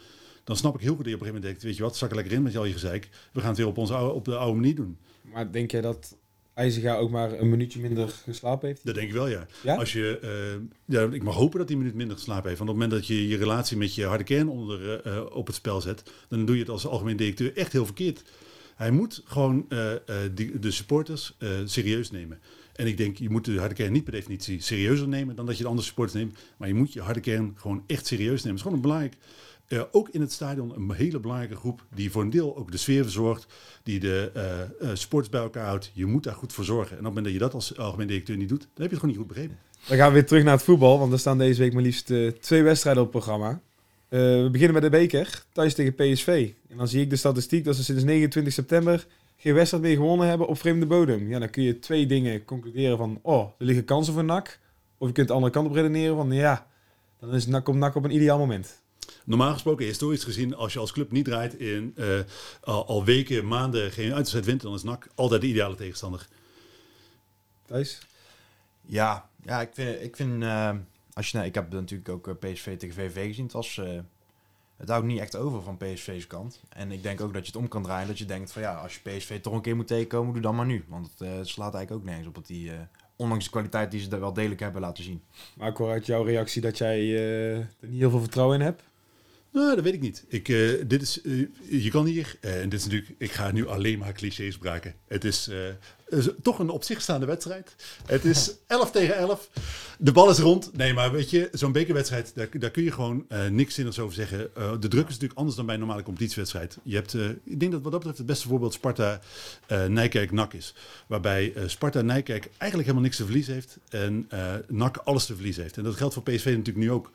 Dan 0.45 0.57
snap 0.57 0.75
ik 0.75 0.81
heel 0.81 0.95
goed 0.95 1.05
dat 1.05 1.09
je 1.09 1.15
op 1.15 1.21
een 1.21 1.27
gegeven 1.27 1.43
moment 1.43 1.45
denkt, 1.45 1.63
weet 1.63 1.77
je 1.77 1.83
wat, 1.83 1.97
zak 1.97 2.11
er 2.11 2.17
lekker 2.17 2.35
in 2.35 2.43
met 2.43 2.57
al 2.57 2.65
je 2.65 2.73
gezeik. 2.73 3.09
We 3.33 3.41
gaan 3.41 3.49
het 3.49 3.59
weer 3.59 3.67
op, 3.67 3.79
onze 3.79 3.95
oude, 3.95 4.13
op 4.13 4.25
de 4.25 4.37
oude 4.37 4.61
manier 4.61 4.75
doen. 4.75 4.99
Maar 5.23 5.53
denk 5.53 5.71
jij 5.71 5.81
dat 5.81 6.17
IJzega 6.55 6.97
ook 6.97 7.11
maar 7.11 7.33
een 7.33 7.51
minuutje 7.51 7.81
minder 7.81 8.09
geslapen 8.09 8.69
heeft? 8.69 8.85
Dat 8.85 8.95
denk 8.95 9.09
ik 9.09 9.15
wel, 9.15 9.29
ja. 9.29 9.47
ja? 9.63 9.77
Als 9.77 9.93
je, 9.93 10.19
uh, 10.25 10.69
ja 10.85 11.09
ik 11.11 11.23
mag 11.23 11.35
hopen 11.35 11.59
dat 11.59 11.69
hij 11.69 11.77
een 11.77 11.83
minuut 11.83 11.97
minder 11.99 12.17
geslapen 12.17 12.47
heeft. 12.47 12.59
Want 12.59 12.71
op 12.71 12.77
het 12.77 12.85
moment 12.85 13.07
dat 13.07 13.17
je 13.17 13.29
je 13.29 13.37
relatie 13.37 13.77
met 13.77 13.95
je 13.95 14.05
harde 14.05 14.25
kern 14.25 14.49
onder, 14.49 15.07
uh, 15.07 15.25
op 15.35 15.47
het 15.47 15.57
spel 15.57 15.81
zet, 15.81 16.03
dan 16.29 16.45
doe 16.45 16.55
je 16.55 16.61
het 16.61 16.71
als 16.71 16.87
algemeen 16.87 17.17
directeur 17.17 17.57
echt 17.57 17.73
heel 17.73 17.85
verkeerd. 17.85 18.23
Hij 18.75 18.91
moet 18.91 19.23
gewoon 19.25 19.67
uh, 19.69 19.93
die, 20.35 20.59
de 20.59 20.71
supporters 20.71 21.37
serieus 21.65 22.11
nemen. 22.11 22.41
En 22.73 22.87
ik 22.87 22.97
denk, 22.97 23.17
je 23.17 23.31
moet 23.31 23.45
de 23.45 23.59
harde 23.59 23.75
kern 23.75 23.93
niet 23.93 24.05
per 24.05 24.13
definitie 24.13 24.61
serieuzer 24.61 25.09
nemen 25.09 25.37
dan 25.37 25.47
dat 25.47 25.57
je 25.57 25.63
de 25.63 25.69
andere 25.69 25.87
supporters 25.87 26.19
neemt. 26.19 26.39
Maar 26.57 26.69
je 26.69 26.75
moet 26.75 26.93
je 26.93 27.01
harde 27.01 27.21
kern 27.21 27.55
gewoon 27.57 27.85
echt 27.87 28.07
serieus 28.07 28.43
nemen. 28.43 28.47
Het 28.49 28.55
is 28.55 28.63
gewoon 28.63 28.77
een 28.77 28.83
belangrijk, 28.83 29.17
uh, 29.73 29.83
ook 29.91 30.09
in 30.09 30.21
het 30.21 30.33
stadion, 30.33 30.75
een 30.75 30.93
hele 30.93 31.21
belangrijke 31.21 31.57
groep 31.57 31.85
die 31.95 32.11
voor 32.11 32.23
een 32.23 32.31
deel 32.31 32.57
ook 32.57 32.71
de 32.71 32.77
sfeer 32.77 33.03
verzorgt. 33.03 33.47
Die 33.83 34.01
de 34.01 34.33
uh, 34.81 34.91
sports 34.93 35.29
bij 35.29 35.41
elkaar 35.41 35.67
houdt. 35.67 35.91
Je 35.95 36.07
moet 36.07 36.25
daar 36.25 36.35
goed 36.35 36.53
voor 36.53 36.65
zorgen. 36.65 36.91
En 36.91 36.99
op 36.99 37.05
het 37.05 37.15
moment 37.15 37.25
dat 37.25 37.35
je 37.35 37.41
dat 37.41 37.55
als 37.55 37.77
algemeen 37.77 38.07
directeur 38.07 38.37
niet 38.37 38.49
doet, 38.49 38.61
dan 38.61 38.69
heb 38.75 38.91
je 38.91 38.97
het 38.97 38.99
gewoon 38.99 39.11
niet 39.11 39.19
goed 39.19 39.29
begrepen. 39.29 39.59
Dan 39.89 39.97
gaan 39.97 40.09
we 40.09 40.15
weer 40.15 40.27
terug 40.27 40.45
naar 40.45 40.55
het 40.55 40.63
voetbal, 40.63 40.99
want 40.99 41.13
er 41.13 41.19
staan 41.19 41.39
deze 41.39 41.61
week 41.61 41.73
maar 41.73 41.83
liefst 41.83 42.13
twee 42.41 42.63
wedstrijden 42.63 43.03
op 43.03 43.11
programma. 43.11 43.61
We 44.09 44.49
beginnen 44.53 44.75
met 44.75 44.83
de 44.83 44.99
beker, 44.99 45.45
thuis 45.53 45.75
tegen 45.75 45.95
PSV. 45.95 46.53
En 46.69 46.77
dan 46.77 46.89
zie 46.89 47.01
ik 47.01 47.11
de 47.11 47.17
statistiek 47.17 47.65
dat 47.65 47.77
ze 47.77 47.85
sinds 47.85 48.05
29 48.05 48.53
september 48.53 49.07
geen 49.37 49.55
wedstrijd 49.55 49.83
meer 49.83 49.97
gewonnen 49.97 50.29
hebben 50.29 50.47
op 50.47 50.59
vreemde 50.59 50.87
bodem. 50.87 51.29
Ja, 51.29 51.39
dan 51.39 51.51
kun 51.51 51.63
je 51.63 51.79
twee 51.79 52.07
dingen 52.07 52.45
concluderen 52.45 52.97
van, 52.97 53.19
oh, 53.23 53.49
er 53.59 53.65
liggen 53.65 53.85
kansen 53.85 54.15
voor 54.15 54.25
NAC. 54.25 54.59
Of 54.99 55.09
je 55.09 55.15
kunt 55.15 55.29
de 55.29 55.35
andere 55.35 55.53
kant 55.53 55.67
op 55.67 55.75
redeneren 55.75 56.17
van, 56.17 56.33
ja, 56.33 56.67
dan 57.21 57.35
is 57.35 57.47
NAC, 57.47 57.65
komt 57.65 57.79
NAC 57.79 57.95
op 57.95 58.05
een 58.05 58.15
ideaal 58.15 58.39
moment. 58.39 58.82
Normaal 59.25 59.53
gesproken, 59.53 59.87
historisch 59.87 60.25
gezien, 60.25 60.55
als 60.55 60.73
je 60.73 60.79
als 60.79 60.93
club 60.93 61.11
niet 61.11 61.25
draait 61.25 61.55
in 61.55 61.95
uh, 61.97 62.21
al, 62.61 62.87
al, 62.87 63.05
weken, 63.05 63.47
maanden 63.47 63.91
geen 63.91 64.07
uitwedstrijd 64.07 64.45
wint, 64.45 64.61
dan 64.61 64.75
is 64.75 64.83
NAC 64.83 65.09
altijd 65.15 65.41
de 65.41 65.47
ideale 65.47 65.75
tegenstander. 65.75 66.29
Thijs? 67.67 68.01
Ja, 68.81 69.29
ja 69.45 69.61
ik 69.61 69.71
vind, 69.73 70.03
ik 70.03 70.17
vind 70.17 70.43
uh, 70.43 70.71
als 71.13 71.31
je, 71.31 71.37
nou, 71.37 71.49
ik 71.49 71.55
heb 71.55 71.73
natuurlijk 71.73 72.09
ook 72.09 72.29
uh, 72.29 72.35
PSV 72.35 72.79
tegen 72.79 72.95
VV 72.95 73.27
gezien. 73.27 73.45
Het 73.45 73.53
was, 73.53 73.77
uh, 73.77 74.01
het 74.77 74.89
houdt 74.89 75.07
niet 75.07 75.21
echt 75.21 75.37
over 75.37 75.63
van 75.63 75.77
PSV's 75.77 76.27
kant. 76.27 76.61
En 76.69 76.93
ik 76.93 77.03
denk 77.03 77.21
ook 77.21 77.33
dat 77.33 77.47
je 77.47 77.53
het 77.53 77.61
om 77.61 77.69
kan 77.69 77.83
draaien. 77.83 78.09
Dat 78.09 78.19
je 78.19 78.25
denkt 78.25 78.53
van 78.53 78.63
ja, 78.63 78.75
als 78.75 78.95
je 78.95 79.11
PSV 79.11 79.41
toch 79.41 79.53
een 79.53 79.61
keer 79.61 79.77
moet 79.77 79.87
tegenkomen, 79.87 80.33
doe 80.33 80.43
dan 80.43 80.57
maar 80.57 80.67
nu. 80.67 80.85
Want 80.89 81.11
het, 81.19 81.49
slaat 81.49 81.75
eigenlijk 81.75 81.93
ook 81.93 82.09
nergens 82.09 82.27
op 82.29 82.35
dat 82.35 82.47
die, 82.47 82.71
ondanks 83.17 83.45
de 83.45 83.51
kwaliteit 83.51 83.91
die 83.91 84.01
ze 84.01 84.11
er 84.11 84.21
wel 84.21 84.33
degelijk 84.33 84.61
hebben 84.61 84.81
laten 84.81 85.05
zien. 85.05 85.23
Maar 85.55 85.69
ik 85.69 85.77
hoor 85.77 85.91
uit 85.91 86.07
jouw 86.07 86.23
reactie 86.23 86.63
dat 86.63 86.79
jij 86.79 87.17
er 87.17 87.69
niet 87.81 87.99
heel 87.99 88.11
veel 88.11 88.21
vertrouwen 88.21 88.59
in 88.59 88.65
hebt. 88.65 88.83
Nou, 89.53 89.75
dat 89.75 89.85
weet 89.85 89.95
ik 89.95 90.01
niet. 90.01 90.25
Ik, 90.29 90.49
uh, 90.49 90.83
dit 90.87 91.03
is, 91.03 91.23
uh, 91.23 91.49
je 91.69 91.91
kan 91.91 92.07
hier, 92.07 92.37
uh, 92.41 92.61
en 92.61 92.69
dit 92.69 92.79
is 92.79 92.85
natuurlijk, 92.85 93.15
ik 93.19 93.33
ga 93.33 93.51
nu 93.51 93.67
alleen 93.69 93.99
maar 93.99 94.13
clichés 94.13 94.59
braken. 94.59 94.95
Het 95.09 95.25
is, 95.25 95.51
is 96.09 96.29
toch 96.43 96.59
een 96.59 96.71
op 96.71 96.85
zich 96.85 97.01
staande 97.01 97.27
wedstrijd. 97.27 97.75
Het 98.07 98.25
is 98.25 98.55
11 98.67 98.91
tegen 98.91 99.17
11. 99.17 99.51
De 99.99 100.13
bal 100.13 100.31
is 100.31 100.39
rond. 100.39 100.77
Nee, 100.77 100.95
maar 100.95 101.13
weet 101.13 101.31
je, 101.31 101.49
zo'n 101.53 101.73
bekerwedstrijd, 101.73 102.35
daar, 102.35 102.49
daar 102.59 102.71
kun 102.71 102.83
je 102.83 102.93
gewoon 102.93 103.27
niks 103.51 103.75
zinnigs 103.75 103.99
over 103.99 104.15
zeggen. 104.15 104.51
de 104.81 104.89
druk 104.89 105.05
is 105.05 105.13
natuurlijk 105.13 105.39
anders 105.39 105.57
dan 105.57 105.67
bij 105.67 105.75
een 105.75 105.81
normale 105.81 106.03
competitiewedstrijd. 106.03 106.79
Je 106.83 106.95
hebt, 106.95 107.15
ik 107.45 107.61
denk 107.61 107.73
dat 107.73 107.83
wat 107.83 107.91
dat 107.91 108.01
betreft 108.01 108.19
het 108.19 108.27
beste 108.27 108.49
voorbeeld 108.49 108.73
Sparta 108.73 109.21
Nijkerk-NAC 109.89 110.53
is. 110.53 110.75
Waarbij 111.07 111.55
Sparta 111.67 112.01
Nijkerk 112.01 112.45
eigenlijk 112.45 112.83
helemaal 112.83 113.03
niks 113.03 113.17
te 113.17 113.25
verliezen 113.25 113.55
heeft. 113.55 113.79
En 113.89 114.29
NAC 114.69 114.97
alles 114.97 115.27
te 115.27 115.35
verliezen 115.35 115.63
heeft. 115.63 115.77
En 115.77 115.83
dat 115.85 115.97
geldt 115.97 116.15
voor 116.15 116.23
PSV 116.23 116.45
natuurlijk 116.45 116.77
nu 116.77 116.91
ook. 116.91 117.11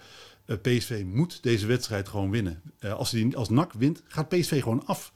Uh, 0.47 0.57
PSV 0.61 1.03
moet 1.05 1.43
deze 1.43 1.67
wedstrijd 1.67 2.07
gewoon 2.07 2.31
winnen. 2.31 2.61
Uh, 2.79 2.93
als, 2.93 3.11
die, 3.11 3.37
als 3.37 3.49
NAC 3.49 3.73
wint, 3.73 4.03
gaat 4.07 4.29
PSV 4.29 4.61
gewoon 4.61 4.85
af. 4.85 5.13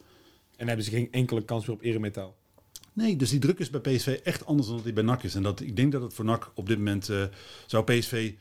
En 0.55 0.67
hebben 0.67 0.85
ze 0.85 0.91
geen 0.91 1.11
enkele 1.11 1.45
kans 1.45 1.65
meer 1.65 1.75
op 1.75 1.81
eremetaal. 1.81 2.35
Nee, 2.93 3.15
dus 3.15 3.29
die 3.29 3.39
druk 3.39 3.59
is 3.59 3.69
bij 3.69 3.79
PSV 3.79 4.19
echt 4.23 4.45
anders 4.45 4.67
dan 4.67 4.75
dat 4.75 4.85
die 4.85 4.93
bij 4.93 5.03
NAC 5.03 5.23
is. 5.23 5.35
En 5.35 5.43
dat, 5.43 5.61
ik 5.61 5.75
denk 5.75 5.91
dat 5.91 6.01
het 6.01 6.13
voor 6.13 6.25
NAC 6.25 6.51
op 6.55 6.67
dit 6.67 6.77
moment 6.77 7.09
uh, 7.09 7.23
zou 7.65 7.83
PSV 7.83 8.33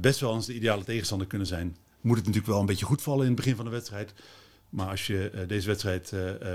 best 0.00 0.20
wel 0.20 0.34
eens 0.34 0.46
de 0.46 0.54
ideale 0.54 0.84
tegenstander 0.84 1.26
kunnen 1.26 1.46
zijn. 1.46 1.76
Moet 2.00 2.16
het 2.16 2.26
natuurlijk 2.26 2.52
wel 2.52 2.60
een 2.60 2.66
beetje 2.66 2.84
goed 2.84 3.02
vallen 3.02 3.20
in 3.20 3.26
het 3.26 3.36
begin 3.36 3.56
van 3.56 3.64
de 3.64 3.70
wedstrijd. 3.70 4.14
Maar 4.70 4.88
als 4.88 5.06
je 5.06 5.44
deze 5.46 5.66
wedstrijd 5.66 6.12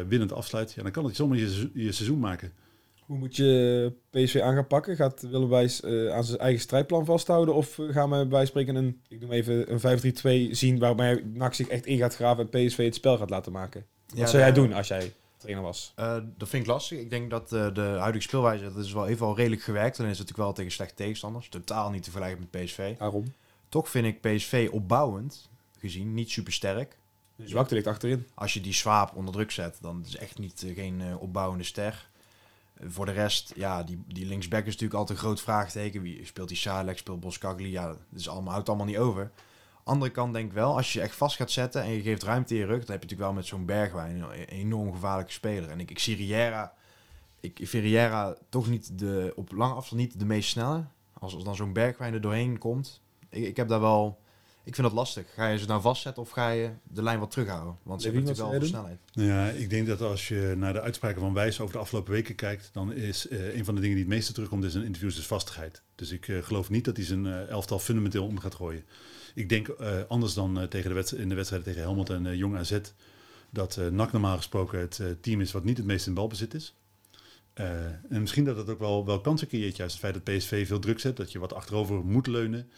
winnend 0.08 0.32
afsluit, 0.32 0.74
ja, 0.74 0.84
dan 0.84 0.92
kan 0.92 1.06
het 1.06 1.16
zomaar 1.16 1.38
je, 1.38 1.70
je 1.74 1.92
seizoen 1.92 2.20
maken. 2.20 2.52
Hoe 3.12 3.20
moet 3.20 3.36
je 3.36 3.94
PSV 4.10 4.40
aan 4.42 4.54
gaan 4.54 4.68
pakken? 4.68 4.96
Gaat 4.96 5.22
Willem 5.22 5.50
Wijs 5.50 5.82
eh, 5.82 6.10
aan 6.10 6.24
zijn 6.24 6.40
eigen 6.40 6.62
strijdplan 6.62 7.06
vasthouden? 7.06 7.56
Of 7.56 7.80
eh, 7.80 7.90
gaan 7.90 8.10
we 8.10 8.26
bij 8.26 8.46
spreken 8.46 8.76
een, 8.76 9.02
ik 9.08 9.20
noem 9.20 9.32
even 9.32 9.74
een 9.74 10.50
5-3-2 10.50 10.52
zien 10.52 10.80
waarbij 10.80 11.24
NAC 11.34 11.54
zich 11.54 11.68
echt 11.68 11.86
in 11.86 11.98
gaat 11.98 12.16
graven 12.16 12.50
en 12.50 12.68
PSV 12.68 12.86
het 12.86 12.96
spel 12.96 13.18
gaat 13.18 13.30
laten 13.30 13.52
maken? 13.52 13.86
Wat 14.08 14.18
Ja, 14.18 14.26
zou 14.26 14.42
jij 14.42 14.52
doen 14.52 14.74
als 14.74 14.88
jij 14.88 15.14
trainer 15.38 15.64
was? 15.64 15.94
Eh, 15.96 16.18
dat 16.38 16.50
vind 16.50 16.64
ik 16.64 16.70
lastig. 16.70 17.00
Ik 17.00 17.10
denk 17.10 17.30
dat 17.30 17.50
de 17.50 17.96
huidige 18.00 18.24
speelwijze, 18.24 18.64
dat 18.64 18.86
is 18.86 18.94
wel, 18.94 19.06
heeft 19.06 19.20
wel 19.20 19.36
redelijk 19.36 19.62
gewerkt. 19.62 20.00
Alleen 20.00 20.12
is 20.12 20.18
het 20.18 20.28
natuurlijk 20.28 20.38
wel 20.38 20.54
tegen 20.54 20.72
slechte 20.72 20.96
tegenstanders. 20.96 21.50
Totaal 21.50 21.90
niet 21.90 22.04
te 22.04 22.12
vergelijken 22.12 22.48
met 22.52 22.64
PSV. 22.64 22.98
Waarom? 22.98 23.34
Toch 23.70 23.90
vind 23.90 24.06
ik 24.06 24.22
PSV 24.22 24.70
opbouwend 24.72 25.50
gezien 25.80 26.14
niet 26.14 26.32
super 26.32 26.54
sterk. 26.54 26.98
Dus 27.36 27.50
Zwakte 27.50 27.74
ligt 27.74 27.88
achterin. 27.88 28.28
Als 28.34 28.54
je 28.54 28.62
die 28.62 28.74
Swaap 28.74 29.16
onder 29.16 29.34
druk 29.34 29.52
zet, 29.52 29.78
dan 29.82 30.02
is 30.06 30.12
het 30.12 30.22
echt 30.22 30.38
niet, 30.40 30.66
geen 30.76 31.18
opbouwende 31.20 31.64
ster. 31.64 32.10
Voor 32.86 33.06
de 33.06 33.12
rest, 33.12 33.54
ja, 33.56 33.84
die, 33.84 34.04
die 34.08 34.26
linksback 34.26 34.66
is 34.66 34.72
natuurlijk 34.72 35.00
altijd 35.00 35.18
een 35.18 35.24
groot 35.24 35.42
vraagteken. 35.42 36.02
Wie 36.02 36.26
speelt 36.26 36.48
die 36.48 36.58
Salek, 36.58 36.98
speelt 36.98 37.20
Boskagli? 37.20 37.72
Ja, 37.72 37.88
dat 37.88 37.98
is 38.16 38.30
allemaal, 38.30 38.54
houdt 38.54 38.68
allemaal 38.68 38.86
niet 38.86 38.98
over. 38.98 39.32
Andere 39.84 40.12
kant 40.12 40.34
denk 40.34 40.48
ik 40.48 40.54
wel, 40.54 40.76
als 40.76 40.94
je 40.94 41.00
je 41.00 41.06
echt 41.06 41.16
vast 41.16 41.36
gaat 41.36 41.52
zetten 41.52 41.82
en 41.82 41.92
je 41.92 42.02
geeft 42.02 42.24
ruimte 42.24 42.54
in 42.54 42.60
je 42.60 42.66
rug, 42.66 42.86
dan 42.86 42.92
heb 42.92 43.04
je 43.04 43.10
natuurlijk 43.10 43.22
wel 43.22 43.34
met 43.34 43.46
zo'n 43.46 43.66
Bergwijn 43.66 44.16
een, 44.16 44.40
een 44.40 44.46
enorm 44.46 44.92
gevaarlijke 44.92 45.32
speler. 45.32 45.70
En 45.70 45.80
ik, 45.80 45.92
ik 45.92 46.00
zie 46.00 46.16
Riera, 46.16 46.74
ik, 47.40 47.60
ik 47.60 47.68
vind 47.68 47.84
Riera 47.84 48.36
toch 48.50 48.70
niet 48.70 49.00
de, 49.00 49.34
op 49.36 49.52
lange 49.52 49.74
afstand 49.74 50.02
niet 50.02 50.20
de 50.20 50.26
meest 50.26 50.50
snelle. 50.50 50.86
Als, 51.14 51.36
als 51.36 51.44
dan 51.44 51.56
zo'n 51.56 51.74
Bergwijn 51.74 52.14
er 52.14 52.22
doorheen 52.22 52.58
komt, 52.58 53.02
ik, 53.30 53.44
ik 53.44 53.58
heb 53.58 53.68
daar 53.68 53.82
wel, 53.82 54.20
ik 54.64 54.76
vind 54.76 54.88
dat 54.88 54.96
lastig. 54.96 55.34
Ga 55.34 55.48
je 55.48 55.58
ze 55.58 55.66
nou 55.66 55.82
vastzetten 55.82 56.24
of 56.24 56.30
ga 56.30 56.50
je 56.50 56.70
de 56.84 57.04
lijn 57.04 57.20
wat 57.20 57.32
terughouden? 57.32 57.78
Want 57.84 58.02
ze 58.02 58.08
hebben 58.08 58.26
natuurlijk 58.26 58.60
wel 58.60 58.68
snelheid. 58.68 59.00
Ja, 59.12 59.50
ik 59.50 59.70
denk 59.70 59.88
dat 59.88 60.02
als 60.02 60.28
je 60.28 60.54
naar 60.58 60.74
de 60.74 60.82
uitspraken 60.82 61.22
van 61.22 61.34
Wijs 61.34 61.60
over 61.60 61.74
de 61.74 61.80
afgelopen 61.82 62.12
weken 62.12 62.36
kijkt, 62.36 62.70
dan 62.74 62.94
is 62.94 63.28
eh, 63.28 63.56
een 63.58 63.66
van 63.66 63.76
de 63.76 63.82
dingen 63.82 63.96
die 63.96 64.06
het 64.06 64.14
meeste 64.14 64.34
terugkomt 64.34 64.64
in 64.64 64.70
zijn 64.70 64.84
interviews 64.86 65.18
is 65.18 65.26
vastigheid. 65.28 65.82
Dus 65.96 66.12
ik 66.12 66.28
eh, 66.28 66.38
geloof 66.44 66.70
niet 66.70 66.86
dat 66.86 66.98
hij 66.98 67.06
zijn 67.06 67.26
eh, 67.26 67.48
elftal 67.50 67.80
fundamenteel 67.80 68.26
om 68.26 68.40
gaat 68.40 68.56
gooien. 68.56 68.84
Ik 69.36 69.50
denk 69.50 69.68
eh, 69.68 69.98
anders 70.08 70.34
dan 70.34 70.68
tegen 70.70 70.90
de 70.90 70.96
wedst- 70.96 71.14
in 71.14 71.30
de 71.30 71.36
wedstrijden 71.36 71.68
tegen 71.68 71.84
Helmond 71.88 72.10
en 72.10 72.26
eh, 72.26 72.34
Jong 72.36 72.58
AZ, 72.58 72.80
dat 73.50 73.78
eh 73.78 73.88
NAC 73.88 74.12
normaal 74.12 74.38
gesproken 74.38 74.80
het 74.80 75.00
eh, 75.00 75.08
team 75.22 75.42
is 75.42 75.52
wat 75.52 75.64
niet 75.64 75.78
het 75.78 75.86
meest 75.86 76.08
in 76.08 76.14
balbezit 76.14 76.54
is. 76.54 76.76
Eh, 77.54 77.86
en 77.86 78.22
misschien 78.22 78.44
dat 78.46 78.58
het 78.58 78.70
ook 78.70 78.80
wel, 78.80 79.06
wel 79.06 79.22
kansen 79.22 79.48
creëert, 79.48 79.76
juist 79.78 79.94
het 79.94 80.02
feit 80.02 80.14
dat 80.26 80.36
PSV 80.38 80.68
veel 80.68 80.80
druk 80.80 81.00
zet, 81.00 81.18
dat 81.18 81.32
je 81.32 81.40
wat 81.40 81.54
achterover 81.54 82.06
moet 82.06 82.28
leunen. 82.28 82.70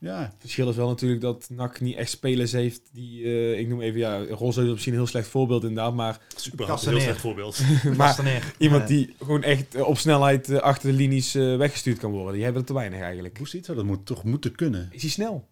Ja, 0.00 0.20
Het 0.22 0.34
verschil 0.38 0.68
is 0.68 0.76
wel 0.76 0.88
natuurlijk 0.88 1.20
dat 1.20 1.46
NAC 1.50 1.80
niet 1.80 1.96
echt 1.96 2.10
spelers 2.10 2.52
heeft 2.52 2.80
die, 2.92 3.24
eh, 3.24 3.58
ik 3.58 3.68
noem 3.68 3.80
even, 3.80 3.98
ja, 3.98 4.24
Rosso 4.24 4.62
is 4.62 4.70
misschien 4.70 4.92
een 4.92 4.98
heel 4.98 5.08
slecht 5.08 5.28
voorbeeld 5.28 5.62
inderdaad, 5.62 5.94
maar, 5.94 6.20
super 6.36 6.68
een 6.68 6.78
heel 6.78 7.00
slecht 7.00 7.20
voorbeeld. 7.20 7.60
maar 7.96 8.42
iemand 8.58 8.88
die 8.88 9.14
gewoon 9.18 9.42
echt 9.42 9.74
eh, 9.74 9.86
op 9.86 9.98
snelheid 9.98 10.50
eh, 10.50 10.58
achter 10.58 10.90
de 10.90 10.96
linies 10.96 11.34
eh, 11.34 11.56
weggestuurd 11.56 11.98
kan 11.98 12.10
worden. 12.10 12.32
Die 12.32 12.42
hebben 12.42 12.60
er 12.60 12.66
te 12.66 12.74
weinig 12.74 13.00
eigenlijk. 13.00 13.38
Hoe 13.38 13.48
ziet 13.48 13.66
dat? 13.66 13.76
Dat 13.76 13.84
moet 13.84 14.06
toch 14.06 14.24
moeten 14.24 14.54
kunnen. 14.54 14.88
Is 14.92 15.02
hij 15.02 15.10
snel? 15.10 15.48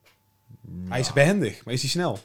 Hij 0.89 1.01
is 1.01 1.05
Nou, 1.05 1.19
behendig, 1.19 1.65
maar 1.65 1.75
is 1.75 1.81
hij 1.81 1.91
snel? 1.91 2.19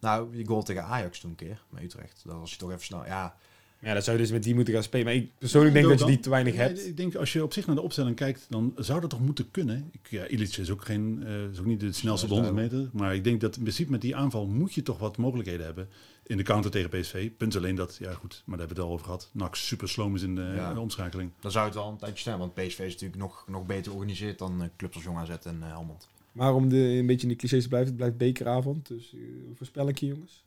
Nou, 0.00 0.32
die 0.32 0.46
goal 0.46 0.62
tegen 0.62 0.84
Ajax 0.84 1.20
toen 1.20 1.30
een 1.30 1.36
keer, 1.36 1.62
met 1.70 1.82
Utrecht. 1.82 2.22
Dat 2.24 2.38
was 2.38 2.50
hij 2.50 2.58
toch 2.58 2.70
even 2.70 2.84
snel. 2.84 3.04
Ja, 3.04 3.36
Ja, 3.80 3.92
dan 3.92 4.02
zou 4.02 4.16
je 4.16 4.22
dus 4.22 4.32
met 4.32 4.42
die 4.42 4.54
moeten 4.54 4.74
gaan 4.74 4.82
spelen. 4.82 5.04
Maar 5.06 5.14
ik 5.14 5.30
persoonlijk 5.38 5.74
denk 5.74 5.88
dat 5.88 5.98
je 5.98 6.04
die 6.06 6.20
te 6.20 6.30
weinig 6.30 6.54
Nee, 6.54 6.62
hebt. 6.62 6.86
Ik 6.86 6.96
denk 6.96 7.14
als 7.14 7.32
je 7.32 7.42
op 7.42 7.52
zich 7.52 7.66
naar 7.66 7.76
de 7.76 7.82
opstelling 7.82 8.16
kijkt, 8.16 8.46
dan 8.48 8.72
zou 8.76 9.00
dat 9.00 9.10
toch 9.10 9.20
moeten 9.20 9.50
kunnen. 9.50 9.88
Ik, 9.92 10.10
ja, 10.10 10.24
Illich 10.24 10.58
is 10.58 10.70
ook, 10.70 10.84
geen, 10.84 11.22
eh, 11.26 11.50
is 11.50 11.58
ook 11.58 11.66
niet 11.66 11.80
de 11.80 11.92
snelste 11.92 12.26
op 12.26 12.30
de 12.32 12.36
100 12.40 12.54
meter. 12.54 12.88
Maar 12.92 13.14
ik 13.14 13.24
denk 13.24 13.40
dat 13.40 13.56
in 13.56 13.62
principe 13.62 13.90
met 13.90 14.00
die 14.00 14.16
aanval 14.16 14.46
moet 14.46 14.74
je 14.74 14.82
toch 14.82 14.98
wat 14.98 15.16
mogelijkheden 15.16 15.66
hebben. 15.66 15.88
In 16.26 16.36
de 16.36 16.42
counter 16.42 16.70
tegen 16.70 16.90
PSV. 16.90 17.30
Punt 17.36 17.56
alleen 17.56 17.74
dat, 17.74 17.96
ja 18.00 18.12
goed, 18.12 18.42
maar 18.44 18.58
daar 18.58 18.66
hebben 18.66 18.76
we 18.76 18.82
het 18.82 18.90
al 18.90 18.92
over 18.92 19.04
gehad. 19.04 19.30
NAC 19.32 19.56
super 19.56 19.88
sloom 19.88 20.14
is 20.14 20.22
in 20.22 20.34
de, 20.34 20.52
Ja. 20.56 20.74
de 20.74 20.80
omschakeling. 20.80 21.30
dan 21.40 21.50
zou 21.50 21.64
het 21.64 21.74
wel 21.74 21.88
een 21.88 21.96
tijdje 21.96 22.18
staan. 22.18 22.38
Want 22.38 22.54
PSV 22.54 22.78
is 22.78 22.92
natuurlijk 22.92 23.20
nog, 23.20 23.44
nog 23.48 23.66
beter 23.66 23.84
georganiseerd 23.84 24.38
dan 24.38 24.62
eh, 24.62 24.68
clubs 24.76 24.94
als 24.94 25.04
Jong 25.04 25.18
AZ 25.18 25.28
en 25.28 25.56
eh, 25.62 25.68
Helmond. 25.68 26.08
Maar 26.32 26.54
om 26.54 26.68
de, 26.68 26.76
een 26.76 27.06
beetje 27.06 27.22
in 27.26 27.32
de 27.32 27.36
clichés 27.38 27.62
te 27.62 27.68
blijven, 27.68 27.88
het 27.88 27.96
blijft 27.96 28.16
bekeravond. 28.16 28.88
Dus 28.88 29.12
uh, 29.14 29.20
voorspel 29.54 29.88
ik 29.88 29.98
je 29.98 30.06
jongens. 30.06 30.44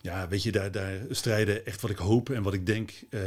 Ja, 0.00 0.28
weet 0.28 0.42
je, 0.42 0.52
daar, 0.52 0.70
daar 0.72 0.98
strijden 1.10 1.66
echt 1.66 1.80
wat 1.80 1.90
ik 1.90 1.96
hoop 1.96 2.30
en 2.30 2.42
wat 2.42 2.52
ik 2.54 2.66
denk 2.66 2.92
eh, 3.10 3.20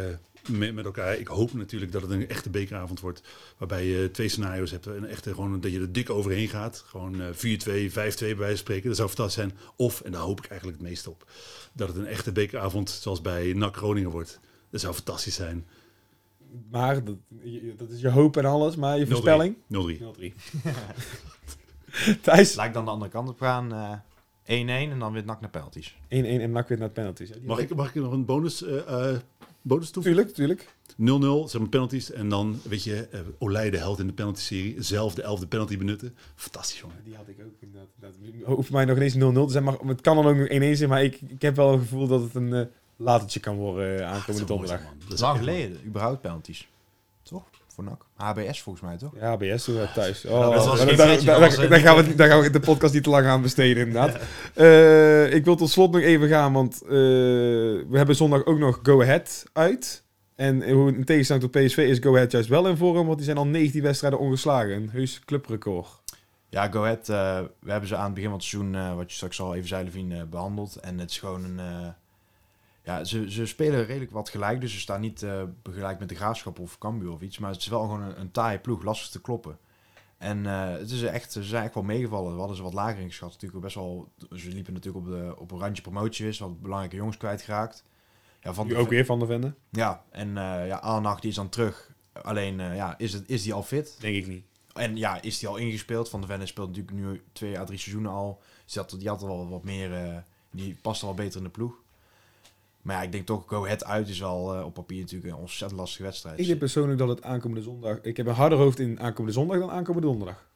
met, 0.50 0.74
met 0.74 0.86
elkaar. 0.86 1.18
Ik 1.18 1.28
hoop 1.28 1.54
natuurlijk 1.54 1.92
dat 1.92 2.02
het 2.02 2.12
een 2.12 2.30
echte 2.30 2.50
bekeravond 2.50 3.00
wordt. 3.00 3.22
Waarbij 3.58 3.86
je 3.86 4.12
twee 4.12 4.30
scenario's 4.30 4.72
hebt. 4.72 4.86
Een 4.86 5.06
echte, 5.08 5.34
gewoon 5.34 5.60
dat 5.60 5.72
je 5.72 5.80
er 5.80 5.92
dik 5.92 6.10
overheen 6.10 6.48
gaat. 6.48 6.84
Gewoon 6.88 7.22
eh 7.22 7.28
4-2, 7.28 7.32
5-2 7.32 7.34
bij 7.34 7.92
wijze 7.96 8.36
van 8.38 8.58
spreken. 8.58 8.88
Dat 8.88 8.96
zou 8.98 9.08
fantastisch 9.10 9.34
zijn. 9.44 9.58
Of, 9.76 10.02
en 10.02 10.12
daar 10.12 10.22
hoop 10.22 10.40
ik 10.40 10.50
eigenlijk 10.50 10.80
het 10.80 10.88
meest 10.90 11.08
op, 11.08 11.30
dat 11.74 11.88
het 11.88 11.98
een 11.98 12.08
echte 12.08 12.32
bekeravond 12.32 12.90
zoals 12.90 13.22
bij 13.22 13.54
NAC 13.54 13.76
Groningen 13.76 14.12
wordt. 14.12 14.40
Dat 14.70 14.82
zou 14.82 14.94
fantastisch 14.94 15.36
zijn. 15.36 15.68
Maar 16.70 17.04
dat, 17.04 17.16
dat 17.78 17.90
is 17.90 18.02
je 18.02 18.10
hoop 18.10 18.38
en 18.38 18.46
alles. 18.46 18.76
Maar 18.76 18.98
je 18.98 19.06
0-3. 19.06 19.10
voorspelling? 19.10 19.56
0-3. 19.56 19.58
0-3. 19.58 20.34
Thijs? 22.22 22.54
1-1 22.54 22.56
Lijkt 22.56 22.74
dan 22.74 22.86
de 22.86 22.92
andere 22.92 23.12
kant 23.12 23.30
op 23.30 23.40
gaan. 23.40 23.74
eh 23.74 23.94
1-1 23.94 24.11
en 24.60 25.00
dan 25.00 25.14
weer 25.14 25.26
nak 25.26 25.42
naar 25.42 25.50
penalties. 25.50 25.98
en 26.08 26.52
NAC 26.52 26.68
weer 26.68 26.78
naar 26.78 26.90
penalties. 26.90 27.30
Mag 27.44 27.60
ik, 27.60 27.76
mag 27.76 27.96
ik 27.96 28.02
nog 28.02 28.12
een 28.12 28.26
bonus, 28.26 28.64
eh, 28.64 29.12
eh, 29.12 29.20
bonus 29.62 29.90
toevoegen? 29.90 30.34
Tuurlijk, 30.34 30.68
tuurlijk. 30.96 31.46
0-0, 31.46 31.50
zeg 31.50 31.62
maar 31.62 31.70
penalties. 31.70 32.12
En 32.12 32.30
dan, 32.30 32.60
weet 32.64 32.84
je, 32.84 33.08
eh 33.12 33.20
Olij 33.40 33.70
de 33.70 33.78
held 33.78 34.00
in 34.00 34.08
de 34.08 34.14
penalty-serie. 34.14 34.76
Zelf 34.84 35.14
de 35.14 35.22
elfde 35.22 35.48
penalty 35.48 35.78
benutten. 35.78 36.16
Fantastisch, 36.36 36.80
jongen. 36.80 36.96
Die 37.04 37.16
had 37.16 37.28
ik 37.28 37.38
ook 37.40 37.54
inderdaad. 37.60 37.90
Dat 38.00 38.12
hoeft 38.44 38.68
voor 38.68 38.76
mij 38.76 38.86
nog 38.86 38.96
ineens 38.96 39.16
0-0 39.16 39.18
te 39.46 39.52
zijn. 39.52 39.64
Maar 39.64 39.78
het 39.86 40.02
kan 40.02 40.16
dan 40.16 40.26
ook 40.26 40.36
nog 40.36 40.48
1-1 40.48 40.78
zijn. 40.78 40.90
Maar 40.90 41.04
ik, 41.04 41.22
ik 41.28 41.42
heb 41.42 41.56
wel 41.56 41.74
een 41.74 41.80
gevoel 41.80 42.08
dat 42.08 42.22
het 42.22 42.36
een 42.36 42.70
latertje 42.96 43.40
kan 43.40 43.56
worden 43.56 44.00
uh, 44.00 44.06
aankomende 44.06 44.32
mooi 44.34 44.46
donderdag. 44.46 44.82
Dat 45.04 45.14
is 45.14 45.20
lang 45.20 45.38
geleden, 45.38 45.78
überhaupt 45.86 46.22
penalties. 46.22 46.68
Voor 47.84 47.90
NAC. 47.90 48.06
HBS 48.38 48.62
volgens 48.62 48.86
mij, 48.86 48.98
toch? 48.98 49.12
Ja, 49.20 49.38
BS 49.38 49.66
doen 49.66 49.76
we 49.76 49.88
thuis. 49.94 50.26
Oh, 50.26 50.32
dat 50.32 50.42
daar, 50.42 51.40
was, 51.40 51.58
eh, 51.58 51.70
daar 51.70 51.80
gaan 51.80 51.96
we, 51.96 52.14
gaan 52.28 52.42
we 52.42 52.50
de 52.50 52.60
podcast 52.60 52.94
niet 52.94 53.04
te 53.04 53.10
lang 53.10 53.26
aan 53.26 53.42
besteden, 53.42 53.88
inderdaad. 53.88 54.20
Eh, 54.54 55.34
ik 55.34 55.46
wil 55.46 55.56
tot 55.56 55.70
slot 55.70 55.92
nog 55.92 56.02
even 56.02 56.28
gaan, 56.28 56.54
want 56.54 56.82
eh, 56.84 56.90
we 56.90 57.88
hebben 57.92 58.16
zondag 58.16 58.46
ook 58.46 58.60
nog 58.60 58.80
Go 58.84 59.02
Ahead 59.02 59.44
uit. 59.54 60.04
En 60.36 60.72
hoe 60.72 60.94
in 60.96 61.04
tegenstelling 61.04 61.52
tot 61.52 61.64
PSV 61.64 61.78
is 61.78 62.00
Go 62.00 62.16
Ahead 62.16 62.32
juist 62.32 62.50
wel 62.50 62.68
in 62.68 62.78
vorm, 62.78 63.06
want 63.06 63.18
die 63.18 63.26
zijn 63.26 63.38
al 63.38 63.46
19 63.48 63.82
wedstrijden 63.82 64.20
ongeslagen. 64.20 64.72
Een 64.72 64.90
heus 64.92 65.22
clubrecord. 65.26 65.88
Ja, 66.50 66.68
Go 66.72 66.82
Ahead. 66.84 67.10
eh, 67.10 67.40
we 67.60 67.72
hebben 67.72 67.90
ze 67.90 67.96
aan 67.96 68.06
het 68.06 68.14
begin 68.14 68.30
van 68.30 68.38
het 68.40 68.48
seizoen, 68.48 68.76
eh, 68.76 68.96
wat 68.96 69.10
je 69.10 69.16
straks 69.16 69.42
al 69.42 69.56
even 69.56 69.68
zei, 69.68 69.84
Levine, 69.84 70.16
eh, 70.18 70.24
behandeld. 70.30 70.76
En 70.76 71.00
het 71.00 71.10
is 71.10 71.20
gewoon 71.20 71.44
een... 71.44 71.60
ja, 72.84 73.04
ze, 73.04 73.32
ze 73.32 73.46
spelen 73.46 73.86
redelijk 73.86 74.12
wat 74.12 74.30
gelijk. 74.30 74.62
Dus 74.62 74.74
ze 74.74 74.80
staan 74.80 75.02
niet 75.02 75.24
eh 75.24 75.44
gelijk 75.64 76.00
met 76.00 76.10
de 76.10 76.16
Graafschap 76.16 76.60
of 76.60 76.78
Cambuur 76.78 77.12
of 77.12 77.22
iets. 77.22 77.38
Maar 77.38 77.52
het 77.52 77.62
is 77.62 77.68
wel 77.68 77.82
gewoon 77.82 78.02
een, 78.02 78.20
een 78.20 78.32
taaie 78.32 78.60
ploeg, 78.60 78.84
lastig 78.84 79.10
te 79.10 79.22
kloppen. 79.22 79.58
En 80.18 80.46
eh, 80.46 80.72
het 80.72 80.92
is 80.92 81.02
echt, 81.04 81.32
ze 81.32 81.44
zijn 81.44 81.64
echt 81.64 81.74
wel 81.74 81.84
meegevallen. 81.84 82.32
We 82.34 82.38
hadden 82.40 82.58
ze 82.58 82.64
wat 82.64 82.74
lager 82.74 83.00
ingeschat. 83.02 83.32
Natuurlijk 83.32 83.62
best 83.62 83.76
wel, 83.76 84.12
ze 84.36 84.50
liepen 84.50 84.74
natuurlijk 84.74 85.06
op, 85.06 85.12
de, 85.12 85.36
op 85.38 85.52
een 85.52 85.60
randje 85.60 85.82
promotie 85.82 86.28
is. 86.28 86.40
Wat 86.40 86.62
belangrijke 86.62 86.96
jongens 86.96 87.18
kwijtgeraakt. 87.18 87.84
Ja, 88.42 88.54
van 88.54 88.68
de- 88.68 88.76
ook 88.78 88.90
weer 88.90 89.06
van 89.06 89.20
de 89.20 89.26
Vende? 89.26 89.54
Ja, 89.70 90.04
en 90.10 90.38
eh 90.38 90.68
ja, 90.68 91.16
die 91.20 91.30
is 91.30 91.36
dan 91.36 91.50
terug. 91.50 91.92
Alleen, 92.22 92.56
ja, 92.60 92.98
is, 92.98 93.14
het, 93.14 93.24
is 93.30 93.44
die 93.44 93.54
al 93.54 93.64
fit? 93.64 93.98
Denk 94.00 94.16
ik 94.16 94.28
niet. 94.28 94.46
En 94.74 94.98
ja, 94.98 95.22
is 95.22 95.40
die 95.40 95.48
al 95.50 95.58
ingespeeld? 95.58 96.10
Van 96.10 96.22
de 96.22 96.28
Venne 96.28 96.46
speelt 96.46 96.68
natuurlijk 96.68 96.98
nu 96.98 97.22
twee 97.34 97.60
à 97.60 97.64
drie 97.64 97.78
seizoenen 97.80 98.12
al. 98.12 98.42
Dus 98.64 98.74
die 98.74 98.82
had, 98.82 98.96
die 99.00 99.08
had 99.10 99.22
er 99.22 99.28
wel 99.28 99.50
wat 99.50 99.64
meer... 99.64 100.24
die 100.52 100.76
past 100.82 101.04
al 101.04 101.14
beter 101.14 101.38
in 101.38 101.44
de 101.44 101.50
ploeg. 101.50 101.74
Maar 102.82 102.96
ja, 102.96 103.02
ik 103.02 103.12
denk 103.12 103.26
toch, 103.26 103.44
Go 103.48 103.64
Ahead 103.64 103.86
uit 103.86 104.10
is 104.10 104.20
wel 104.20 104.56
eh, 104.56 104.66
op 104.66 104.74
papier 104.74 105.00
natuurlijk 105.00 105.34
een 105.34 105.40
ontzettend 105.40 105.80
lastige 105.80 106.04
wedstrijd. 106.04 106.40
Ik 106.40 106.46
denk 106.48 106.60
persoonlijk 106.60 107.00
dat 107.00 107.08
het 107.08 107.24
aankomende 107.24 107.64
zondag... 107.64 108.02
Ik 108.02 108.18
heb 108.18 108.26
een 108.26 108.34
harder 108.34 108.58
hoofd 108.58 108.80
in 108.80 109.00
aankomende 109.00 109.32
zondag 109.32 109.60
dan 109.60 109.72
aankomende 109.72 110.08
donderdag. 110.08 110.50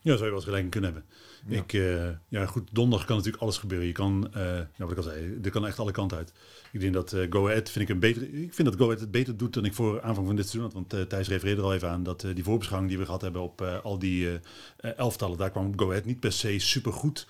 Ja, 0.00 0.12
zou 0.12 0.24
je 0.24 0.24
wel 0.24 0.34
eens 0.34 0.44
gelijk 0.44 0.70
kunnen 0.70 0.92
hebben. 0.92 1.10
Ja. 1.46 1.56
Ik, 1.56 1.72
eh, 1.72 2.08
ja, 2.28 2.46
goed, 2.46 2.68
donderdag 2.72 3.06
kan 3.06 3.16
natuurlijk 3.16 3.42
alles 3.42 3.58
gebeuren. 3.58 3.86
Je 3.86 3.92
kan, 3.92 4.34
eh 4.34 4.60
wat 4.76 4.90
ik 4.90 4.96
al 4.96 5.02
zei, 5.02 5.38
er 5.42 5.50
kan 5.50 5.66
echt 5.66 5.78
alle 5.78 5.90
kanten 5.90 6.16
uit. 6.16 6.32
Ik 6.72 6.80
denk 6.80 6.92
dat 6.92 7.12
eh 7.12 7.26
Go 7.30 7.48
Ahead, 7.48 7.70
vind 7.70 7.88
ik 7.88 7.94
een 7.94 8.00
beter, 8.00 8.22
ik 8.22 8.54
vind 8.54 8.68
dat 8.68 8.76
Go 8.76 8.84
Ahead 8.84 9.00
het 9.00 9.10
beter 9.10 9.36
doet 9.36 9.54
dan 9.54 9.64
ik 9.64 9.74
voor 9.74 10.02
aanvang 10.02 10.26
van 10.26 10.36
dit 10.36 10.48
seizoen 10.48 10.72
had. 10.72 10.88
Want 10.88 11.10
Thijs 11.10 11.28
refereerde 11.28 11.60
er 11.60 11.66
al 11.66 11.74
even 11.74 11.88
aan 11.88 12.02
dat 12.02 12.26
die 12.34 12.44
voorbeschouwing 12.44 12.90
die 12.90 13.00
we 13.00 13.06
gehad 13.06 13.20
hebben 13.20 13.42
op 13.42 13.62
al 13.82 13.98
die 13.98 14.40
elftallen, 14.80 15.38
daar 15.38 15.50
kwam 15.50 15.78
Go 15.78 15.90
Ahead 15.90 16.04
niet 16.04 16.20
per 16.20 16.32
se 16.32 16.58
super 16.58 16.92
goed 16.92 17.26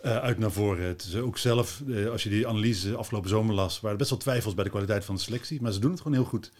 uit 0.00 0.38
naar 0.38 0.52
voren. 0.52 0.84
Het 0.86 1.02
is 1.02 1.16
ook 1.16 1.38
zelf, 1.38 1.82
als 2.10 2.22
je 2.22 2.28
die 2.28 2.48
analyse 2.48 2.96
afgelopen 2.96 3.30
zomer 3.30 3.54
las, 3.54 3.74
waren 3.74 3.90
er 3.90 3.96
best 3.96 4.10
wel 4.10 4.18
twijfels 4.18 4.54
bij 4.54 4.64
de 4.64 4.70
kwaliteit 4.70 5.04
van 5.04 5.14
de 5.14 5.20
selectie. 5.20 5.62
Maar 5.62 5.72
ze 5.72 5.80
doen 5.80 5.90
het 5.90 6.00
gewoon 6.00 6.16
heel 6.16 6.26
goed. 6.26 6.52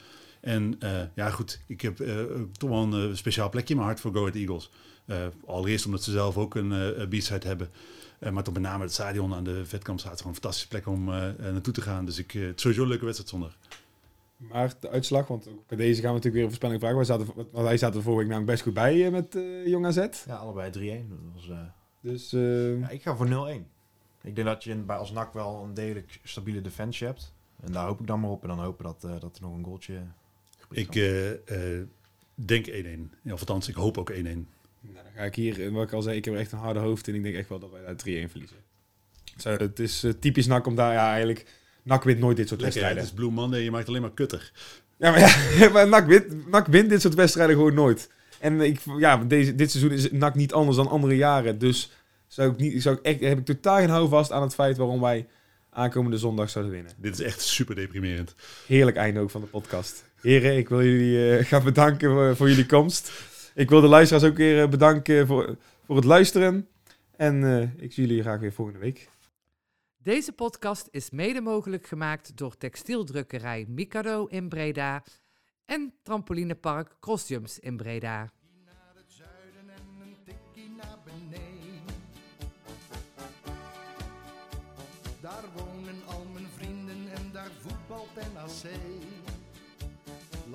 En 0.43 0.77
eh, 0.81 1.01
ja, 1.15 1.31
goed, 1.31 1.61
ik 1.67 1.81
heb 1.81 2.01
eh, 2.01 2.15
toch 2.53 2.71
wel 2.71 2.83
een 2.83 3.11
eh, 3.11 3.17
speciaal 3.17 3.51
plekje 3.51 3.69
in 3.71 3.77
mijn 3.77 3.89
hart 3.89 4.01
voor 4.01 4.13
Go 4.13 4.21
Ahead 4.21 4.35
Eagles. 4.35 4.71
Eh, 5.07 5.17
allereerst 5.47 5.87
omdat 5.87 6.03
ze 6.03 6.11
zelf 6.11 6.37
ook 6.37 6.55
een 6.55 6.73
eh 6.73 7.09
B-side 7.09 7.47
hebben. 7.47 7.71
Eh, 8.19 8.31
maar 8.33 8.43
toch 8.43 8.55
met 8.55 8.63
name 8.63 8.83
het 8.83 8.93
stadion 8.93 9.35
aan 9.35 9.45
de 9.45 9.67
Vetkamp 9.67 9.99
staat 9.99 10.17
gewoon 10.17 10.29
een 10.29 10.41
fantastische 10.41 10.69
plek 10.69 10.87
om 10.87 11.05
naartoe 11.05 11.73
te 11.73 11.81
gaan. 11.81 12.05
Dus 12.05 12.19
ik, 12.19 12.35
eh, 12.35 12.43
het 12.43 12.57
is 12.57 12.63
sowieso 12.63 12.83
een 12.83 12.89
leuke 12.89 13.05
wedstrijd 13.05 13.31
zondag. 13.31 13.57
Maar 14.37 14.75
de 14.81 14.89
uitslag, 14.89 15.27
want 15.27 15.49
ook 15.49 15.67
bij 15.67 15.77
deze 15.77 16.01
gaan 16.01 16.15
we 16.15 16.17
natuurlijk 16.17 16.35
weer 16.35 16.43
een 16.43 16.49
voorspelling 16.49 16.81
vragen. 16.81 16.97
Wij 16.97 17.07
zaten, 17.07 17.27
want 17.35 17.67
wij 17.67 17.77
zaten 17.77 17.97
er 17.97 18.03
vorige 18.03 18.21
week 18.21 18.31
namelijk 18.31 18.53
best 18.53 18.63
goed 18.63 18.75
bij 18.75 19.11
met 19.11 19.37
eh 19.37 19.67
Jong 19.67 19.87
AZ. 19.87 20.07
Ja, 20.27 20.37
allebei 20.37 20.71
3-1. 20.71 21.09
Dat 21.09 21.19
was, 21.35 21.49
eh, 21.49 21.59
Dus 22.01 22.33
eh, 22.33 22.81
ja, 22.81 22.89
ik 22.89 23.03
ga 23.03 23.17
voor 23.17 23.29
0-1. 23.29 23.67
Ik 24.23 24.35
denk 24.35 24.47
dat 24.47 24.65
je 24.65 24.75
bij 24.75 24.97
als 24.97 25.11
NAC 25.13 25.33
wel 25.33 25.63
een 25.65 25.75
degelijk 25.75 26.21
stabiele 26.23 26.61
defensie 26.61 27.07
hebt. 27.07 27.35
En 27.61 27.73
daar 27.73 27.87
hoop 27.87 28.01
ik 28.01 28.07
dan 28.07 28.21
maar 28.21 28.31
op. 28.31 28.43
En 28.43 28.49
dan 28.49 28.59
hopen 28.59 28.85
dat, 28.85 29.05
eh, 29.05 29.21
dat 29.21 29.37
er 29.37 29.43
nog 29.43 29.55
een 29.55 29.65
goaltje 29.65 30.03
Ik 30.73 30.95
eh, 30.95 31.31
eh, 31.31 31.87
denk 32.35 32.67
1-1. 32.67 32.71
Ja, 33.23 33.33
of 33.33 33.41
althans, 33.41 33.69
ik 33.69 33.75
hoop 33.75 33.99
ook 33.99 34.11
1-1. 34.11 34.15
Nou, 34.15 34.47
dan 34.81 35.13
ga 35.15 35.23
ik 35.23 35.35
hier, 35.35 35.65
eh, 35.65 35.73
wat 35.73 35.83
ik 35.83 35.93
al 35.93 36.03
zei, 36.03 36.17
ik 36.17 36.25
heb 36.25 36.35
echt 36.35 36.53
een 36.53 36.59
harde 36.59 36.81
hoofd 36.81 37.09
en 37.09 37.15
ik 37.15 37.23
denk 37.23 37.35
echt 37.35 37.49
wel 37.49 37.59
dat 37.59 37.71
wij 37.71 37.83
daar 37.83 37.97
3-1 37.97 38.31
verliezen. 38.31 38.57
Zo, 39.37 39.51
het 39.51 39.79
is 39.79 40.07
typisch 40.21 40.47
NAC 40.47 40.67
om 40.67 40.75
daar, 40.75 40.93
ja 40.93 41.11
eigenlijk, 41.11 41.47
NAC 41.83 42.05
wint 42.05 42.19
nooit 42.19 42.37
dit 42.37 42.49
soort 42.49 42.61
Lekker, 42.61 42.81
hè? 42.81 42.87
het 42.87 42.97
wedstrijden. 42.97 43.27
is 43.27 43.33
Blue 43.33 43.43
Monday, 43.43 43.61
je 43.61 43.71
maakt 43.71 43.89
alleen 43.89 44.01
maar 44.01 44.13
kutter. 44.13 44.53
Ja, 44.97 45.11
maar, 45.11 45.21
ja, 45.59 45.69
maar 45.73 45.89
NAC, 45.89 46.07
wint, 46.07 46.51
NAC 46.51 46.67
wint 46.67 46.89
dit 46.89 47.01
soort 47.01 47.15
wedstrijden 47.15 47.57
gewoon 47.57 47.75
nooit. 47.75 48.11
En 48.41 48.61
ik, 48.61 48.81
ja, 48.99 49.17
deze, 49.17 49.55
dit 49.55 49.71
seizoen 49.71 49.93
is 49.93 50.11
NAC 50.11 50.35
niet 50.35 50.53
anders 50.53 50.77
dan 50.77 50.89
andere 50.89 51.17
jaren. 51.17 51.59
Dus 51.59 51.91
zou 52.27 52.53
ik 52.53 52.57
niet, 52.57 52.83
zou 52.83 52.97
ik 52.97 53.03
echt, 53.03 53.21
heb 53.21 53.39
ik 53.39 53.45
totaal 53.45 53.79
geen 53.79 53.89
houvast 53.89 54.33
aan 54.33 54.43
het 54.43 54.55
feit 54.55 54.77
waarom 54.77 55.01
wij 55.01 55.27
aankomende 55.71 56.19
zondag 56.19 56.51
zouden 56.51 56.75
winnen. 56.75 56.93
Dit 56.97 57.13
is 57.13 57.21
echt 57.21 57.41
super 57.41 57.75
deprimerend. 57.75 58.35
Heerlijk 58.67 58.97
einde 58.97 59.21
ook 59.21 59.31
van 59.31 59.41
de 59.41 59.47
podcast. 59.47 60.05
Heren, 60.23 60.57
ik 60.57 60.69
wil 60.69 60.83
jullie 60.83 61.37
eh, 61.37 61.45
gaan 61.51 61.65
bedanken 61.65 62.11
voor, 62.11 62.37
voor 62.37 62.49
jullie 62.49 62.67
komst. 62.67 63.13
Ik 63.55 63.69
wil 63.69 63.81
de 63.81 63.87
luisteraars 63.87 64.25
ook 64.25 64.37
weer 64.37 64.63
eh, 64.63 64.69
bedanken 64.69 65.27
voor, 65.27 65.57
voor 65.85 65.97
het 65.97 66.05
luisteren. 66.05 66.69
En 67.17 67.45
eh, 67.45 67.83
ik 67.83 67.93
zie 67.93 68.07
jullie 68.07 68.23
graag 68.23 68.41
weer 68.41 68.53
volgende 68.53 68.81
week. 68.81 69.09
Deze 70.03 70.33
podcast 70.33 70.89
is 70.91 71.11
mede 71.11 71.41
mogelijk 71.41 71.87
gemaakt 71.87 72.37
door 72.37 72.57
textieldrukkerij 72.57 73.67
Mikado 73.69 74.27
in 74.27 74.49
Breda 74.49 75.03
en 75.65 75.95
trampolinepark 76.03 76.97
Crossjumps 77.01 77.59
in 77.59 77.77
Breda. 77.77 78.19
naar 78.65 78.95
het 78.95 79.05
zuiden 79.09 79.75
en 79.75 80.07
een 80.07 80.17
tikkie 80.25 80.71
naar 80.77 80.99
beneden. 81.05 81.85
Daar 85.21 85.45
wonen 85.55 86.07
al 86.07 86.27
mijn 86.33 86.49
vrienden 86.57 87.13
en 87.15 87.31
daar 87.33 87.51
voetbalt 87.61 88.15
NAC. 88.35 88.71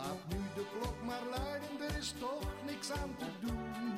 Laat 0.07 0.27
nu 0.29 0.37
de 0.55 0.65
klok 0.73 0.95
maar 1.05 1.21
luiden, 1.29 1.89
er 1.89 1.97
is 1.97 2.13
toch 2.19 2.43
niks 2.65 2.91
aan 2.91 3.15
te 3.17 3.25
doen. 3.41 3.97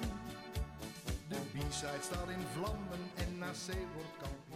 De 1.28 1.36
B-side 1.36 2.02
staat 2.02 2.30
in 2.30 2.46
vlammen 2.54 3.04
en 3.16 3.38
NAC 3.38 3.76
wordt 3.94 4.18
kampioen. 4.22 4.49